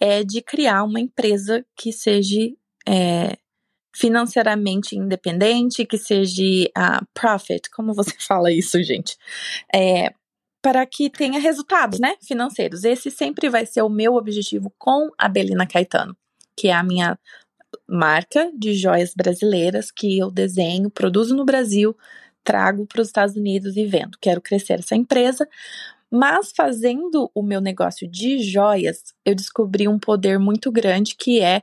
é 0.00 0.22
de 0.24 0.42
criar 0.42 0.82
uma 0.84 1.00
empresa 1.00 1.64
que 1.76 1.92
seja 1.92 2.40
é, 2.86 3.36
financeiramente 3.94 4.96
independente, 4.96 5.84
que 5.84 5.98
seja 5.98 6.42
a 6.74 7.02
profit, 7.12 7.70
como 7.70 7.94
você 7.94 8.14
fala 8.26 8.50
isso, 8.50 8.82
gente? 8.82 9.16
É, 9.74 10.12
para 10.62 10.86
que 10.86 11.10
tenha 11.10 11.40
resultados, 11.40 11.98
né, 11.98 12.14
financeiros. 12.22 12.84
Esse 12.84 13.10
sempre 13.10 13.48
vai 13.48 13.66
ser 13.66 13.82
o 13.82 13.88
meu 13.88 14.14
objetivo 14.14 14.72
com 14.78 15.10
a 15.18 15.28
Belina 15.28 15.66
Caetano, 15.66 16.16
que 16.56 16.68
é 16.68 16.72
a 16.72 16.84
minha 16.84 17.18
marca 17.88 18.50
de 18.56 18.74
joias 18.74 19.12
brasileiras 19.14 19.90
que 19.90 20.18
eu 20.18 20.30
desenho, 20.30 20.90
produzo 20.90 21.34
no 21.34 21.44
Brasil, 21.44 21.96
trago 22.44 22.86
para 22.86 23.02
os 23.02 23.08
Estados 23.08 23.36
Unidos 23.36 23.76
e 23.76 23.84
vendo. 23.84 24.16
Quero 24.20 24.40
crescer 24.40 24.78
essa 24.78 24.94
empresa, 24.94 25.48
mas 26.10 26.52
fazendo 26.54 27.30
o 27.34 27.42
meu 27.42 27.60
negócio 27.60 28.08
de 28.08 28.38
joias, 28.38 29.14
eu 29.24 29.34
descobri 29.34 29.88
um 29.88 29.98
poder 29.98 30.38
muito 30.38 30.70
grande 30.70 31.16
que 31.16 31.40
é 31.40 31.62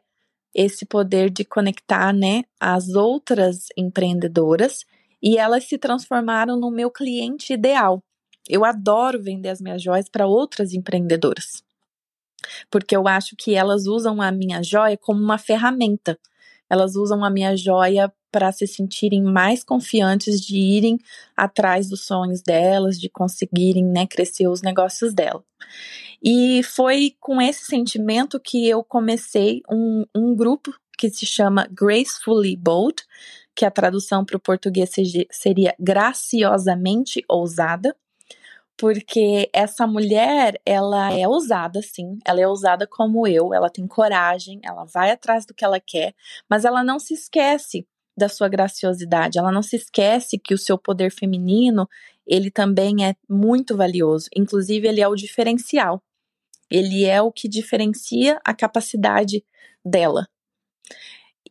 esse 0.54 0.86
poder 0.86 1.30
de 1.30 1.46
conectar, 1.46 2.14
né, 2.14 2.44
as 2.60 2.90
outras 2.90 3.68
empreendedoras 3.78 4.86
e 5.22 5.38
elas 5.38 5.66
se 5.66 5.78
transformaram 5.78 6.60
no 6.60 6.72
meu 6.72 6.90
cliente 6.90 7.54
ideal. 7.54 8.04
Eu 8.48 8.66
adoro 8.66 9.22
vender 9.22 9.50
as 9.50 9.62
minhas 9.62 9.82
joias 9.82 10.10
para 10.10 10.26
outras 10.26 10.74
empreendedoras. 10.74 11.64
Porque 12.72 12.96
eu 12.96 13.08
acho 13.08 13.36
que 13.36 13.54
elas 13.54 13.86
usam 13.86 14.22
a 14.22 14.32
minha 14.32 14.64
joia 14.64 14.98
como 14.98 15.22
uma 15.22 15.38
ferramenta. 15.38 16.18
Elas 16.70 16.96
usam 16.96 17.24
a 17.24 17.30
minha 17.30 17.56
joia 17.56 18.12
para 18.32 18.52
se 18.52 18.68
sentirem 18.68 19.24
mais 19.24 19.64
confiantes 19.64 20.40
de 20.40 20.58
irem 20.58 20.98
atrás 21.36 21.90
dos 21.90 22.06
sonhos 22.06 22.42
delas, 22.42 23.00
de 23.00 23.10
conseguirem 23.10 23.86
né, 23.86 24.06
crescer 24.06 24.48
os 24.48 24.62
negócios 24.62 25.14
dela. 25.14 25.44
E 26.22 26.62
foi 26.64 27.16
com 27.20 27.42
esse 27.42 27.66
sentimento 27.66 28.40
que 28.40 28.68
eu 28.68 28.84
comecei 28.84 29.62
um, 29.72 30.06
um 30.14 30.36
grupo 30.36 30.72
que 30.98 31.10
se 31.10 31.26
chama 31.26 31.68
Gracefully 31.72 32.58
Bold, 32.58 33.02
que 33.56 33.66
a 33.66 33.72
tradução 33.72 34.26
para 34.26 34.38
o 34.38 34.40
português 34.40 34.92
seria 35.32 35.74
graciosamente 35.80 37.24
ousada, 37.28 37.96
porque 38.80 39.50
essa 39.52 39.86
mulher, 39.86 40.58
ela 40.66 41.12
é 41.12 41.28
ousada, 41.28 41.82
sim, 41.82 42.18
ela 42.26 42.40
é 42.40 42.48
ousada 42.48 42.88
como 42.88 43.28
eu, 43.28 43.54
ela 43.54 43.70
tem 43.70 43.86
coragem, 43.86 44.62
ela 44.64 44.86
vai 44.86 45.12
atrás 45.12 45.46
do 45.46 45.54
que 45.54 45.66
ela 45.66 45.82
quer, 45.82 46.16
mas 46.50 46.64
ela 46.64 46.82
não 46.82 46.98
se 46.98 47.14
esquece 47.14 47.86
da 48.18 48.30
sua 48.30 48.48
graciosidade, 48.48 49.38
ela 49.38 49.52
não 49.52 49.62
se 49.62 49.76
esquece 49.76 50.40
que 50.40 50.54
o 50.54 50.58
seu 50.58 50.78
poder 50.78 51.12
feminino, 51.12 51.90
ele 52.26 52.50
também 52.50 53.06
é 53.06 53.16
muito 53.30 53.76
valioso, 53.76 54.30
inclusive 54.34 54.88
ele 54.88 55.02
é 55.02 55.08
o 55.10 55.16
diferencial. 55.16 56.02
Ele 56.72 57.04
é 57.04 57.22
o 57.22 57.34
que 57.34 57.50
diferencia 57.50 58.40
a 58.46 58.54
capacidade 58.54 59.44
dela. 59.84 60.26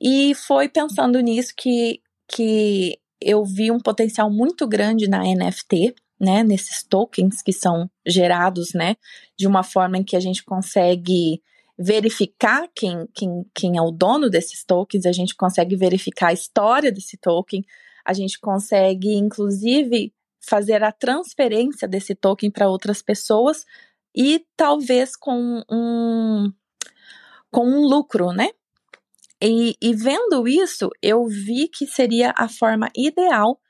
E 0.01 0.35
foi 0.35 0.69
pensando 0.69 1.21
nisso 1.21 1.53
que, 1.55 2.01
que 2.27 2.99
eu 3.21 3.45
vi 3.45 3.71
um 3.71 3.81
potencial 3.81 4.31
muito 4.31 4.67
grande 4.67 5.09
na 5.09 5.25
NFT, 5.25 5.95
né, 6.21 6.43
nesses 6.43 6.83
tokens 6.83 7.43
que 7.43 7.53
são 7.53 7.91
gerados, 8.07 8.73
né, 8.75 8.97
de 9.37 9.47
uma 9.47 9.63
forma 9.63 9.99
em 9.99 10.05
que 10.05 10.17
a 10.17 10.21
gente 10.21 10.45
consegue 10.45 11.43
verificar 11.79 12.69
quem, 12.75 13.07
quem, 13.15 13.45
quem 13.55 13.77
é 13.79 13.83
o 13.83 13.93
dono 13.93 14.29
desses 14.29 14.65
tokens, 14.65 15.07
a 15.07 15.13
gente 15.13 15.37
consegue 15.37 15.77
verificar 15.77 16.29
a 16.29 16.33
história 16.33 16.91
desse 16.91 17.17
token, 17.17 17.65
a 18.05 18.13
gente 18.13 18.41
consegue, 18.41 19.15
inclusive, 19.15 20.13
fazer 20.41 20.83
a 20.83 20.91
transferência 20.91 21.87
desse 21.87 22.15
token 22.15 22.51
para 22.51 22.69
outras 22.69 23.01
pessoas 23.01 23.65
e 24.17 24.45
talvez 24.57 25.15
com 25.15 25.63
um, 25.71 26.51
com 27.51 27.67
um 27.67 27.87
lucro, 27.87 28.33
né? 28.33 28.49
E, 29.41 29.77
e 29.81 29.95
vendo 29.95 30.49
isso, 30.49 30.91
eu 31.01 31.27
vi 31.27 31.69
que 31.69 31.87
seria 31.87 32.35
a 32.37 32.49
forma 32.49 32.91
ideal 32.97 33.61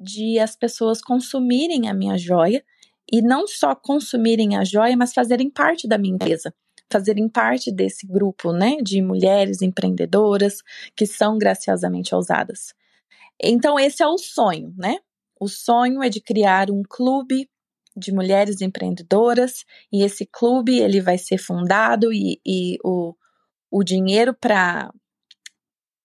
de 0.00 0.38
as 0.38 0.56
pessoas 0.56 1.02
consumirem 1.02 1.88
a 1.88 1.94
minha 1.94 2.16
joia 2.16 2.64
e 3.12 3.20
não 3.20 3.46
só 3.46 3.74
consumirem 3.74 4.56
a 4.56 4.64
joia, 4.64 4.96
mas 4.96 5.12
fazerem 5.12 5.50
parte 5.50 5.86
da 5.86 5.98
minha 5.98 6.14
empresa, 6.14 6.54
fazerem 6.90 7.28
parte 7.28 7.70
desse 7.70 8.06
grupo, 8.06 8.52
né, 8.52 8.76
de 8.82 9.02
mulheres 9.02 9.60
empreendedoras 9.60 10.62
que 10.96 11.06
são 11.06 11.36
graciosamente 11.36 12.14
ousadas. 12.14 12.72
Então 13.42 13.78
esse 13.78 14.02
é 14.02 14.06
o 14.06 14.16
sonho, 14.16 14.72
né? 14.76 14.96
O 15.38 15.48
sonho 15.48 16.02
é 16.02 16.08
de 16.08 16.20
criar 16.20 16.70
um 16.70 16.82
clube 16.82 17.48
de 17.96 18.12
mulheres 18.12 18.60
empreendedoras 18.60 19.64
e 19.92 20.02
esse 20.02 20.26
clube 20.26 20.78
ele 20.78 21.00
vai 21.00 21.18
ser 21.18 21.38
fundado 21.38 22.12
e, 22.12 22.40
e 22.46 22.78
o, 22.84 23.14
o 23.70 23.82
dinheiro 23.82 24.34
para 24.34 24.92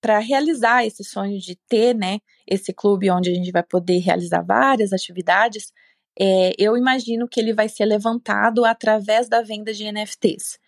para 0.06 0.20
realizar 0.20 0.86
esse 0.86 1.02
sonho 1.02 1.36
de 1.40 1.56
ter, 1.68 1.92
né, 1.92 2.20
esse 2.46 2.72
clube 2.72 3.10
onde 3.10 3.28
a 3.28 3.34
gente 3.34 3.50
vai 3.50 3.64
poder 3.64 3.98
realizar 3.98 4.40
várias 4.40 4.92
atividades, 4.92 5.72
é, 6.16 6.52
eu 6.56 6.76
imagino 6.76 7.26
que 7.26 7.40
ele 7.40 7.52
vai 7.52 7.68
ser 7.68 7.86
levantado 7.86 8.64
através 8.64 9.28
da 9.28 9.42
venda 9.42 9.74
de 9.74 9.90
NFTs. 9.90 10.60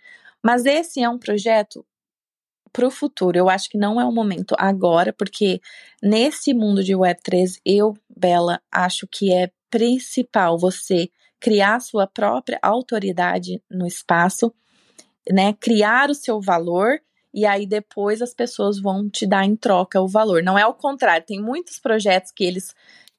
Mas 0.43 0.67
esse 0.67 1.01
é 1.01 1.09
um 1.09 1.21
projeto 1.21 1.87
para 2.73 2.85
o 2.85 2.91
futuro. 2.91 3.39
Eu 3.39 3.49
acho 3.49 3.71
que 3.71 3.79
não 3.79 4.01
é 4.01 4.05
o 4.05 4.11
momento 4.11 4.57
agora, 4.59 5.13
porque 5.13 5.61
nesse 6.03 6.53
mundo 6.53 6.83
de 6.83 6.95
Web3, 6.95 7.61
eu, 7.65 7.95
Bela, 8.11 8.61
acho 8.73 9.07
que 9.07 9.33
é 9.33 9.53
principal 9.71 10.59
você 10.59 11.09
criar 11.39 11.79
sua 11.79 12.09
própria 12.09 12.59
autoridade 12.61 13.63
no 13.71 13.87
espaço, 13.87 14.53
né? 15.31 15.53
Criar 15.61 16.11
o 16.11 16.15
seu 16.15 16.41
valor 16.41 16.99
e 17.33 17.45
aí 17.47 17.67
depois 17.67 18.23
as 18.23 18.35
pessoas 18.35 18.81
vão 18.81 19.09
te 19.09 19.27
dar 19.27 19.45
em 19.45 19.57
troca 19.57 20.01
o 20.01 20.09
valor. 20.09 20.43
Não 20.43 20.59
é 20.59 20.67
o 20.67 20.75
contrário. 20.75 21.27
Tem 21.27 21.41
muitos 21.41 21.79
projetos 21.79 22.33
que 22.33 22.45
eles 22.45 22.75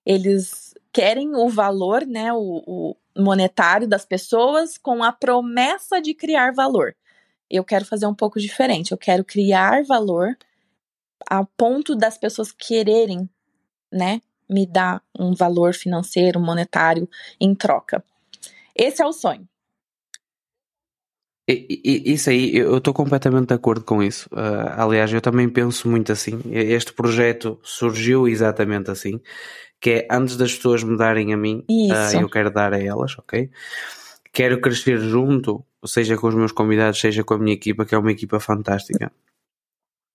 eles 0.05 0.73
querem 0.91 1.35
o 1.35 1.49
valor, 1.49 2.05
né, 2.05 2.33
o, 2.33 2.63
o 2.65 2.95
monetário 3.21 3.87
das 3.87 4.05
pessoas 4.05 4.77
com 4.77 5.03
a 5.03 5.11
promessa 5.11 6.01
de 6.01 6.13
criar 6.13 6.53
valor. 6.53 6.95
Eu 7.49 7.63
quero 7.63 7.85
fazer 7.85 8.05
um 8.05 8.13
pouco 8.13 8.39
diferente. 8.39 8.91
Eu 8.91 8.97
quero 8.97 9.23
criar 9.23 9.83
valor 9.83 10.37
a 11.27 11.43
ponto 11.45 11.95
das 11.95 12.17
pessoas 12.17 12.51
quererem, 12.51 13.29
né, 13.91 14.21
me 14.49 14.65
dar 14.65 15.03
um 15.17 15.33
valor 15.33 15.73
financeiro, 15.73 16.39
monetário 16.39 17.09
em 17.39 17.53
troca. 17.53 18.03
Esse 18.75 19.01
é 19.01 19.05
o 19.05 19.11
sonho. 19.11 19.47
Isso 21.51 22.29
aí, 22.29 22.55
eu 22.55 22.77
estou 22.77 22.93
completamente 22.93 23.47
de 23.47 23.53
acordo 23.55 23.83
com 23.83 24.03
isso. 24.03 24.29
Uh, 24.31 24.69
aliás, 24.77 25.11
eu 25.11 25.19
também 25.19 25.49
penso 25.49 25.89
muito 25.89 26.11
assim. 26.11 26.39
Este 26.51 26.93
projeto 26.93 27.59
surgiu 27.63 28.27
exatamente 28.27 28.91
assim, 28.91 29.19
que 29.81 29.89
é 29.89 30.07
antes 30.11 30.37
das 30.37 30.53
pessoas 30.53 30.83
me 30.83 30.95
darem 30.95 31.33
a 31.33 31.37
mim, 31.37 31.65
uh, 31.67 32.21
eu 32.21 32.29
quero 32.29 32.51
dar 32.51 32.71
a 32.71 32.79
elas, 32.79 33.17
ok? 33.17 33.49
Quero 34.31 34.61
crescer 34.61 34.99
junto, 34.99 35.65
seja 35.85 36.15
com 36.17 36.27
os 36.27 36.35
meus 36.35 36.51
convidados, 36.51 36.99
seja 36.99 37.23
com 37.23 37.33
a 37.33 37.39
minha 37.39 37.55
equipa, 37.55 37.83
que 37.83 37.95
é 37.95 37.97
uma 37.97 38.11
equipa 38.11 38.39
fantástica. 38.39 39.11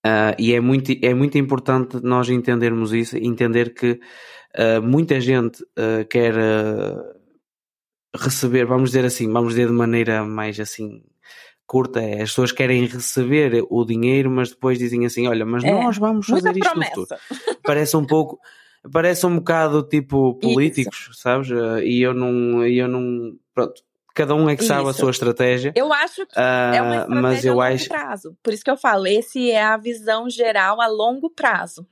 Uh, 0.05 0.39
e 0.39 0.53
é 0.53 0.61
muito, 0.61 0.93
é 1.01 1.13
muito 1.13 1.37
importante 1.37 1.97
nós 2.01 2.29
entendermos 2.29 2.93
isso, 2.93 3.17
entender 3.17 3.73
que 3.73 3.99
muita 4.81 5.19
gente 5.19 5.61
quer 6.09 6.33
receber, 8.15 8.63
vamos 8.63 8.91
dizer 8.91 9.03
assim, 9.03 9.29
vamos 9.29 9.49
dizer 9.49 9.67
de 9.67 9.73
maneira 9.73 10.23
mais 10.23 10.57
assim 10.61 11.03
curta, 11.65 12.01
é 12.01 12.21
as 12.21 12.29
pessoas 12.29 12.51
querem 12.51 12.85
receber 12.85 13.65
o 13.69 13.85
dinheiro, 13.85 14.29
mas 14.29 14.49
depois 14.49 14.77
dizem 14.77 15.05
assim, 15.05 15.27
olha, 15.27 15.45
mas 15.45 15.63
é, 15.63 15.71
nós 15.71 15.97
vamos 15.97 16.25
fazer 16.27 16.55
isto 16.55 16.69
promessa. 16.69 16.91
no 16.95 17.05
futuro. 17.05 17.19
Parece 17.63 17.97
um 17.97 18.05
pouco, 18.05 18.39
parece 18.91 19.25
um 19.25 19.37
bocado 19.37 19.81
tipo 19.83 20.35
políticos, 20.35 21.07
Isso. 21.09 21.13
sabes? 21.19 21.49
E 21.83 22.01
eu 22.01 22.13
não, 22.13 22.63
eu 22.65 22.87
não, 22.87 23.35
pronto, 23.53 23.81
cada 24.13 24.35
um 24.35 24.49
é 24.49 24.55
que 24.55 24.63
sabe 24.63 24.81
isso. 24.81 24.89
a 24.91 24.93
sua 24.93 25.11
estratégia. 25.11 25.73
Eu 25.75 25.91
acho 25.91 26.25
que 26.25 26.39
uh, 26.39 26.73
é 26.73 26.81
uma 26.81 26.95
estratégia 26.95 27.21
mas 27.21 27.45
eu 27.45 27.53
a 27.53 27.65
longo 27.65 27.75
acho... 27.75 27.89
prazo. 27.89 28.37
Por 28.41 28.53
isso 28.53 28.63
que 28.63 28.71
eu 28.71 28.77
falo, 28.77 29.07
esse 29.07 29.51
é 29.51 29.63
a 29.63 29.77
visão 29.77 30.29
geral 30.29 30.79
a 30.79 30.87
longo 30.87 31.29
prazo. 31.29 31.85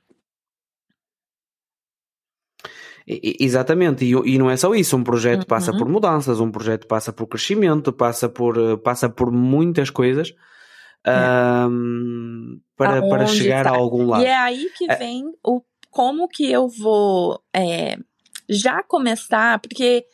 Exatamente, 3.06 4.04
e, 4.04 4.12
e, 4.12 4.38
não 4.38 4.50
é 4.50 4.56
só 4.56 4.74
isso, 4.74 4.96
um 4.96 5.04
projeto 5.04 5.40
uhum. 5.40 5.46
passa 5.46 5.76
por 5.76 5.86
mudanças, 5.86 6.40
um 6.40 6.50
projeto 6.50 6.86
passa 6.86 7.12
por 7.12 7.26
crescimento, 7.26 7.92
passa 7.92 8.30
por, 8.30 8.56
eh, 8.56 8.76
passa 8.78 9.10
por 9.10 9.30
muitas 9.30 9.90
coisas 9.90 10.32
um, 11.06 12.60
para, 12.76 13.06
para 13.06 13.26
chegar 13.26 13.66
a 13.66 13.70
algum 13.70 14.06
lado. 14.06 14.22
E 14.22 14.26
é 14.26 14.36
aí 14.36 14.70
que 14.76 14.90
é. 14.90 14.96
vem 14.96 15.24
o 15.44 15.60
como 15.90 16.26
que 16.28 16.50
eu 16.50 16.66
vou 16.68 17.40
é, 17.54 17.98
já 18.48 18.82
começar, 18.82 19.60
porque 19.60 20.04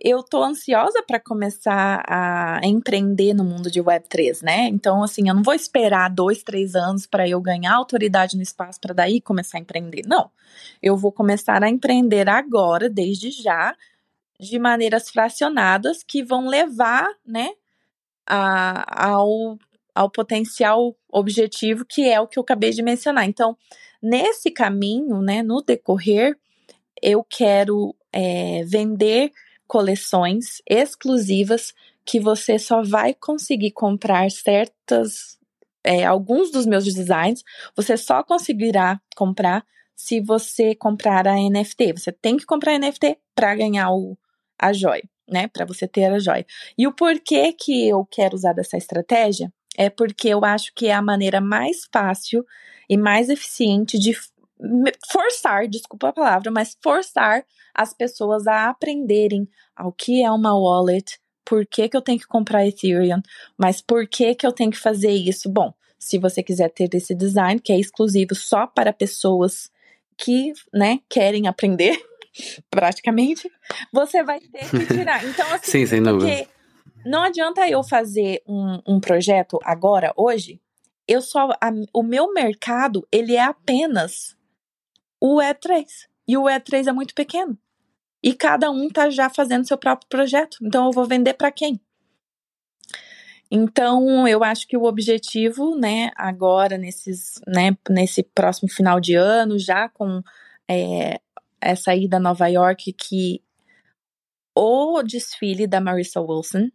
eu 0.00 0.22
tô 0.22 0.44
ansiosa 0.44 1.02
para 1.02 1.18
começar 1.18 2.04
a 2.06 2.60
empreender 2.62 3.34
no 3.34 3.42
mundo 3.42 3.68
de 3.68 3.82
Web3, 3.82 4.42
né? 4.42 4.68
Então, 4.68 5.02
assim, 5.02 5.28
eu 5.28 5.34
não 5.34 5.42
vou 5.42 5.54
esperar 5.54 6.08
dois, 6.08 6.42
três 6.44 6.76
anos 6.76 7.04
para 7.04 7.28
eu 7.28 7.40
ganhar 7.40 7.74
autoridade 7.74 8.36
no 8.36 8.42
espaço 8.42 8.80
para 8.80 8.94
daí 8.94 9.20
começar 9.20 9.58
a 9.58 9.60
empreender. 9.60 10.02
Não. 10.06 10.30
Eu 10.80 10.96
vou 10.96 11.10
começar 11.10 11.62
a 11.64 11.68
empreender 11.68 12.28
agora, 12.28 12.88
desde 12.88 13.30
já, 13.30 13.76
de 14.38 14.56
maneiras 14.58 15.10
fracionadas 15.10 16.04
que 16.04 16.22
vão 16.22 16.46
levar, 16.46 17.08
né, 17.26 17.50
a, 18.24 19.08
ao, 19.08 19.58
ao 19.92 20.08
potencial 20.08 20.94
objetivo 21.10 21.84
que 21.84 22.08
é 22.08 22.20
o 22.20 22.28
que 22.28 22.38
eu 22.38 22.42
acabei 22.42 22.70
de 22.70 22.82
mencionar. 22.82 23.24
Então, 23.24 23.56
nesse 24.00 24.52
caminho, 24.52 25.20
né, 25.20 25.42
no 25.42 25.60
decorrer, 25.60 26.38
eu 27.02 27.24
quero 27.24 27.96
é, 28.12 28.62
vender 28.64 29.32
coleções 29.68 30.62
exclusivas 30.66 31.74
que 32.04 32.18
você 32.18 32.58
só 32.58 32.82
vai 32.82 33.12
conseguir 33.12 33.70
comprar 33.72 34.30
certas. 34.30 35.38
É, 35.84 36.04
alguns 36.04 36.50
dos 36.50 36.66
meus 36.66 36.84
designs 36.84 37.44
você 37.76 37.96
só 37.96 38.22
conseguirá 38.22 39.00
comprar 39.14 39.64
se 39.94 40.20
você 40.20 40.74
comprar 40.74 41.28
a 41.28 41.34
NFT. 41.34 41.92
Você 41.92 42.10
tem 42.10 42.36
que 42.36 42.46
comprar 42.46 42.72
a 42.72 42.78
NFT 42.78 43.18
para 43.34 43.54
ganhar 43.54 43.90
o, 43.92 44.16
a 44.58 44.72
joia, 44.72 45.08
né? 45.28 45.48
Para 45.48 45.66
você 45.66 45.86
ter 45.86 46.06
a 46.06 46.18
joia. 46.18 46.46
E 46.76 46.86
o 46.86 46.92
porquê 46.92 47.52
que 47.52 47.88
eu 47.88 48.06
quero 48.10 48.34
usar 48.34 48.54
dessa 48.54 48.76
estratégia 48.76 49.52
é 49.76 49.90
porque 49.90 50.28
eu 50.28 50.44
acho 50.44 50.72
que 50.74 50.86
é 50.86 50.94
a 50.94 51.02
maneira 51.02 51.40
mais 51.40 51.86
fácil 51.92 52.44
e 52.88 52.96
mais 52.96 53.28
eficiente 53.28 53.98
de 53.98 54.16
forçar, 55.10 55.68
desculpa 55.68 56.08
a 56.08 56.12
palavra, 56.12 56.50
mas 56.50 56.76
forçar 56.82 57.44
as 57.74 57.94
pessoas 57.94 58.46
a 58.46 58.68
aprenderem 58.68 59.48
ao 59.76 59.92
que 59.92 60.22
é 60.22 60.30
uma 60.30 60.56
wallet, 60.56 61.18
por 61.44 61.64
que, 61.64 61.88
que 61.88 61.96
eu 61.96 62.02
tenho 62.02 62.18
que 62.18 62.26
comprar 62.26 62.66
Ethereum, 62.66 63.22
mas 63.56 63.80
por 63.80 64.06
que, 64.06 64.34
que 64.34 64.46
eu 64.46 64.52
tenho 64.52 64.70
que 64.70 64.78
fazer 64.78 65.12
isso? 65.12 65.48
Bom, 65.48 65.72
se 65.98 66.18
você 66.18 66.42
quiser 66.42 66.70
ter 66.70 66.88
esse 66.94 67.14
design, 67.14 67.60
que 67.60 67.72
é 67.72 67.78
exclusivo 67.78 68.34
só 68.34 68.66
para 68.66 68.92
pessoas 68.92 69.70
que, 70.16 70.52
né, 70.72 71.00
querem 71.08 71.46
aprender, 71.46 71.96
praticamente, 72.70 73.50
você 73.92 74.22
vai 74.22 74.40
ter 74.40 74.68
que 74.70 74.86
tirar. 74.94 75.24
Então, 75.24 75.46
assim, 75.54 75.70
Sim, 75.70 75.86
sem 75.86 76.02
porque 76.02 76.48
não 77.04 77.22
adianta 77.22 77.68
eu 77.68 77.82
fazer 77.82 78.42
um, 78.46 78.80
um 78.86 79.00
projeto 79.00 79.58
agora, 79.64 80.12
hoje, 80.16 80.60
eu 81.06 81.22
só, 81.22 81.48
a, 81.60 81.70
o 81.94 82.02
meu 82.02 82.32
mercado, 82.32 83.06
ele 83.10 83.34
é 83.34 83.42
apenas 83.42 84.36
o 85.20 85.38
E3. 85.38 85.86
E 86.26 86.36
o 86.36 86.44
E3 86.44 86.86
é 86.88 86.92
muito 86.92 87.14
pequeno. 87.14 87.58
E 88.22 88.34
cada 88.34 88.70
um 88.70 88.88
tá 88.88 89.10
já 89.10 89.30
fazendo 89.30 89.66
seu 89.66 89.78
próprio 89.78 90.08
projeto. 90.08 90.58
Então 90.62 90.86
eu 90.86 90.92
vou 90.92 91.06
vender 91.06 91.34
para 91.34 91.52
quem? 91.52 91.80
Então, 93.50 94.28
eu 94.28 94.44
acho 94.44 94.66
que 94.66 94.76
o 94.76 94.84
objetivo, 94.84 95.74
né, 95.74 96.10
agora, 96.14 96.76
nesses, 96.76 97.40
né, 97.46 97.74
nesse 97.88 98.22
próximo 98.22 98.68
final 98.68 99.00
de 99.00 99.14
ano, 99.14 99.58
já 99.58 99.88
com 99.88 100.22
é, 100.68 101.18
essa 101.58 101.94
ida 101.94 102.18
a 102.18 102.20
Nova 102.20 102.46
York, 102.46 102.92
que 102.92 103.42
o 104.54 105.02
desfile 105.02 105.66
da 105.66 105.80
Marissa 105.80 106.20
Wilson 106.20 106.68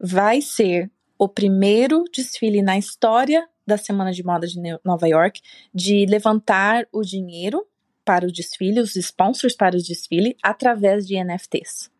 vai 0.00 0.40
ser 0.40 0.90
o 1.18 1.28
primeiro 1.28 2.04
desfile 2.12 2.62
na 2.62 2.78
história 2.78 3.46
da 3.66 3.76
Semana 3.76 4.12
de 4.12 4.22
Moda 4.22 4.46
de 4.46 4.60
Nova 4.84 5.08
York 5.08 5.40
de 5.74 6.06
levantar 6.06 6.86
o 6.92 7.02
dinheiro 7.02 7.66
para 8.06 8.24
o 8.24 8.32
desfile, 8.32 8.80
os 8.80 8.94
sponsors 8.94 9.56
para 9.56 9.76
o 9.76 9.82
desfile, 9.82 10.36
através 10.42 11.06
de 11.06 11.22
NFTs. 11.22 11.90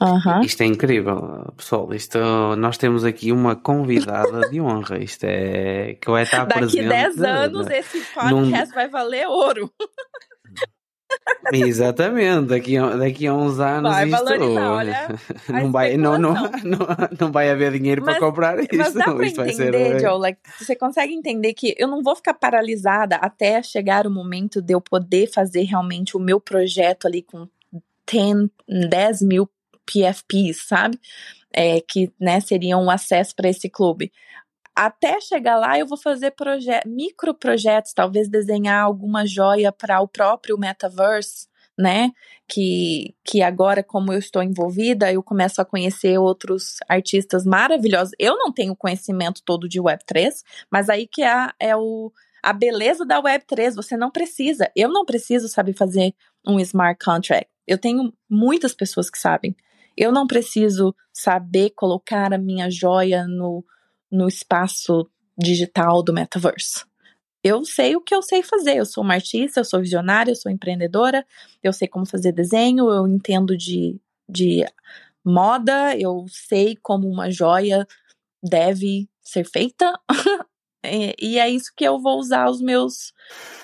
Uhum. 0.00 0.42
Isto 0.42 0.62
é 0.62 0.66
incrível, 0.66 1.52
pessoal. 1.56 1.94
Isto, 1.94 2.18
nós 2.56 2.76
temos 2.76 3.04
aqui 3.04 3.32
uma 3.32 3.56
convidada 3.56 4.50
de 4.50 4.60
honra. 4.60 4.98
Isto 4.98 5.24
é 5.24 5.94
que 5.94 6.10
vai 6.10 6.24
estar 6.24 6.44
Daqui 6.44 6.60
presente. 6.60 6.88
Daqui 6.88 7.16
10 7.16 7.22
anos 7.22 7.70
esse 7.70 8.00
podcast 8.12 8.68
num... 8.68 8.74
vai 8.74 8.88
valer 8.88 9.26
ouro. 9.26 9.72
Exatamente, 11.52 12.46
daqui 12.46 12.76
a, 12.76 12.96
daqui 12.96 13.26
a 13.26 13.34
uns 13.34 13.60
anos 13.60 13.90
vai 13.90 14.08
isto, 14.08 14.58
olha, 14.58 15.08
não, 15.48 15.70
vai, 15.70 15.96
não, 15.96 16.18
não, 16.18 16.34
não, 16.64 16.78
não 17.20 17.32
vai 17.32 17.50
haver 17.50 17.72
dinheiro 17.72 18.02
mas, 18.04 18.16
para 18.16 18.26
comprar 18.26 18.58
isso. 18.58 18.68
Mas 18.74 18.94
dá 18.94 19.04
para 19.04 19.26
entender, 19.26 19.52
ser... 19.52 20.00
Joe, 20.00 20.18
like, 20.18 20.40
você 20.58 20.74
consegue 20.74 21.12
entender 21.12 21.52
que 21.52 21.74
eu 21.78 21.86
não 21.86 22.02
vou 22.02 22.16
ficar 22.16 22.34
paralisada 22.34 23.16
até 23.16 23.62
chegar 23.62 24.06
o 24.06 24.10
momento 24.10 24.62
de 24.62 24.72
eu 24.72 24.80
poder 24.80 25.30
fazer 25.30 25.64
realmente 25.64 26.16
o 26.16 26.20
meu 26.20 26.40
projeto 26.40 27.06
ali 27.06 27.22
com 27.22 27.46
10, 28.10 28.48
10 28.88 29.22
mil 29.22 29.48
PFPs, 29.86 30.66
sabe? 30.66 30.98
É, 31.52 31.80
que 31.80 32.12
né, 32.18 32.40
seriam 32.40 32.82
um 32.82 32.90
acesso 32.90 33.34
para 33.36 33.48
esse 33.48 33.68
clube. 33.68 34.10
Até 34.74 35.20
chegar 35.20 35.56
lá, 35.56 35.78
eu 35.78 35.86
vou 35.86 35.96
fazer 35.96 36.34
micro 36.84 37.32
projetos, 37.32 37.92
talvez 37.92 38.28
desenhar 38.28 38.82
alguma 38.82 39.24
joia 39.24 39.70
para 39.70 40.00
o 40.00 40.08
próprio 40.08 40.58
metaverse, 40.58 41.46
né? 41.78 42.10
Que, 42.48 43.14
que 43.24 43.40
agora, 43.40 43.84
como 43.84 44.12
eu 44.12 44.18
estou 44.18 44.42
envolvida, 44.42 45.12
eu 45.12 45.22
começo 45.22 45.60
a 45.60 45.64
conhecer 45.64 46.18
outros 46.18 46.78
artistas 46.88 47.44
maravilhosos. 47.44 48.14
Eu 48.18 48.36
não 48.36 48.52
tenho 48.52 48.74
conhecimento 48.74 49.42
todo 49.44 49.68
de 49.68 49.80
Web3, 49.80 50.42
mas 50.70 50.88
aí 50.88 51.06
que 51.06 51.22
é, 51.22 51.50
é 51.60 51.76
o, 51.76 52.12
a 52.42 52.52
beleza 52.52 53.04
da 53.04 53.22
Web3. 53.22 53.76
Você 53.76 53.96
não 53.96 54.10
precisa, 54.10 54.70
eu 54.74 54.88
não 54.88 55.04
preciso 55.04 55.48
saber 55.48 55.74
fazer 55.74 56.14
um 56.46 56.58
smart 56.58 56.98
contract. 57.04 57.48
Eu 57.66 57.78
tenho 57.78 58.12
muitas 58.28 58.74
pessoas 58.74 59.08
que 59.08 59.18
sabem. 59.18 59.54
Eu 59.96 60.10
não 60.10 60.26
preciso 60.26 60.94
saber 61.12 61.70
colocar 61.70 62.32
a 62.32 62.38
minha 62.38 62.68
joia 62.68 63.26
no, 63.28 63.64
no 64.14 64.28
espaço 64.28 65.08
digital 65.36 66.02
do 66.02 66.12
metaverse. 66.12 66.84
Eu 67.42 67.64
sei 67.64 67.96
o 67.96 68.00
que 68.00 68.14
eu 68.14 68.22
sei 68.22 68.42
fazer. 68.42 68.76
Eu 68.76 68.86
sou 68.86 69.04
uma 69.04 69.14
artista, 69.14 69.60
eu 69.60 69.64
sou 69.64 69.80
visionária, 69.80 70.30
eu 70.30 70.36
sou 70.36 70.50
empreendedora, 70.50 71.26
eu 71.62 71.72
sei 71.72 71.88
como 71.88 72.06
fazer 72.06 72.32
desenho, 72.32 72.88
eu 72.90 73.06
entendo 73.06 73.56
de, 73.56 74.00
de 74.28 74.64
moda, 75.24 75.96
eu 75.98 76.24
sei 76.28 76.76
como 76.76 77.08
uma 77.08 77.30
joia 77.30 77.86
deve 78.42 79.08
ser 79.22 79.44
feita. 79.44 79.92
e 81.20 81.38
é 81.38 81.48
isso 81.50 81.72
que 81.76 81.84
eu 81.84 81.98
vou 81.98 82.18
usar 82.18 82.48
os 82.48 82.60
meus, 82.60 83.12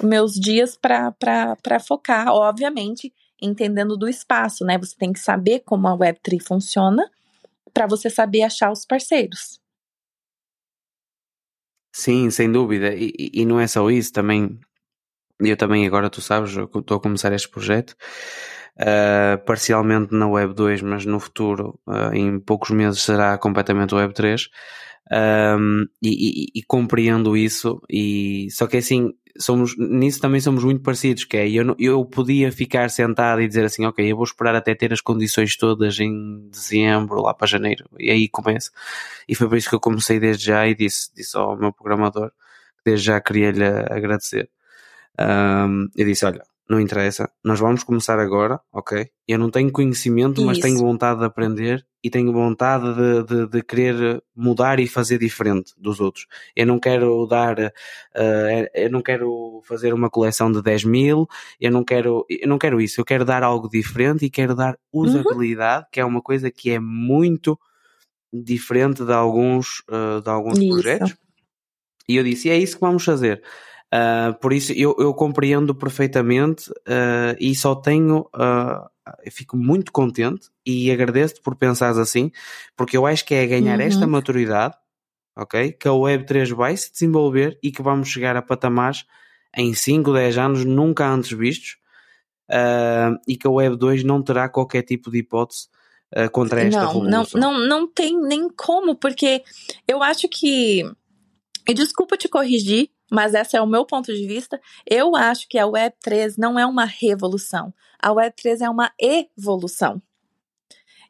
meus 0.02 0.34
dias 0.34 0.76
para 0.76 1.80
focar. 1.86 2.28
Obviamente, 2.28 3.14
entendendo 3.40 3.96
do 3.96 4.08
espaço, 4.08 4.64
né? 4.64 4.76
Você 4.78 4.96
tem 4.96 5.12
que 5.12 5.20
saber 5.20 5.60
como 5.60 5.86
a 5.86 5.96
Web3 5.96 6.42
funciona 6.42 7.08
para 7.72 7.86
você 7.86 8.10
saber 8.10 8.42
achar 8.42 8.72
os 8.72 8.84
parceiros. 8.84 9.59
Sim, 11.92 12.30
sem 12.30 12.50
dúvida. 12.50 12.94
E, 12.94 13.30
e 13.34 13.44
não 13.44 13.60
é 13.60 13.66
só 13.66 13.90
isso, 13.90 14.12
também. 14.12 14.58
Eu 15.40 15.56
também, 15.56 15.86
agora 15.86 16.10
tu 16.10 16.20
sabes, 16.20 16.50
estou 16.56 16.96
a 16.98 17.00
começar 17.00 17.32
este 17.32 17.48
projeto, 17.48 17.96
uh, 18.78 19.42
parcialmente 19.46 20.14
na 20.14 20.28
Web 20.28 20.54
2, 20.54 20.82
mas 20.82 21.06
no 21.06 21.18
futuro, 21.20 21.80
uh, 21.86 22.14
em 22.14 22.38
poucos 22.40 22.70
meses, 22.70 23.02
será 23.02 23.38
completamente 23.38 23.94
Web 23.94 24.14
3. 24.14 24.48
Um, 25.12 25.88
e, 26.00 26.08
e, 26.54 26.60
e, 26.60 26.62
compreendo 26.62 27.36
isso, 27.36 27.82
e 27.90 28.46
só 28.52 28.68
que 28.68 28.76
assim, 28.76 29.12
somos, 29.36 29.76
nisso 29.76 30.20
também 30.20 30.40
somos 30.40 30.62
muito 30.62 30.82
parecidos, 30.82 31.24
que 31.24 31.36
é, 31.36 31.50
eu, 31.50 31.74
eu 31.80 32.04
podia 32.04 32.52
ficar 32.52 32.88
sentado 32.90 33.42
e 33.42 33.48
dizer 33.48 33.64
assim, 33.64 33.84
ok, 33.84 34.04
eu 34.10 34.14
vou 34.16 34.24
esperar 34.24 34.54
até 34.54 34.72
ter 34.72 34.92
as 34.92 35.00
condições 35.00 35.56
todas 35.56 35.98
em 35.98 36.48
dezembro, 36.50 37.22
lá 37.22 37.34
para 37.34 37.48
janeiro, 37.48 37.86
e 37.98 38.08
aí 38.10 38.28
começo. 38.28 38.70
E 39.28 39.34
foi 39.34 39.48
por 39.48 39.58
isso 39.58 39.68
que 39.68 39.74
eu 39.74 39.80
comecei 39.80 40.20
desde 40.20 40.46
já 40.46 40.68
e 40.68 40.76
disse, 40.76 41.10
disse 41.14 41.36
ao 41.36 41.56
meu 41.58 41.72
programador, 41.72 42.30
desde 42.84 43.06
já 43.06 43.20
queria-lhe 43.20 43.64
agradecer. 43.64 44.48
Um, 45.18 45.88
eu 45.96 46.06
disse, 46.06 46.24
olha, 46.24 46.42
não 46.70 46.80
interessa, 46.80 47.28
nós 47.42 47.58
vamos 47.58 47.82
começar 47.82 48.20
agora, 48.20 48.60
ok? 48.72 49.10
Eu 49.26 49.40
não 49.40 49.50
tenho 49.50 49.72
conhecimento, 49.72 50.40
Isso. 50.40 50.46
mas 50.46 50.58
tenho 50.58 50.78
vontade 50.78 51.18
de 51.18 51.26
aprender 51.26 51.84
e 52.00 52.08
tenho 52.08 52.32
vontade 52.32 52.84
de, 52.94 53.24
de, 53.24 53.46
de, 53.48 53.62
querer 53.64 54.22
mudar 54.36 54.78
e 54.78 54.86
fazer 54.86 55.18
diferente 55.18 55.72
dos 55.76 55.98
outros. 55.98 56.28
Eu 56.54 56.68
não 56.68 56.78
quero 56.78 57.26
dar, 57.26 57.58
uh, 57.58 58.70
eu 58.72 58.88
não 58.88 59.02
quero 59.02 59.60
fazer 59.64 59.92
uma 59.92 60.08
coleção 60.08 60.52
de 60.52 60.62
10 60.62 60.84
mil, 60.84 61.26
eu 61.60 61.72
não 61.72 61.82
quero, 61.82 62.24
eu 62.30 62.46
não 62.46 62.56
quero 62.56 62.80
isso, 62.80 63.00
eu 63.00 63.04
quero 63.04 63.24
dar 63.24 63.42
algo 63.42 63.68
diferente 63.68 64.24
e 64.24 64.30
quero 64.30 64.54
dar 64.54 64.78
usabilidade, 64.92 65.86
uhum. 65.86 65.88
que 65.90 65.98
é 65.98 66.04
uma 66.04 66.22
coisa 66.22 66.52
que 66.52 66.70
é 66.70 66.78
muito 66.78 67.58
diferente 68.32 69.04
de 69.04 69.12
alguns, 69.12 69.80
uh, 69.88 70.22
de 70.22 70.30
alguns 70.30 70.56
projetos. 70.56 71.16
E 72.08 72.14
eu 72.14 72.22
disse, 72.22 72.46
e 72.46 72.52
é 72.52 72.56
isso 72.56 72.76
que 72.76 72.80
vamos 72.80 73.04
fazer. 73.04 73.42
Uh, 73.92 74.32
por 74.38 74.52
isso 74.52 74.72
eu, 74.72 74.94
eu 75.00 75.12
compreendo 75.12 75.74
perfeitamente 75.74 76.70
uh, 76.70 77.34
e 77.40 77.54
só 77.54 77.74
tenho. 77.74 78.28
Uh, 78.34 78.88
fico 79.28 79.56
muito 79.56 79.90
contente 79.90 80.48
e 80.64 80.90
agradeço-te 80.92 81.40
por 81.40 81.56
pensares 81.56 81.98
assim, 81.98 82.30
porque 82.76 82.96
eu 82.96 83.04
acho 83.04 83.24
que 83.24 83.34
é 83.34 83.44
ganhar 83.44 83.80
uhum. 83.80 83.84
esta 83.84 84.06
maturidade, 84.06 84.76
ok? 85.36 85.72
Que 85.72 85.88
a 85.88 85.90
Web3 85.90 86.54
vai 86.54 86.76
se 86.76 86.92
desenvolver 86.92 87.58
e 87.60 87.72
que 87.72 87.82
vamos 87.82 88.08
chegar 88.08 88.36
a 88.36 88.42
patamares 88.42 89.04
em 89.56 89.74
5, 89.74 90.12
10 90.12 90.38
anos 90.38 90.64
nunca 90.64 91.08
antes 91.08 91.32
vistos 91.32 91.76
e 93.26 93.36
que 93.36 93.48
a 93.48 93.50
Web2 93.50 94.04
não 94.04 94.22
terá 94.22 94.48
qualquer 94.48 94.82
tipo 94.82 95.10
de 95.10 95.18
hipótese 95.18 95.66
contra 96.30 96.62
esta 96.62 96.82
não, 96.82 96.86
revolução. 96.86 97.40
Não, 97.40 97.52
não, 97.52 97.66
não 97.66 97.88
tem 97.88 98.16
nem 98.16 98.48
como, 98.48 98.94
porque 98.94 99.42
eu 99.88 100.04
acho 100.04 100.28
que. 100.28 100.84
E 101.68 101.74
desculpa 101.74 102.16
te 102.16 102.28
corrigir, 102.28 102.90
mas 103.10 103.34
esse 103.34 103.56
é 103.56 103.60
o 103.60 103.66
meu 103.66 103.84
ponto 103.84 104.14
de 104.14 104.26
vista. 104.26 104.60
Eu 104.88 105.16
acho 105.16 105.48
que 105.48 105.58
a 105.58 105.66
Web3 105.66 106.36
não 106.38 106.58
é 106.58 106.64
uma 106.64 106.84
revolução. 106.84 107.74
A 107.98 108.10
Web3 108.10 108.60
é 108.60 108.70
uma 108.70 108.92
evolução. 108.98 110.00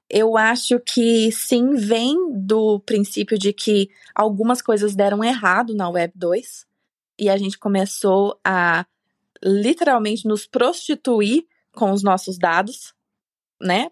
Eu 0.08 0.36
acho 0.36 0.80
que 0.80 1.30
sim, 1.30 1.74
vem 1.74 2.16
do 2.32 2.80
princípio 2.80 3.38
de 3.38 3.52
que 3.52 3.88
algumas 4.12 4.60
coisas 4.60 4.96
deram 4.96 5.22
errado 5.22 5.74
na 5.74 5.88
Web2 5.88 6.64
e 7.16 7.28
a 7.28 7.36
gente 7.36 7.58
começou 7.58 8.40
a 8.44 8.84
literalmente 9.42 10.26
nos 10.26 10.46
prostituir 10.46 11.46
com 11.72 11.92
os 11.92 12.02
nossos 12.02 12.38
dados, 12.38 12.92
né? 13.60 13.90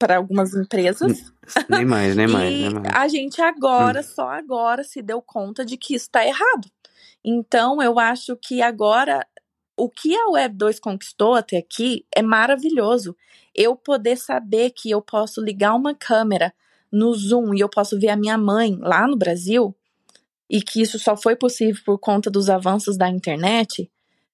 Para 0.00 0.16
algumas 0.16 0.54
empresas. 0.54 1.32
Nem 1.68 1.84
mais, 1.84 2.16
nem 2.16 2.26
mais, 2.28 2.50
nem 2.50 2.70
mais. 2.70 2.86
A 2.92 3.06
gente 3.06 3.40
agora, 3.40 4.00
hum. 4.00 4.02
só 4.02 4.28
agora, 4.28 4.82
se 4.82 5.00
deu 5.00 5.22
conta 5.22 5.64
de 5.64 5.76
que 5.76 5.94
isso 5.94 6.06
está 6.06 6.26
errado. 6.26 6.68
Então, 7.24 7.80
eu 7.80 7.98
acho 7.98 8.36
que 8.36 8.62
agora 8.62 9.24
o 9.76 9.88
que 9.88 10.14
a 10.16 10.30
Web 10.30 10.56
2 10.56 10.80
conquistou 10.80 11.34
até 11.34 11.58
aqui 11.58 12.04
é 12.14 12.22
maravilhoso. 12.22 13.16
Eu 13.54 13.76
poder 13.76 14.16
saber 14.16 14.70
que 14.70 14.90
eu 14.90 15.00
posso 15.00 15.40
ligar 15.40 15.74
uma 15.74 15.94
câmera 15.94 16.52
no 16.90 17.14
Zoom 17.14 17.54
e 17.54 17.60
eu 17.60 17.68
posso 17.68 17.98
ver 17.98 18.08
a 18.08 18.16
minha 18.16 18.36
mãe 18.36 18.76
lá 18.80 19.06
no 19.06 19.16
Brasil, 19.16 19.74
e 20.48 20.60
que 20.60 20.82
isso 20.82 20.98
só 20.98 21.16
foi 21.16 21.36
possível 21.36 21.80
por 21.84 21.98
conta 21.98 22.28
dos 22.28 22.50
avanços 22.50 22.96
da 22.96 23.08
internet, 23.08 23.90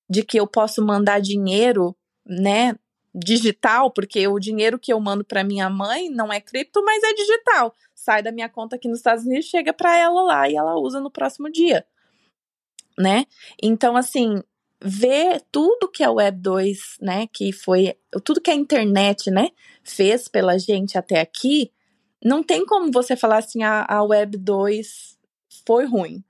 de 0.09 0.23
que 0.23 0.41
eu 0.41 0.47
posso 0.47 0.83
mandar 0.83 1.21
dinheiro, 1.21 1.95
né, 2.25 2.75
digital, 3.17 3.91
porque 3.91 4.29
o 4.29 4.39
dinheiro 4.39 4.79
que 4.79 4.93
eu 4.93 5.01
mando 5.01 5.25
para 5.25 5.43
minha 5.43 5.71
mãe 5.71 6.11
não 6.11 6.33
é 6.33 6.41
cripto, 6.41 6.85
mas 6.85 7.03
é 7.03 7.15
digital. 7.15 7.75
Sai 7.95 8.23
da 8.23 8.31
minha 8.31 8.49
conta 8.49 8.77
aqui 8.77 8.89
nos 8.89 8.99
Estados 8.99 9.25
Unidos, 9.25 9.47
chega 9.47 9.73
para 9.73 9.97
ela 9.99 10.23
lá 10.23 10.49
e 10.49 10.55
ela 10.55 10.77
usa 10.77 11.01
no 11.01 11.11
próximo 11.11 11.51
dia 11.51 11.85
né? 12.99 13.27
Então, 13.63 13.97
assim, 13.97 14.43
ver 14.83 15.43
tudo 15.53 15.91
que 15.91 16.03
a 16.03 16.11
Web 16.11 16.41
2, 16.41 16.97
né, 17.01 17.27
que 17.33 17.53
foi 17.53 17.97
tudo 18.25 18.41
que 18.41 18.51
a 18.51 18.55
internet, 18.55 19.31
né, 19.31 19.51
fez 19.85 20.29
pela 20.29 20.59
gente 20.59 20.97
até 20.97 21.21
aqui, 21.21 21.73
não 22.25 22.43
tem 22.43 22.65
como 22.65 22.91
você 22.91 23.17
falar 23.17 23.39
assim, 23.39 23.63
a, 23.63 23.85
a 23.89 24.03
Web 24.03 24.39
2 24.39 25.19
foi 25.67 25.85
ruim. 25.85 26.25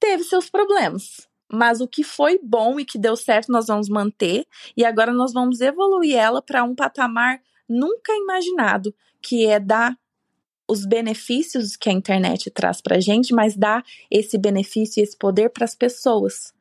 Teve 0.00 0.24
seus 0.24 0.50
problemas, 0.50 1.28
mas 1.50 1.80
o 1.80 1.88
que 1.88 2.02
foi 2.02 2.38
bom 2.42 2.78
e 2.80 2.84
que 2.84 2.98
deu 2.98 3.16
certo 3.16 3.52
nós 3.52 3.66
vamos 3.66 3.88
manter 3.88 4.46
e 4.76 4.84
agora 4.84 5.12
nós 5.12 5.32
vamos 5.32 5.60
evoluir 5.60 6.16
ela 6.16 6.42
para 6.42 6.64
um 6.64 6.74
patamar 6.74 7.40
nunca 7.68 8.12
imaginado, 8.12 8.94
que 9.20 9.46
é 9.46 9.58
dar 9.58 9.96
os 10.68 10.84
benefícios 10.84 11.76
que 11.76 11.88
a 11.88 11.92
internet 11.92 12.50
traz 12.50 12.80
para 12.80 12.96
a 12.96 13.00
gente, 13.00 13.32
mas 13.32 13.56
dá 13.56 13.82
esse 14.10 14.36
benefício 14.36 15.00
e 15.00 15.02
esse 15.02 15.16
poder 15.16 15.50
para 15.50 15.64
as 15.64 15.74
pessoas. 15.74 16.52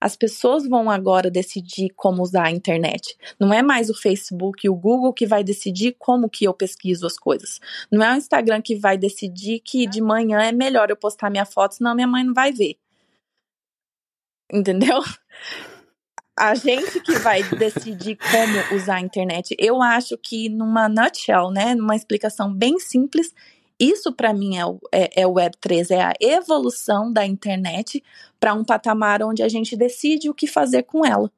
As 0.00 0.16
pessoas 0.16 0.66
vão 0.66 0.88
agora 0.88 1.30
decidir 1.30 1.90
como 1.94 2.22
usar 2.22 2.46
a 2.46 2.50
internet. 2.50 3.14
Não 3.38 3.52
é 3.52 3.62
mais 3.62 3.90
o 3.90 3.94
Facebook 3.94 4.66
e 4.66 4.70
o 4.70 4.74
Google 4.74 5.12
que 5.12 5.26
vai 5.26 5.44
decidir 5.44 5.94
como 5.98 6.30
que 6.30 6.46
eu 6.46 6.54
pesquiso 6.54 7.06
as 7.06 7.18
coisas. 7.18 7.60
Não 7.92 8.02
é 8.02 8.14
o 8.14 8.16
Instagram 8.16 8.62
que 8.62 8.76
vai 8.76 8.96
decidir 8.96 9.60
que 9.60 9.86
de 9.86 10.00
manhã 10.00 10.40
é 10.40 10.52
melhor 10.52 10.88
eu 10.88 10.96
postar 10.96 11.28
minha 11.28 11.44
foto, 11.44 11.74
senão 11.74 11.94
minha 11.94 12.06
mãe 12.06 12.24
não 12.24 12.32
vai 12.32 12.50
ver. 12.50 12.78
Entendeu? 14.52 15.00
A 16.38 16.54
gente 16.54 17.00
que 17.00 17.18
vai 17.18 17.42
decidir 17.42 18.16
como 18.16 18.76
usar 18.76 18.96
a 18.96 19.00
internet. 19.00 19.54
Eu 19.58 19.82
acho 19.82 20.16
que 20.16 20.48
numa 20.48 20.88
nutshell, 20.88 21.50
né, 21.50 21.74
numa 21.74 21.94
explicação 21.94 22.52
bem 22.52 22.78
simples, 22.78 23.34
isso 23.78 24.12
para 24.12 24.34
mim 24.34 24.56
é 24.56 24.66
o, 24.66 24.78
é, 24.92 25.22
é 25.22 25.26
o 25.26 25.34
Web3, 25.34 25.90
é 25.90 26.02
a 26.02 26.12
evolução 26.20 27.12
da 27.12 27.24
internet 27.24 28.02
para 28.38 28.54
um 28.54 28.64
patamar 28.64 29.22
onde 29.22 29.42
a 29.42 29.48
gente 29.48 29.76
decide 29.76 30.28
o 30.28 30.34
que 30.34 30.46
fazer 30.46 30.82
com 30.82 31.04
ela. 31.04 31.30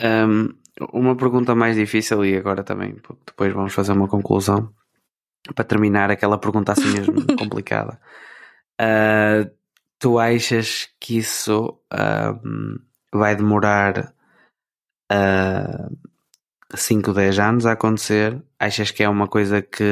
Um, 0.00 0.48
uma 0.92 1.14
pergunta 1.14 1.54
mais 1.54 1.76
difícil 1.76 2.24
e 2.24 2.34
agora 2.36 2.64
também, 2.64 2.96
depois 3.26 3.52
vamos 3.52 3.74
fazer 3.74 3.92
uma 3.92 4.08
conclusão 4.08 4.72
para 5.54 5.64
terminar 5.64 6.10
aquela 6.10 6.38
pergunta 6.38 6.72
assim 6.72 6.90
mesmo 6.90 7.26
complicada. 7.36 8.00
Uh, 8.80 9.59
tu 10.00 10.18
achas 10.18 10.88
que 10.98 11.18
isso 11.18 11.78
vai 13.12 13.36
demorar 13.36 14.12
uh, 15.12 15.96
5, 16.74 17.12
10 17.12 17.38
anos 17.38 17.66
a 17.66 17.72
acontecer, 17.72 18.40
achas 18.58 18.90
que 18.90 19.02
é 19.02 19.08
uma 19.08 19.28
coisa 19.28 19.60
que, 19.60 19.82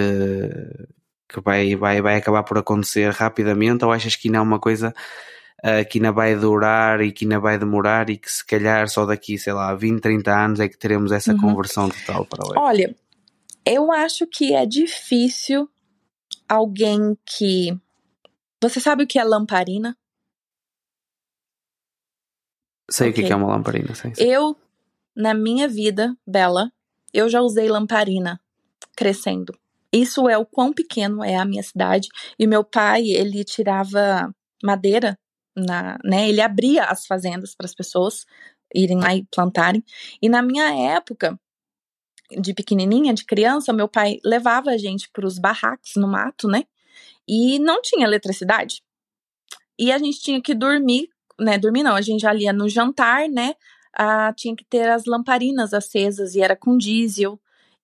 que 1.29 1.41
vai, 1.41 1.75
vai, 1.77 2.01
vai 2.01 2.17
acabar 2.17 2.43
por 2.43 2.59
acontecer 2.59 3.13
rapidamente 3.13 3.85
ou 3.85 3.93
achas 3.93 4.17
que 4.17 4.29
ainda 4.29 4.39
é 4.39 4.41
uma 4.41 4.59
coisa 4.59 4.95
uh, 5.59 5.89
que 5.89 5.99
ainda 5.99 6.13
vai 6.13 6.37
durar 6.37 7.01
e 7.01 7.13
que 7.13 7.25
ainda 7.25 7.41
vai 7.41 7.59
demorar 7.59 8.09
e 8.11 8.17
que 8.17 8.31
se 8.31 8.47
calhar 8.47 8.89
só 8.89 9.05
daqui, 9.05 9.39
sei 9.39 9.53
lá, 9.53 9.75
20, 9.75 10.01
30 10.01 10.45
anos 10.45 10.61
é 10.61 10.69
que 10.69 10.79
teremos 10.79 11.13
essa 11.13 11.33
uhum. 11.33 11.41
conversão 11.41 11.89
total 11.89 12.25
para 12.25 12.47
o? 12.47 12.61
Olha, 12.61 12.95
eu 13.67 13.93
acho 13.93 14.27
que 14.27 14.55
é 14.55 14.65
difícil 14.65 15.69
alguém 16.49 17.17
que. 17.27 17.77
Você 18.63 18.81
sabe 18.81 19.05
o 19.05 19.07
que 19.07 19.19
é 19.19 19.25
lamparina? 19.25 19.97
Sei 22.91 23.11
okay. 23.11 23.23
o 23.23 23.27
que 23.27 23.33
é 23.33 23.37
uma 23.37 23.49
lamparina, 23.49 23.95
sim, 23.95 24.15
sim. 24.15 24.23
Eu 24.23 24.57
na 25.15 25.35
minha 25.35 25.69
vida, 25.69 26.17
Bela, 26.27 26.71
eu 27.13 27.29
já 27.29 27.41
usei 27.41 27.69
lamparina 27.69 28.41
crescendo. 28.97 29.53
Isso 29.93 30.29
é 30.29 30.39
o 30.39 30.47
quão 30.47 30.73
pequeno 30.73 31.25
é 31.25 31.35
a 31.35 31.45
minha 31.45 31.63
cidade. 31.63 32.09
E 32.39 32.47
meu 32.47 32.63
pai, 32.63 33.09
ele 33.09 33.43
tirava 33.43 34.33
madeira, 34.63 35.19
na, 35.57 35.99
né? 36.05 36.29
Ele 36.29 36.41
abria 36.41 36.85
as 36.85 37.07
fazendas 37.07 37.55
para 37.55 37.67
as 37.67 37.75
pessoas 37.75 38.25
irem 38.73 38.99
lá 38.99 39.15
e 39.15 39.25
plantarem. 39.25 39.83
E 40.23 40.29
na 40.29 40.43
minha 40.43 40.73
época, 40.95 41.39
de 42.31 42.55
pequenininha, 42.55 43.15
de 43.15 43.25
criança, 43.25 43.73
meu 43.73 43.89
pai 43.89 44.19
levava 44.25 44.71
a 44.71 44.77
gente 44.79 45.11
para 45.11 45.27
os 45.27 45.39
barracos 45.39 45.93
no 45.97 46.07
mato, 46.07 46.47
né? 46.47 46.65
E 47.29 47.59
não 47.59 47.83
tinha 47.83 48.07
eletricidade. 48.07 48.83
E 49.79 49.93
a 49.93 49.99
gente 49.99 50.21
tinha 50.21 50.41
que 50.41 50.55
dormir, 50.55 51.09
né? 51.39 51.59
Dormir 51.59 51.83
não, 51.83 51.95
a 51.95 52.01
gente 52.01 52.23
já 52.23 52.33
lia 52.33 52.53
no 52.53 52.69
jantar, 52.69 53.29
né? 53.29 53.55
Ah, 53.93 54.33
tinha 54.33 54.57
que 54.57 54.65
ter 54.65 54.89
as 54.89 55.05
lamparinas 55.05 55.75
acesas 55.75 56.35
e 56.35 56.41
era 56.41 56.57
com 56.57 56.77
diesel. 56.79 57.39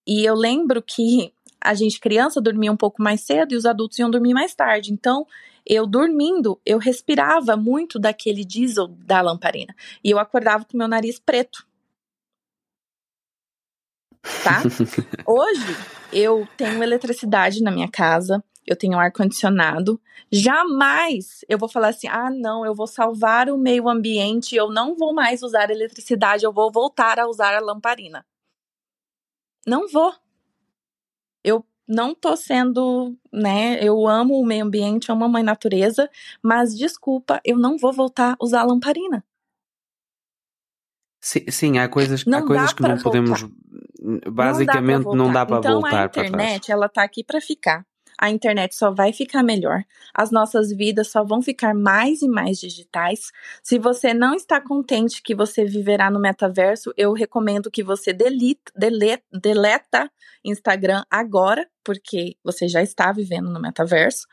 E 0.06 0.24
eu 0.24 0.34
lembro 0.34 0.82
que 0.82 1.32
a 1.60 1.74
gente, 1.74 2.00
criança, 2.00 2.40
dormia 2.40 2.70
um 2.70 2.76
pouco 2.76 3.02
mais 3.02 3.22
cedo 3.22 3.52
e 3.52 3.56
os 3.56 3.64
adultos 3.64 3.98
iam 3.98 4.10
dormir 4.10 4.34
mais 4.34 4.54
tarde. 4.54 4.92
Então, 4.92 5.26
eu 5.66 5.86
dormindo, 5.86 6.60
eu 6.64 6.78
respirava 6.78 7.56
muito 7.56 7.98
daquele 7.98 8.44
diesel 8.44 8.88
da 8.88 9.20
lamparina. 9.22 9.74
E 10.02 10.10
eu 10.10 10.18
acordava 10.18 10.64
com 10.64 10.76
meu 10.76 10.88
nariz 10.88 11.18
preto. 11.18 11.66
Tá? 14.42 14.62
Hoje, 15.26 15.76
eu 16.12 16.46
tenho 16.56 16.82
eletricidade 16.82 17.62
na 17.62 17.70
minha 17.70 17.90
casa, 17.90 18.44
eu 18.66 18.76
tenho 18.76 18.98
ar-condicionado. 18.98 20.00
Jamais 20.30 21.44
eu 21.48 21.58
vou 21.58 21.68
falar 21.68 21.88
assim: 21.88 22.08
ah, 22.08 22.30
não, 22.30 22.64
eu 22.64 22.74
vou 22.74 22.86
salvar 22.86 23.48
o 23.50 23.58
meio 23.58 23.88
ambiente, 23.88 24.56
eu 24.56 24.70
não 24.70 24.96
vou 24.96 25.14
mais 25.14 25.42
usar 25.42 25.70
eletricidade, 25.70 26.44
eu 26.44 26.52
vou 26.52 26.72
voltar 26.72 27.18
a 27.18 27.28
usar 27.28 27.54
a 27.54 27.60
lamparina. 27.60 28.24
Não 29.66 29.88
vou. 29.88 30.14
Eu 31.42 31.64
não 31.86 32.14
tô 32.14 32.36
sendo, 32.36 33.16
né? 33.32 33.78
Eu 33.82 34.06
amo 34.06 34.40
o 34.40 34.46
meio 34.46 34.64
ambiente, 34.64 35.12
amo 35.12 35.24
a 35.24 35.28
mãe 35.28 35.42
natureza, 35.42 36.10
mas 36.42 36.76
desculpa, 36.76 37.40
eu 37.44 37.58
não 37.58 37.76
vou 37.76 37.92
voltar 37.92 38.32
a 38.32 38.44
usar 38.44 38.60
a 38.60 38.64
lamparina. 38.64 39.24
Sim, 41.20 41.50
sim 41.50 41.78
há 41.78 41.88
coisas, 41.88 42.24
não 42.26 42.38
há 42.38 42.46
coisas 42.46 42.72
que 42.72 42.82
não 42.82 42.98
podemos. 42.98 43.46
Basicamente, 44.30 45.04
não 45.14 45.32
dá 45.32 45.46
para 45.46 45.60
voltar. 45.60 46.06
Então, 46.06 46.22
a 46.22 46.26
internet, 46.26 46.70
ela 46.70 46.88
tá 46.88 47.02
aqui 47.02 47.24
para 47.24 47.40
ficar 47.40 47.86
a 48.24 48.30
internet 48.30 48.74
só 48.74 48.90
vai 48.90 49.12
ficar 49.12 49.42
melhor, 49.42 49.84
as 50.14 50.30
nossas 50.30 50.72
vidas 50.72 51.08
só 51.08 51.22
vão 51.22 51.42
ficar 51.42 51.74
mais 51.74 52.22
e 52.22 52.26
mais 52.26 52.58
digitais. 52.58 53.30
Se 53.62 53.78
você 53.78 54.14
não 54.14 54.34
está 54.34 54.58
contente 54.62 55.22
que 55.22 55.34
você 55.34 55.62
viverá 55.66 56.10
no 56.10 56.18
metaverso, 56.18 56.90
eu 56.96 57.12
recomendo 57.12 57.70
que 57.70 57.84
você 57.84 58.14
delete, 58.14 58.62
delete, 58.74 59.24
deleta 59.30 60.10
Instagram 60.42 61.04
agora, 61.10 61.68
porque 61.84 62.34
você 62.42 62.66
já 62.66 62.82
está 62.82 63.12
vivendo 63.12 63.50
no 63.50 63.60
metaverso. 63.60 64.26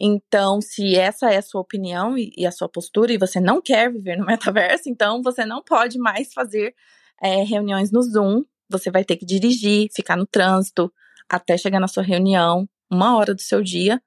Então, 0.00 0.62
se 0.62 0.96
essa 0.96 1.30
é 1.30 1.36
a 1.36 1.42
sua 1.42 1.60
opinião 1.60 2.16
e, 2.16 2.32
e 2.38 2.46
a 2.46 2.50
sua 2.50 2.68
postura 2.68 3.12
e 3.12 3.18
você 3.18 3.40
não 3.40 3.60
quer 3.60 3.92
viver 3.92 4.16
no 4.16 4.24
metaverso, 4.24 4.88
então 4.88 5.20
você 5.22 5.44
não 5.44 5.62
pode 5.62 5.98
mais 5.98 6.32
fazer 6.32 6.74
é, 7.22 7.44
reuniões 7.44 7.92
no 7.92 8.00
Zoom. 8.02 8.42
Você 8.70 8.90
vai 8.90 9.04
ter 9.04 9.16
que 9.16 9.26
dirigir, 9.26 9.90
ficar 9.92 10.16
no 10.16 10.24
trânsito 10.24 10.90
até 11.28 11.58
chegar 11.58 11.78
na 11.78 11.88
sua 11.88 12.02
reunião 12.02 12.66
uma 12.94 13.16
hora 13.16 13.34
do 13.34 13.42
seu 13.42 13.62
dia 13.62 14.00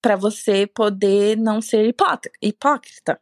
para 0.00 0.16
você 0.16 0.66
poder 0.66 1.36
não 1.36 1.60
ser 1.60 1.92
hipócrita. 2.40 3.20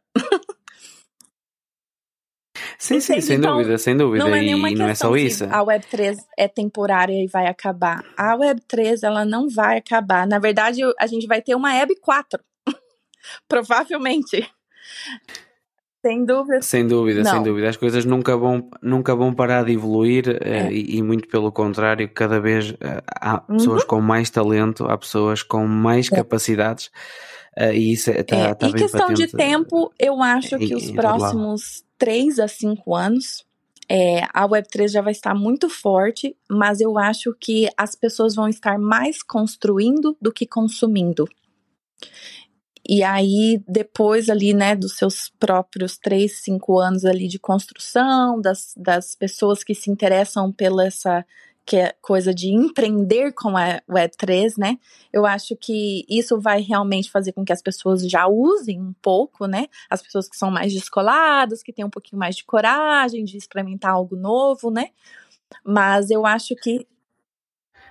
Sim, 2.77 2.99
sim, 2.99 3.19
sem 3.21 3.37
então, 3.37 3.57
dúvida, 3.57 3.77
sem 3.77 3.97
dúvida. 3.97 4.23
Não 4.23 4.35
é 4.35 4.41
nenhuma 4.41 4.69
e 4.69 4.75
não 4.75 4.87
é 4.87 4.95
só 4.95 5.15
isso. 5.15 5.45
A 5.45 5.63
Web3 5.63 6.17
é 6.37 6.47
temporária 6.47 7.13
e 7.13 7.27
vai 7.27 7.47
acabar. 7.47 8.03
A 8.17 8.37
Web3, 8.37 8.99
ela 9.03 9.25
não 9.25 9.49
vai 9.49 9.77
acabar. 9.77 10.27
Na 10.27 10.39
verdade, 10.39 10.81
a 10.99 11.07
gente 11.07 11.27
vai 11.27 11.41
ter 11.41 11.55
uma 11.55 11.73
Web 11.73 11.95
4. 11.99 12.39
Provavelmente. 13.47 14.49
Sem 16.05 16.23
dúvida. 16.23 16.61
Sem 16.61 16.87
dúvida, 16.87 17.23
não. 17.23 17.31
sem 17.31 17.41
dúvida. 17.41 17.67
As 17.67 17.77
coisas 17.77 18.05
nunca 18.05 18.37
vão, 18.37 18.69
nunca 18.79 19.15
vão 19.15 19.33
parar 19.33 19.65
de 19.65 19.71
evoluir 19.73 20.37
é. 20.39 20.67
uh, 20.67 20.71
e, 20.71 20.97
e, 20.97 21.01
muito 21.01 21.27
pelo 21.27 21.51
contrário, 21.51 22.07
cada 22.07 22.39
vez 22.39 22.69
uh, 22.69 22.77
há 23.19 23.43
uhum. 23.49 23.57
pessoas 23.57 23.83
com 23.83 23.99
mais 23.99 24.29
talento, 24.29 24.85
há 24.85 24.95
pessoas 24.95 25.41
com 25.41 25.65
mais 25.65 26.11
é. 26.11 26.17
capacidades. 26.17 26.91
Uh, 27.57 27.73
e 27.73 27.93
isso 27.93 28.11
está 28.11 28.35
é, 28.35 28.53
tá, 28.53 28.67
E 28.67 28.73
questão 28.73 29.11
de 29.13 29.25
tempo, 29.25 29.91
eu 29.97 30.21
acho 30.21 30.59
que 30.59 30.75
os 30.75 30.91
próximos 30.91 31.83
3 31.97 32.37
a 32.37 32.47
5 32.47 32.93
anos 32.93 33.43
é, 33.89 34.21
a 34.31 34.47
Web3 34.47 34.89
já 34.89 35.01
vai 35.01 35.11
estar 35.11 35.33
muito 35.33 35.69
forte, 35.69 36.37
mas 36.47 36.81
eu 36.81 36.99
acho 36.99 37.35
que 37.39 37.67
as 37.75 37.95
pessoas 37.95 38.35
vão 38.35 38.47
estar 38.47 38.77
mais 38.77 39.23
construindo 39.23 40.15
do 40.21 40.31
que 40.31 40.45
consumindo. 40.45 41.27
E 42.87 43.03
aí, 43.03 43.61
depois 43.67 44.29
ali, 44.29 44.53
né, 44.53 44.75
dos 44.75 44.95
seus 44.97 45.29
próprios 45.39 45.97
três, 45.97 46.43
cinco 46.43 46.79
anos 46.79 47.03
ali 47.03 47.27
de 47.27 47.39
construção, 47.39 48.39
das, 48.39 48.73
das 48.77 49.15
pessoas 49.15 49.63
que 49.63 49.73
se 49.73 49.89
interessam 49.89 50.51
pela 50.51 50.85
essa 50.85 51.25
que 51.65 51.77
é 51.77 51.95
coisa 51.99 52.31
de 52.31 52.49
empreender 52.49 53.33
com 53.33 53.57
a 53.57 53.81
Web3, 53.89 54.53
né? 54.55 54.77
Eu 55.11 55.25
acho 55.25 55.55
que 55.55 56.05
isso 56.07 56.39
vai 56.39 56.61
realmente 56.61 57.09
fazer 57.09 57.31
com 57.31 57.43
que 57.43 57.51
as 57.51 57.61
pessoas 57.61 58.07
já 58.07 58.27
usem 58.27 58.79
um 58.79 58.93
pouco, 59.01 59.47
né? 59.47 59.65
As 59.89 60.01
pessoas 60.01 60.29
que 60.29 60.37
são 60.37 60.51
mais 60.51 60.71
descoladas, 60.71 61.63
que 61.63 61.73
têm 61.73 61.83
um 61.83 61.89
pouquinho 61.89 62.19
mais 62.19 62.35
de 62.35 62.45
coragem 62.45 63.25
de 63.25 63.35
experimentar 63.35 63.93
algo 63.93 64.15
novo, 64.15 64.69
né? 64.69 64.89
Mas 65.63 66.11
eu 66.11 66.23
acho 66.23 66.55
que 66.55 66.85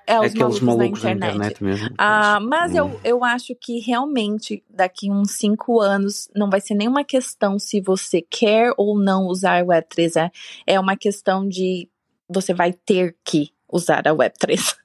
é, 0.06 0.20
os 0.20 0.34
Aqueles 0.34 0.60
malucos, 0.60 1.02
da 1.02 1.12
internet. 1.12 1.36
internet 1.36 1.64
mesmo. 1.64 1.94
Ah, 1.98 2.38
mas 2.40 2.74
eu, 2.74 3.00
eu 3.02 3.24
acho 3.24 3.54
que 3.54 3.78
realmente 3.80 4.62
daqui 4.68 5.10
uns 5.10 5.32
cinco 5.32 5.80
anos 5.80 6.28
não 6.34 6.50
vai 6.50 6.60
ser 6.60 6.74
nenhuma 6.74 7.04
questão 7.04 7.58
se 7.58 7.80
você 7.80 8.20
quer 8.20 8.72
ou 8.76 8.98
não 8.98 9.26
usar 9.26 9.64
Web3. 9.64 10.16
É, 10.16 10.74
é 10.74 10.80
uma 10.80 10.96
questão 10.96 11.48
de 11.48 11.88
você 12.28 12.52
vai 12.52 12.72
ter 12.72 13.16
que 13.24 13.50
usar 13.70 14.06
a 14.06 14.14
Web3. 14.14 14.76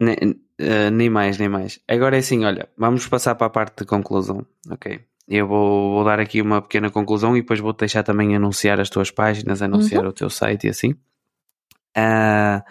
Nem, 0.00 0.14
uh, 0.14 0.90
nem 0.92 1.10
mais, 1.10 1.38
nem 1.38 1.48
mais. 1.48 1.80
Agora 1.88 2.16
é 2.16 2.20
assim, 2.20 2.44
olha, 2.44 2.68
vamos 2.76 3.06
passar 3.06 3.34
para 3.34 3.46
a 3.46 3.50
parte 3.50 3.78
de 3.78 3.84
conclusão, 3.84 4.46
ok? 4.70 5.00
Eu 5.26 5.46
vou, 5.46 5.94
vou 5.94 6.04
dar 6.04 6.18
aqui 6.20 6.40
uma 6.40 6.62
pequena 6.62 6.90
conclusão 6.90 7.36
e 7.36 7.42
depois 7.42 7.60
vou-te 7.60 7.80
deixar 7.80 8.02
também 8.02 8.34
anunciar 8.34 8.80
as 8.80 8.88
tuas 8.88 9.10
páginas, 9.10 9.60
anunciar 9.60 10.04
uhum. 10.04 10.10
o 10.10 10.12
teu 10.12 10.30
site 10.30 10.66
e 10.66 10.70
assim. 10.70 10.94
Uh, 11.96 12.62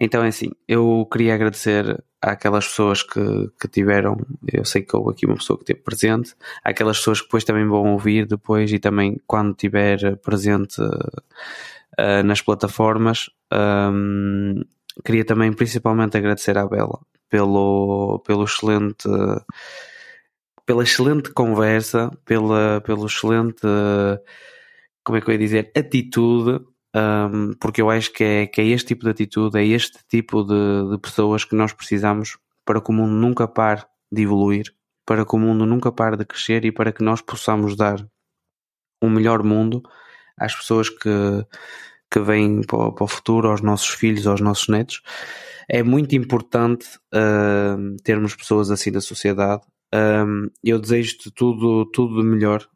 então 0.00 0.24
é 0.24 0.28
assim, 0.28 0.50
eu 0.66 1.06
queria 1.10 1.34
agradecer 1.34 2.02
àquelas 2.20 2.66
pessoas 2.66 3.02
que, 3.02 3.20
que 3.60 3.68
tiveram, 3.68 4.16
eu 4.50 4.64
sei 4.64 4.82
que 4.82 4.96
houve 4.96 5.10
aqui 5.10 5.26
uma 5.26 5.36
pessoa 5.36 5.58
que 5.58 5.64
esteve 5.64 5.80
presente, 5.80 6.34
àquelas 6.64 6.98
pessoas 6.98 7.20
que 7.20 7.26
depois 7.26 7.44
também 7.44 7.66
vão 7.66 7.92
ouvir 7.92 8.26
depois 8.26 8.72
e 8.72 8.78
também 8.78 9.20
quando 9.26 9.50
estiver 9.52 10.16
presente 10.18 10.80
uh, 10.80 12.22
nas 12.24 12.40
plataformas. 12.40 13.28
Um, 13.52 14.62
queria 15.04 15.24
também 15.24 15.52
principalmente 15.52 16.16
agradecer 16.16 16.56
à 16.56 16.66
Bela 16.66 17.00
pelo, 17.28 18.22
pelo 18.26 18.44
excelente 18.44 19.08
pela 20.64 20.84
excelente 20.84 21.30
conversa, 21.32 22.10
pela, 22.24 22.80
pelo 22.82 23.06
excelente 23.06 23.62
como 25.04 25.18
é 25.18 25.20
que 25.20 25.28
eu 25.28 25.32
ia 25.32 25.38
dizer, 25.38 25.72
atitude 25.76 26.64
um, 26.94 27.54
porque 27.60 27.80
eu 27.80 27.90
acho 27.90 28.12
que 28.12 28.22
é, 28.22 28.46
que 28.46 28.60
é 28.60 28.66
este 28.66 28.88
tipo 28.88 29.04
de 29.04 29.10
atitude, 29.10 29.58
é 29.58 29.64
este 29.64 29.98
tipo 30.08 30.44
de, 30.44 30.90
de 30.90 30.98
pessoas 30.98 31.44
que 31.44 31.54
nós 31.54 31.72
precisamos 31.72 32.36
para 32.64 32.80
que 32.80 32.90
o 32.90 32.92
mundo 32.92 33.12
nunca 33.12 33.48
pare 33.48 33.82
de 34.10 34.22
evoluir, 34.22 34.66
para 35.06 35.24
que 35.24 35.34
o 35.34 35.38
mundo 35.38 35.64
nunca 35.64 35.90
pare 35.90 36.16
de 36.16 36.24
crescer 36.24 36.64
e 36.64 36.72
para 36.72 36.92
que 36.92 37.02
nós 37.02 37.20
possamos 37.20 37.76
dar 37.76 38.06
um 39.02 39.10
melhor 39.10 39.42
mundo 39.42 39.82
às 40.38 40.54
pessoas 40.54 40.88
que, 40.88 41.46
que 42.10 42.20
vêm 42.20 42.60
para 42.62 42.76
o, 42.76 42.92
para 42.92 43.04
o 43.04 43.08
futuro, 43.08 43.48
aos 43.48 43.62
nossos 43.62 43.88
filhos, 43.88 44.26
aos 44.26 44.40
nossos 44.40 44.68
netos. 44.68 45.02
É 45.68 45.82
muito 45.82 46.14
importante 46.14 46.86
uh, 47.14 47.96
termos 48.04 48.34
pessoas 48.34 48.70
assim 48.70 48.90
na 48.90 49.00
sociedade. 49.00 49.62
Um, 49.94 50.48
eu 50.62 50.78
desejo-te 50.78 51.30
tudo, 51.30 51.86
tudo 51.86 52.20
de 52.20 52.26
melhor 52.26 52.66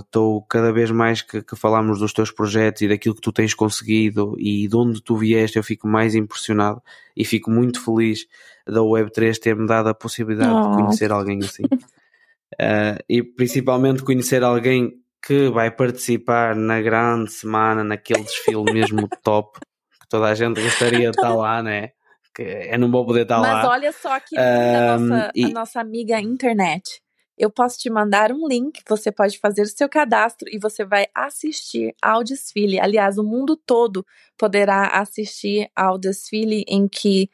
Estou 0.00 0.36
uh, 0.38 0.46
cada 0.46 0.70
vez 0.70 0.90
mais 0.90 1.22
que, 1.22 1.40
que 1.40 1.56
falamos 1.56 1.98
dos 1.98 2.12
teus 2.12 2.30
projetos 2.30 2.82
e 2.82 2.88
daquilo 2.88 3.14
que 3.14 3.22
tu 3.22 3.32
tens 3.32 3.54
conseguido 3.54 4.34
e 4.38 4.68
de 4.68 4.76
onde 4.76 5.02
tu 5.02 5.16
vieste, 5.16 5.56
eu 5.56 5.64
fico 5.64 5.88
mais 5.88 6.14
impressionado 6.14 6.82
e 7.16 7.24
fico 7.24 7.50
muito 7.50 7.82
feliz 7.82 8.26
da 8.66 8.80
Web3 8.80 9.38
ter-me 9.38 9.66
dado 9.66 9.88
a 9.88 9.94
possibilidade 9.94 10.52
oh. 10.52 10.70
de 10.70 10.76
conhecer 10.76 11.10
alguém 11.10 11.38
assim. 11.38 11.62
Uh, 11.64 13.00
e 13.08 13.22
principalmente 13.22 14.02
conhecer 14.02 14.42
alguém 14.42 15.00
que 15.24 15.48
vai 15.48 15.70
participar 15.70 16.54
na 16.54 16.80
grande 16.82 17.32
semana, 17.32 17.82
naquele 17.82 18.24
desfile 18.24 18.64
mesmo 18.72 19.08
top, 19.22 19.58
que 19.58 20.08
toda 20.08 20.26
a 20.26 20.34
gente 20.34 20.60
gostaria 20.60 21.10
de 21.10 21.16
estar 21.16 21.34
lá, 21.34 21.62
né? 21.62 21.92
Que 22.34 22.42
eu 22.70 22.78
não 22.78 22.90
vou 22.90 23.06
poder 23.06 23.22
estar 23.22 23.38
Mas 23.38 23.48
lá. 23.48 23.56
Mas 23.56 23.68
olha 23.68 23.92
só 23.92 24.20
que 24.20 24.38
a, 24.38 24.98
nossa, 24.98 25.32
e... 25.34 25.44
a 25.44 25.48
nossa 25.48 25.80
amiga 25.80 26.20
internet 26.20 27.00
eu 27.40 27.50
posso 27.50 27.78
te 27.78 27.88
mandar 27.88 28.30
um 28.30 28.46
link, 28.46 28.82
você 28.86 29.10
pode 29.10 29.38
fazer 29.38 29.62
o 29.62 29.66
seu 29.66 29.88
cadastro 29.88 30.46
e 30.52 30.58
você 30.58 30.84
vai 30.84 31.06
assistir 31.14 31.94
ao 32.02 32.22
desfile. 32.22 32.78
Aliás, 32.78 33.16
o 33.16 33.24
mundo 33.24 33.56
todo 33.56 34.04
poderá 34.36 34.88
assistir 34.88 35.70
ao 35.74 35.96
desfile 35.96 36.64
em 36.68 36.86
que 36.86 37.30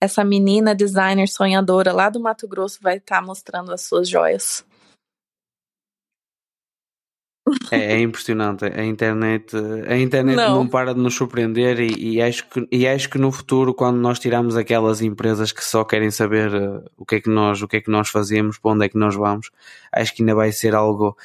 essa 0.00 0.24
menina 0.24 0.74
designer 0.74 1.28
sonhadora 1.28 1.92
lá 1.92 2.08
do 2.08 2.18
Mato 2.18 2.48
Grosso 2.48 2.78
vai 2.80 2.96
estar 2.96 3.20
tá 3.20 3.22
mostrando 3.22 3.72
as 3.72 3.82
suas 3.82 4.08
joias. 4.08 4.64
É, 7.70 7.94
é, 7.94 8.00
impressionante. 8.00 8.64
A 8.64 8.84
internet, 8.84 9.56
a 9.86 9.96
internet 9.96 10.36
não. 10.36 10.56
não 10.56 10.68
para 10.68 10.94
de 10.94 11.00
nos 11.00 11.14
surpreender 11.14 11.80
e, 11.80 12.14
e, 12.14 12.22
acho 12.22 12.48
que, 12.48 12.68
e 12.70 12.86
acho 12.86 13.08
que 13.08 13.18
no 13.18 13.32
futuro, 13.32 13.74
quando 13.74 13.98
nós 13.98 14.18
tiramos 14.18 14.56
aquelas 14.56 15.00
empresas 15.00 15.52
que 15.52 15.64
só 15.64 15.84
querem 15.84 16.10
saber 16.10 16.54
uh, 16.54 16.84
o 16.96 17.04
que 17.04 17.16
é 17.16 17.20
que 17.20 17.30
nós, 17.30 17.62
o 17.62 17.68
que 17.68 17.78
é 17.78 17.80
que 17.80 17.90
nós 17.90 18.08
fazemos, 18.08 18.58
para 18.58 18.72
onde 18.72 18.84
é 18.84 18.88
que 18.88 18.98
nós 18.98 19.14
vamos, 19.14 19.50
acho 19.92 20.14
que 20.14 20.22
ainda 20.22 20.34
vai 20.34 20.52
ser 20.52 20.74
algo 20.74 21.16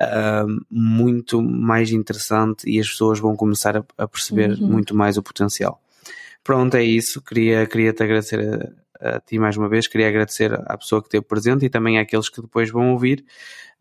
uh, 0.00 0.64
muito 0.70 1.42
mais 1.42 1.90
interessante 1.92 2.68
e 2.68 2.80
as 2.80 2.88
pessoas 2.88 3.18
vão 3.18 3.36
começar 3.36 3.76
a, 3.76 3.84
a 3.98 4.08
perceber 4.08 4.50
uhum. 4.52 4.66
muito 4.66 4.94
mais 4.94 5.16
o 5.16 5.22
potencial. 5.22 5.80
Pronto, 6.42 6.76
é 6.76 6.82
isso. 6.82 7.22
Queria, 7.22 7.66
queria 7.66 7.92
te 7.92 8.02
agradecer 8.02 8.72
a, 9.00 9.16
a 9.16 9.20
ti 9.20 9.38
mais 9.38 9.56
uma 9.56 9.68
vez, 9.68 9.86
queria 9.86 10.08
agradecer 10.08 10.52
à 10.52 10.76
pessoa 10.76 11.00
que 11.00 11.08
esteve 11.08 11.24
presente 11.24 11.64
e 11.64 11.70
também 11.70 11.98
àqueles 11.98 12.28
que 12.28 12.40
depois 12.40 12.70
vão 12.70 12.92
ouvir. 12.92 13.24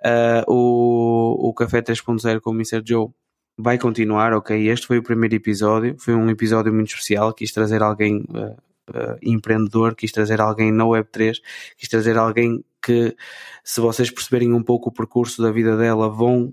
Uh, 0.03 0.51
o, 0.51 1.49
o 1.49 1.53
Café 1.53 1.81
3.0 1.81 2.39
com 2.41 2.49
o 2.49 2.53
Mr. 2.53 2.81
Joe 2.83 3.09
vai 3.57 3.77
continuar, 3.77 4.33
ok? 4.33 4.67
Este 4.67 4.87
foi 4.87 4.97
o 4.97 5.03
primeiro 5.03 5.35
episódio, 5.35 5.95
foi 5.99 6.15
um 6.15 6.29
episódio 6.29 6.73
muito 6.73 6.89
especial. 6.89 7.33
Quis 7.33 7.51
trazer 7.51 7.83
alguém 7.83 8.25
uh, 8.29 8.57
uh, 8.89 9.17
empreendedor, 9.21 9.95
quis 9.95 10.11
trazer 10.11 10.41
alguém 10.41 10.71
na 10.71 10.85
Web3, 10.85 11.37
quis 11.77 11.87
trazer 11.87 12.17
alguém 12.17 12.63
que, 12.81 13.15
se 13.63 13.79
vocês 13.79 14.09
perceberem 14.09 14.53
um 14.53 14.63
pouco 14.63 14.89
o 14.89 14.93
percurso 14.93 15.41
da 15.41 15.51
vida 15.51 15.77
dela, 15.77 16.09
vão, 16.09 16.51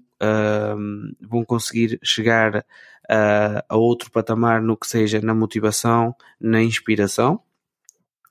vão 1.27 1.43
conseguir 1.43 1.99
chegar 2.03 2.67
a 3.67 3.75
outro 3.75 4.11
patamar 4.11 4.61
no 4.61 4.77
que 4.77 4.87
seja 4.87 5.23
na 5.23 5.33
motivação, 5.33 6.15
na 6.39 6.63
inspiração. 6.63 7.41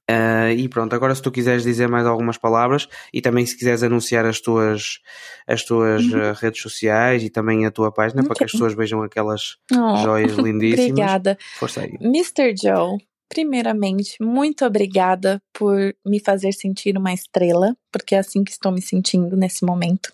Uh, 0.10 0.52
e 0.56 0.70
pronto, 0.70 0.96
agora 0.96 1.14
se 1.14 1.22
tu 1.22 1.30
quiseres 1.30 1.64
dizer 1.64 1.90
mais 1.90 2.06
algumas 2.06 2.38
palavras 2.38 2.88
e 3.12 3.22
também 3.22 3.46
se 3.46 3.58
quiseres 3.58 3.84
anunciar 3.84 4.26
as 4.26 4.40
tuas, 4.40 5.00
as 5.46 5.64
tuas 5.66 6.06
uhum. 6.06 6.32
uh, 6.32 6.34
redes 6.34 6.62
sociais 6.62 7.24
e 7.24 7.30
também 7.30 7.66
a 7.66 7.72
tua 7.72 7.92
página 7.92 8.22
okay. 8.22 8.28
para 8.28 8.38
que 8.38 8.44
as 8.46 8.52
pessoas 8.54 8.74
vejam 8.74 9.02
aquelas 9.04 9.58
oh, 9.74 9.98
joias 9.98 10.32
lindíssimas. 10.38 10.92
Obrigada. 10.92 11.38
Força 11.60 11.82
aí. 11.82 11.98
Mr. 12.00 12.56
Joe, 12.56 12.98
primeiramente, 13.28 14.16
muito 14.22 14.66
obrigada 14.66 15.42
por 15.52 15.94
me 16.06 16.22
fazer 16.22 16.54
sentir 16.54 16.98
uma 16.98 17.14
estrela, 17.14 17.76
porque 17.92 18.16
é 18.16 18.20
assim 18.20 18.46
que 18.46 18.52
estou 18.52 18.72
me 18.72 18.82
sentindo 18.82 19.36
nesse 19.36 19.66
momento. 19.66 20.14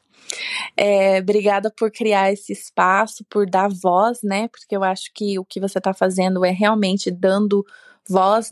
É, 0.75 1.19
obrigada 1.19 1.69
por 1.69 1.91
criar 1.91 2.31
esse 2.31 2.51
espaço, 2.51 3.23
por 3.29 3.47
dar 3.47 3.69
voz, 3.69 4.19
né? 4.23 4.47
Porque 4.47 4.75
eu 4.75 4.83
acho 4.83 5.11
que 5.13 5.37
o 5.37 5.45
que 5.45 5.59
você 5.59 5.77
está 5.77 5.93
fazendo 5.93 6.43
é 6.43 6.49
realmente 6.49 7.11
dando 7.11 7.63
voz, 7.63 7.73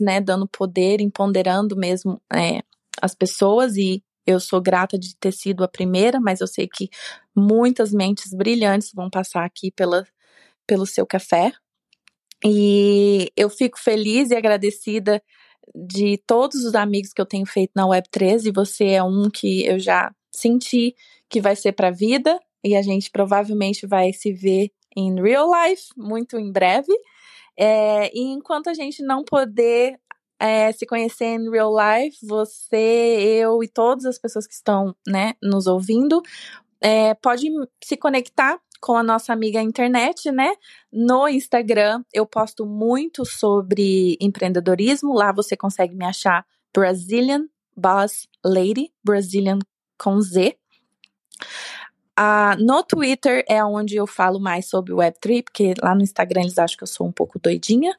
né, 0.00 0.20
dando 0.20 0.46
poder, 0.48 1.00
empoderando 1.00 1.76
mesmo 1.76 2.20
é, 2.32 2.62
as 3.00 3.14
pessoas 3.14 3.76
e 3.76 4.02
eu 4.26 4.38
sou 4.38 4.60
grata 4.60 4.98
de 4.98 5.16
ter 5.16 5.32
sido 5.32 5.64
a 5.64 5.68
primeira, 5.68 6.20
mas 6.20 6.40
eu 6.40 6.46
sei 6.46 6.68
que 6.68 6.88
muitas 7.34 7.92
mentes 7.92 8.32
brilhantes 8.32 8.92
vão 8.94 9.10
passar 9.10 9.44
aqui 9.44 9.70
pela, 9.72 10.06
pelo 10.66 10.86
seu 10.86 11.06
café. 11.06 11.52
E 12.44 13.30
eu 13.36 13.48
fico 13.48 13.78
feliz 13.78 14.30
e 14.30 14.34
agradecida 14.34 15.22
de 15.74 16.18
todos 16.26 16.64
os 16.64 16.74
amigos 16.74 17.12
que 17.12 17.20
eu 17.20 17.26
tenho 17.26 17.46
feito 17.46 17.72
na 17.74 17.86
Web3 17.86 18.46
e 18.46 18.52
você 18.52 18.90
é 18.90 19.02
um 19.02 19.30
que 19.30 19.64
eu 19.64 19.78
já 19.78 20.12
senti 20.30 20.94
que 21.28 21.40
vai 21.40 21.54
ser 21.54 21.72
para 21.72 21.88
a 21.88 21.92
vida 21.92 22.38
e 22.64 22.76
a 22.76 22.82
gente 22.82 23.10
provavelmente 23.10 23.86
vai 23.86 24.12
se 24.12 24.32
ver 24.32 24.70
em 24.96 25.20
real 25.20 25.48
life 25.50 25.86
muito 25.96 26.38
em 26.38 26.50
breve. 26.50 26.92
É, 27.58 28.10
e 28.16 28.22
enquanto 28.32 28.68
a 28.68 28.74
gente 28.74 29.02
não 29.02 29.24
poder 29.24 29.98
é, 30.38 30.72
se 30.72 30.84
conhecer 30.86 31.26
em 31.26 31.50
real 31.50 31.72
life, 31.72 32.18
você, 32.26 33.40
eu 33.40 33.62
e 33.62 33.68
todas 33.68 34.04
as 34.04 34.18
pessoas 34.18 34.46
que 34.46 34.54
estão 34.54 34.94
né, 35.06 35.34
nos 35.42 35.66
ouvindo, 35.66 36.20
é, 36.80 37.14
pode 37.14 37.48
se 37.84 37.96
conectar 37.96 38.58
com 38.80 38.96
a 38.96 39.02
nossa 39.04 39.32
amiga 39.32 39.62
internet, 39.62 40.32
né? 40.32 40.52
No 40.92 41.28
Instagram 41.28 42.02
eu 42.12 42.26
posto 42.26 42.66
muito 42.66 43.24
sobre 43.24 44.16
empreendedorismo. 44.20 45.14
Lá 45.14 45.30
você 45.30 45.56
consegue 45.56 45.94
me 45.94 46.04
achar 46.04 46.44
Brazilian 46.74 47.46
Boss 47.76 48.28
Lady, 48.44 48.92
Brazilian 49.04 49.60
com 49.96 50.20
Z. 50.20 50.58
Uh, 52.18 52.62
no 52.62 52.82
Twitter 52.82 53.42
é 53.48 53.64
onde 53.64 53.96
eu 53.96 54.06
falo 54.06 54.38
mais 54.38 54.66
sobre 54.66 54.92
o 54.92 54.96
Web3, 54.96 55.44
porque 55.44 55.74
lá 55.82 55.94
no 55.94 56.02
Instagram 56.02 56.42
eles 56.42 56.58
acham 56.58 56.76
que 56.76 56.82
eu 56.82 56.88
sou 56.88 57.06
um 57.06 57.12
pouco 57.12 57.38
doidinha. 57.38 57.94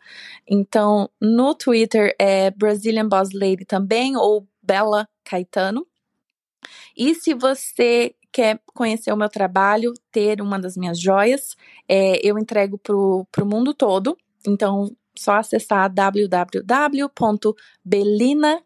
Então, 0.48 1.10
no 1.20 1.56
Twitter 1.56 2.16
é 2.20 2.52
Brazilian 2.52 3.08
Boss 3.08 3.30
Lady 3.34 3.66
também, 3.66 4.16
ou 4.16 4.48
Bela 4.62 5.08
Caetano. 5.24 5.88
E 6.96 7.16
se 7.16 7.34
você 7.34 8.16
quer 8.32 8.60
conhecer 8.74 9.12
o 9.12 9.18
meu 9.18 9.30
trabalho, 9.30 9.94
ter 10.12 10.42
uma 10.42 10.60
das 10.60 10.78
minhas 10.78 11.00
joias, 11.00 11.56
é, 11.88 12.20
eu 12.28 12.38
entrego 12.38 12.78
pro, 12.78 13.26
pro 13.32 13.46
mundo 13.46 13.74
todo. 13.74 14.18
Então, 14.46 14.96
só 15.16 15.34
acessar 15.34 15.92
www.belina, 15.94 17.04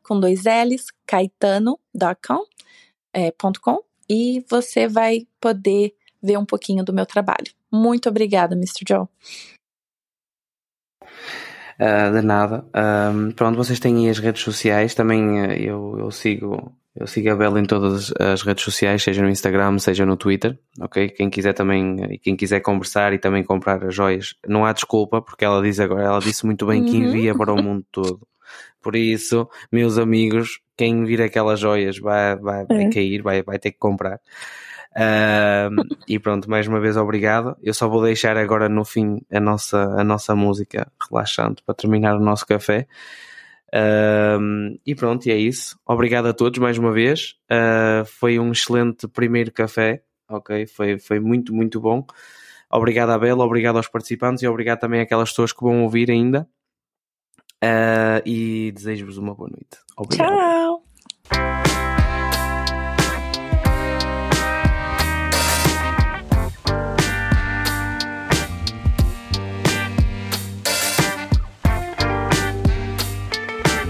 com 0.03 0.19
dois 0.19 0.43
L's, 0.43 0.87
caetano.com, 1.05 2.45
é, 3.13 3.31
.com, 3.61 3.83
e 4.09 4.43
você 4.49 4.87
vai 4.87 5.27
poder 5.39 5.93
ver 6.21 6.37
um 6.37 6.45
pouquinho 6.45 6.83
do 6.83 6.93
meu 6.93 7.05
trabalho. 7.05 7.51
Muito 7.71 8.09
obrigada, 8.09 8.55
Mr. 8.55 8.83
Joe. 8.87 9.07
Uh, 11.79 12.11
de 12.11 12.21
nada. 12.21 12.65
Um, 12.75 13.31
pronto, 13.31 13.55
vocês 13.55 13.79
têm 13.79 13.97
aí 13.97 14.09
as 14.09 14.17
redes 14.17 14.41
sociais, 14.41 14.95
também 14.95 15.41
uh, 15.41 15.51
eu, 15.53 15.95
eu 15.99 16.11
sigo 16.11 16.75
eu 16.99 17.05
sigo 17.05 17.29
a 17.29 17.35
Bela 17.35 17.59
em 17.59 17.65
todas 17.65 18.11
as 18.19 18.41
redes 18.41 18.63
sociais, 18.63 19.03
seja 19.03 19.21
no 19.21 19.29
Instagram, 19.29 19.77
seja 19.77 20.03
no 20.03 20.17
Twitter, 20.17 20.57
ok? 20.81 21.09
Quem 21.09 21.29
quiser 21.29 21.53
também, 21.53 22.17
quem 22.23 22.35
quiser 22.35 22.59
conversar 22.59 23.13
e 23.13 23.19
também 23.19 23.43
comprar 23.43 23.83
as 23.83 23.93
joias, 23.93 24.33
não 24.47 24.65
há 24.65 24.73
desculpa, 24.73 25.21
porque 25.21 25.45
ela 25.45 25.61
diz 25.61 25.79
agora, 25.79 26.05
ela 26.05 26.19
disse 26.19 26.43
muito 26.43 26.65
bem 26.65 26.83
que 26.83 26.97
uhum. 26.97 27.03
envia 27.03 27.35
para 27.35 27.53
o 27.53 27.61
mundo 27.61 27.85
todo. 27.91 28.27
Por 28.87 28.95
isso, 28.95 29.49
meus 29.69 29.97
amigos, 29.97 30.61
quem 30.77 31.03
vir 31.03 31.21
aquelas 31.21 31.59
joias 31.59 31.99
vai, 31.99 32.37
vai, 32.37 32.65
vai 32.65 32.85
é. 32.85 32.89
cair, 32.89 33.21
vai, 33.21 33.43
vai 33.43 33.59
ter 33.59 33.73
que 33.73 33.77
comprar. 33.77 34.15
Uh, 34.95 35.83
e 36.07 36.17
pronto, 36.17 36.49
mais 36.49 36.69
uma 36.69 36.79
vez 36.79 36.95
obrigado. 36.95 37.57
Eu 37.61 37.73
só 37.73 37.89
vou 37.89 38.01
deixar 38.01 38.37
agora 38.37 38.69
no 38.69 38.85
fim 38.85 39.19
a 39.29 39.41
nossa, 39.41 39.77
a 39.77 40.05
nossa 40.05 40.33
música 40.37 40.89
relaxante 41.11 41.61
para 41.65 41.75
terminar 41.75 42.15
o 42.15 42.21
nosso 42.21 42.47
café. 42.47 42.87
Uh, 43.75 44.79
e 44.85 44.95
pronto, 44.95 45.27
e 45.27 45.31
é 45.33 45.37
isso. 45.37 45.77
Obrigado 45.85 46.27
a 46.27 46.33
todos 46.33 46.57
mais 46.57 46.77
uma 46.77 46.93
vez. 46.93 47.35
Uh, 47.51 48.05
foi 48.05 48.39
um 48.39 48.53
excelente 48.53 49.05
primeiro 49.05 49.51
café, 49.51 50.01
ok? 50.29 50.65
Foi, 50.65 50.97
foi 50.97 51.19
muito, 51.19 51.53
muito 51.53 51.81
bom. 51.81 52.07
Obrigado 52.71 53.09
à 53.09 53.19
Bela, 53.19 53.43
obrigado 53.43 53.75
aos 53.75 53.89
participantes 53.89 54.43
e 54.43 54.47
obrigado 54.47 54.79
também 54.79 55.01
àquelas 55.01 55.31
pessoas 55.31 55.51
que 55.51 55.61
vão 55.61 55.83
ouvir 55.83 56.09
ainda. 56.09 56.47
Uh, 57.63 58.21
e 58.25 58.71
desejo-vos 58.71 59.17
uma 59.17 59.33
boa 59.33 59.49
noite. 59.49 59.79
Obrigado. 59.97 60.29
Tchau! 60.29 60.86